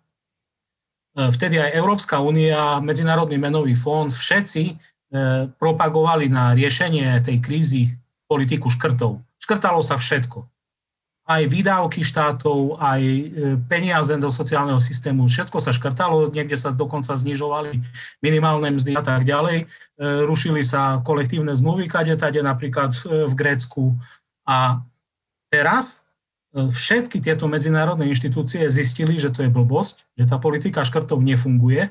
[1.13, 4.73] vtedy aj Európska únia, Medzinárodný menový fond, všetci e,
[5.57, 7.93] propagovali na riešenie tej krízy
[8.25, 9.21] politiku škrtov.
[9.37, 10.53] Škrtalo sa všetko
[11.23, 13.25] aj výdavky štátov, aj e,
[13.71, 17.79] peniaze do sociálneho systému, všetko sa škrtalo, niekde sa dokonca znižovali
[18.19, 19.63] minimálne mzdy a tak ďalej.
[19.63, 19.65] E,
[20.27, 23.95] rušili sa kolektívne zmluvy, kade tade napríklad v Grécku.
[24.43, 24.83] A
[25.47, 26.02] teraz e,
[26.53, 31.89] všetky tieto medzinárodné inštitúcie zistili, že to je blbosť, že tá politika škrtov nefunguje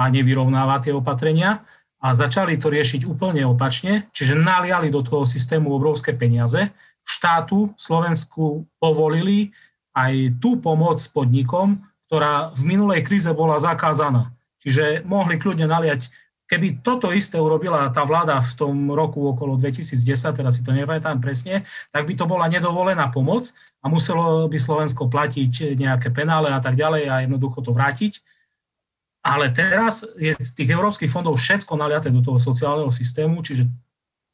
[0.00, 1.60] a nevyrovnáva tie opatrenia
[2.00, 6.72] a začali to riešiť úplne opačne, čiže naliali do toho systému obrovské peniaze,
[7.04, 9.52] štátu Slovensku povolili
[9.92, 14.32] aj tú pomoc podnikom, ktorá v minulej kríze bola zakázaná.
[14.62, 16.08] Čiže mohli kľudne naliať
[16.48, 20.00] Keby toto isté urobila tá vláda v tom roku okolo 2010,
[20.32, 21.60] teraz si to nepamätám presne,
[21.92, 23.52] tak by to bola nedovolená pomoc
[23.84, 28.24] a muselo by Slovensko platiť nejaké penále a tak ďalej a jednoducho to vrátiť.
[29.20, 33.68] Ale teraz je z tých európskych fondov všetko naliaté do toho sociálneho systému, čiže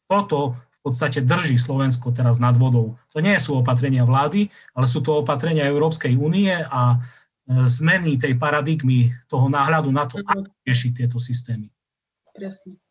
[0.06, 2.94] toto v podstate drží Slovensko teraz nad vodou.
[3.10, 7.02] To nie sú opatrenia vlády, ale sú to opatrenia Európskej únie a
[7.48, 11.74] zmeny tej paradigmy toho náhľadu na to, ako riešiť tieto systémy.
[12.35, 12.84] Presne.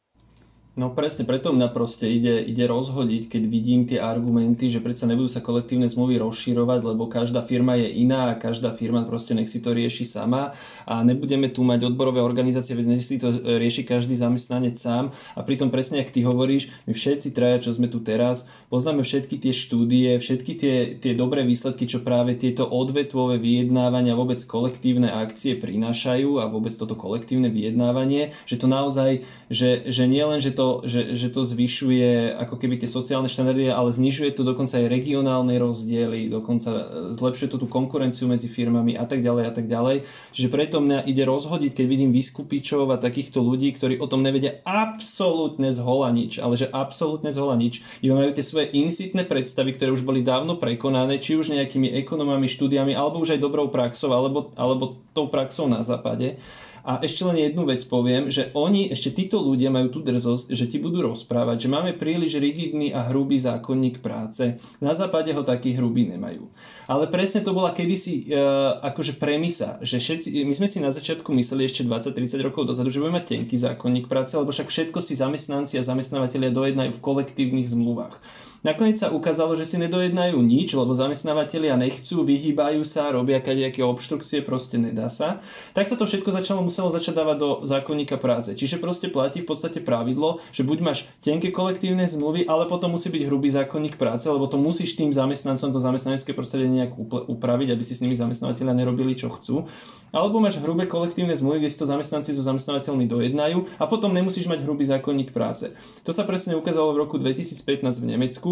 [0.74, 5.30] No presne, preto mňa proste ide, ide rozhodiť, keď vidím tie argumenty, že predsa nebudú
[5.30, 9.62] sa kolektívne zmluvy rozširovať, lebo každá firma je iná a každá firma proste nech si
[9.62, 10.58] to rieši sama.
[10.90, 15.14] A nebudeme tu mať odborové organizácie, nech si to rieši každý zamestnanec sám.
[15.38, 19.38] A pritom presne, ak ty hovoríš, my všetci traja, čo sme tu teraz, poznáme všetky
[19.46, 25.54] tie štúdie, všetky tie, tie dobré výsledky, čo práve tieto odvetvové vyjednávania, vôbec kolektívne akcie
[25.54, 29.22] prinášajú a vôbec toto kolektívne vyjednávanie, že to naozaj,
[29.54, 33.28] že, že nie len, že to to, že, že to zvyšuje ako keby tie sociálne
[33.28, 36.84] štandardy, ale znižuje to dokonca aj regionálne rozdiely, dokonca e,
[37.20, 40.08] zlepšuje to tú konkurenciu medzi firmami a tak ďalej a tak ďalej.
[40.32, 44.64] Čiže preto mňa ide rozhodiť, keď vidím vyskupičov a takýchto ľudí, ktorí o tom nevedia
[44.64, 47.84] absolútne zhola nič, ale že absolútne zhola nič.
[48.00, 52.48] Iba majú tie svoje insitné predstavy, ktoré už boli dávno prekonané, či už nejakými ekonomami,
[52.48, 56.40] štúdiami, alebo už aj dobrou praxou, alebo, alebo tou praxou na západe.
[56.84, 60.68] A ešte len jednu vec poviem, že oni, ešte títo ľudia majú tú drzosť, že
[60.68, 64.60] ti budú rozprávať, že máme príliš rigidný a hrubý zákonník práce.
[64.84, 66.52] Na západe ho taký hrubý nemajú.
[66.92, 71.32] Ale presne to bola kedysi uh, akože premisa, že všetci, my sme si na začiatku
[71.32, 75.16] mysleli ešte 20-30 rokov dozadu, že budeme mať tenký zákonník práce, lebo však všetko si
[75.16, 78.20] zamestnanci a zamestnávateľia dojednajú v kolektívnych zmluvách.
[78.64, 84.40] Nakoniec sa ukázalo, že si nedojednajú nič, lebo zamestnávateľia nechcú, vyhýbajú sa, robia kadejaké obštrukcie,
[84.40, 85.44] proste nedá sa.
[85.76, 88.56] Tak sa to všetko začalo, muselo začať dávať do zákonníka práce.
[88.56, 93.12] Čiže proste platí v podstate pravidlo, že buď máš tenké kolektívne zmluvy, ale potom musí
[93.12, 96.96] byť hrubý zákonník práce, lebo to musíš tým zamestnancom to zamestnanecké prostredie nejak
[97.28, 99.68] upraviť, aby si s nimi zamestnávateľia nerobili, čo chcú.
[100.14, 104.46] Alebo máš hrubé kolektívne zmluvy, kde si to zamestnanci so zamestnávateľmi dojednajú a potom nemusíš
[104.46, 105.74] mať hrubý zákonník práce.
[106.06, 108.52] To sa presne ukázalo v roku 2015 v Nemecku,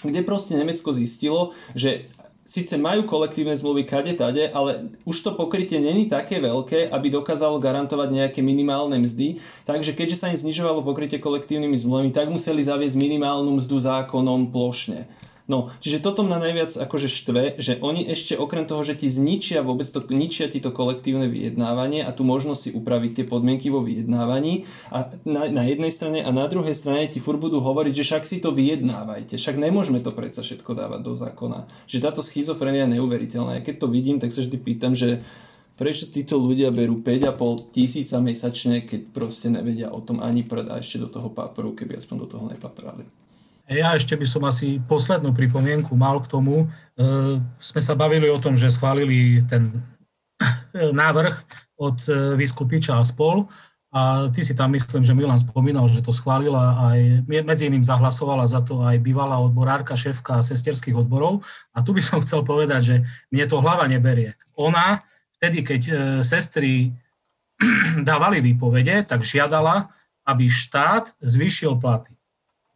[0.00, 2.08] kde proste Nemecko zistilo, že
[2.48, 7.60] síce majú kolektívne zmluvy kade tade, ale už to pokrytie není také veľké, aby dokázalo
[7.60, 9.44] garantovať nejaké minimálne mzdy.
[9.68, 15.04] Takže keďže sa im znižovalo pokrytie kolektívnymi zmluvami, tak museli zaviesť minimálnu mzdu zákonom plošne.
[15.48, 19.64] No, čiže toto mňa najviac akože štve, že oni ešte okrem toho, že ti zničia
[19.64, 23.80] vôbec to, ničia ti to kolektívne vyjednávanie a tu možnosť si upraviť tie podmienky vo
[23.80, 28.04] vyjednávaní a na, na jednej strane a na druhej strane ti fur budú hovoriť, že
[28.04, 31.64] však si to vyjednávajte, však nemôžeme to predsa všetko dávať do zákona.
[31.88, 33.56] Že táto schizofrenia je neuveriteľná.
[33.56, 35.24] Ja keď to vidím, tak sa vždy pýtam, že
[35.80, 40.76] prečo títo ľudia berú 5,5 tisíca mesačne, keď proste nevedia o tom ani pred a
[40.76, 43.08] ešte do toho paperu, keby aspoň do toho nepaprali.
[43.68, 46.64] Ja ešte by som asi poslednú pripomienku mal k tomu.
[46.64, 46.66] E,
[47.60, 49.84] sme sa bavili o tom, že schválili ten
[50.72, 51.36] e, návrh
[51.76, 53.44] od e, Vyskupiča a spol.
[53.92, 58.48] A ty si tam myslím, že Milan spomínal, že to schválila aj, medzi iným zahlasovala
[58.48, 61.44] za to aj bývalá odborárka, šéfka sesterských odborov.
[61.76, 62.96] A tu by som chcel povedať, že
[63.32, 64.36] mne to hlava neberie.
[64.60, 65.04] Ona,
[65.40, 65.82] vtedy, keď
[66.20, 66.92] sestry
[68.08, 69.88] dávali výpovede, tak žiadala,
[70.24, 72.12] aby štát zvýšil platy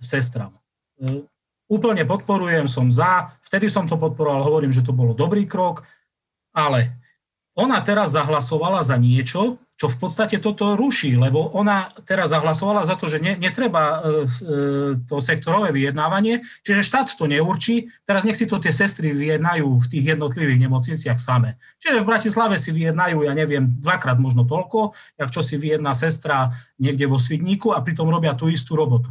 [0.01, 0.62] sestram.
[1.01, 1.25] E,
[1.71, 5.87] úplne podporujem, som za, vtedy som to podporoval, hovorím, že to bolo dobrý krok,
[6.53, 7.01] ale
[7.53, 12.95] ona teraz zahlasovala za niečo, čo v podstate toto ruší, lebo ona teraz zahlasovala za
[12.95, 14.07] to, že ne, netreba e, e,
[15.11, 19.87] to sektorové vyjednávanie, čiže štát to neurčí, teraz nech si to tie sestry vyjednajú v
[19.91, 21.59] tých jednotlivých nemocniciach same.
[21.83, 26.55] Čiže v Bratislave si vyjednajú, ja neviem, dvakrát možno toľko, jak čo si vyjedná sestra
[26.79, 29.11] niekde vo Svidníku a pritom robia tú istú robotu.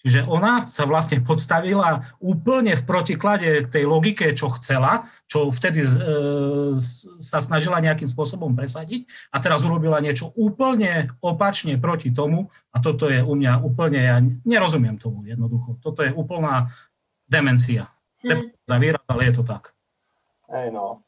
[0.00, 5.84] Čiže ona sa vlastne podstavila úplne v protiklade k tej logike, čo chcela, čo vtedy
[5.84, 5.90] e,
[7.20, 13.12] sa snažila nejakým spôsobom presadiť a teraz urobila niečo úplne opačne proti tomu a toto
[13.12, 14.16] je u mňa úplne, ja
[14.48, 15.76] nerozumiem tomu jednoducho.
[15.84, 16.72] Toto je úplná
[17.28, 17.92] demencia.
[18.24, 18.56] Hmm.
[18.64, 19.76] Za výraz, ale je to tak.
[20.48, 21.04] Hej no.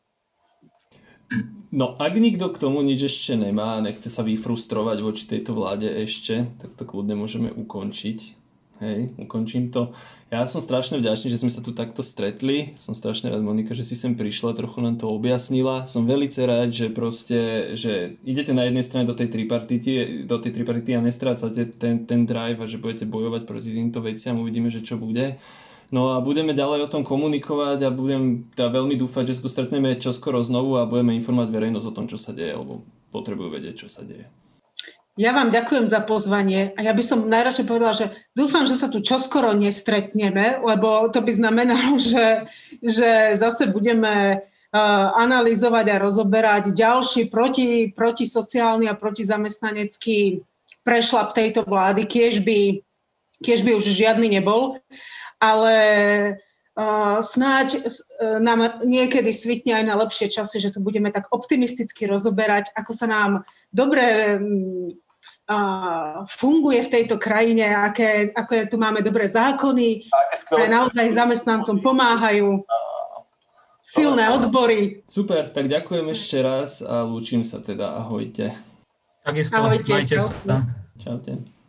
[1.73, 5.89] No, ak nikto k tomu nič ešte nemá a nechce sa vyfrustrovať voči tejto vláde
[5.89, 8.41] ešte, tak to kľudne môžeme ukončiť.
[8.82, 9.94] Hej, ukončím to.
[10.26, 12.74] Ja som strašne vďačný, že sme sa tu takto stretli.
[12.82, 15.86] Som strašne rád, Monika, že si sem prišla, trochu nám to objasnila.
[15.86, 20.50] Som veľmi rád, že proste, že idete na jednej strane do tej tripartity, do tej
[20.50, 24.42] tripartity a nestrácate ten, ten drive a že budete bojovať proti týmto veciam.
[24.42, 25.38] Uvidíme, že čo bude.
[25.94, 29.50] No a budeme ďalej o tom komunikovať a budem teda veľmi dúfať, že sa tu
[29.52, 32.82] stretneme čoskoro znovu a budeme informovať verejnosť o tom, čo sa deje, lebo
[33.14, 34.26] potrebujú vedieť, čo sa deje.
[35.20, 38.89] Ja vám ďakujem za pozvanie a ja by som najradšej povedala, že dúfam, že sa
[38.89, 42.48] tu čoskoro nestretneme, lebo to by znamenalo, že,
[42.80, 50.40] že zase budeme uh, analyzovať a rozoberať ďalší proti, protisociálny a protizamestnanecký
[50.80, 52.80] prešlap tejto vlády, kiež by,
[53.44, 54.80] kiež by už žiadny nebol.
[55.44, 55.76] Ale
[56.72, 62.09] Uh, snáď uh, nám niekedy svitne aj na lepšie časy, že to budeme tak optimisticky
[62.09, 64.40] rozoberať, ako sa nám dobre
[65.52, 70.08] uh, funguje v tejto krajine, aké, ako je, tu máme dobré zákony,
[70.48, 72.64] ktoré naozaj zamestnancom pomáhajú,
[73.84, 75.04] silné odbory.
[75.04, 78.00] Super, tak ďakujem ešte raz a lúčim sa teda.
[78.00, 78.56] Ahojte.
[79.22, 80.64] Takisto, Ahojte, majte sa.
[80.98, 81.61] Čaute.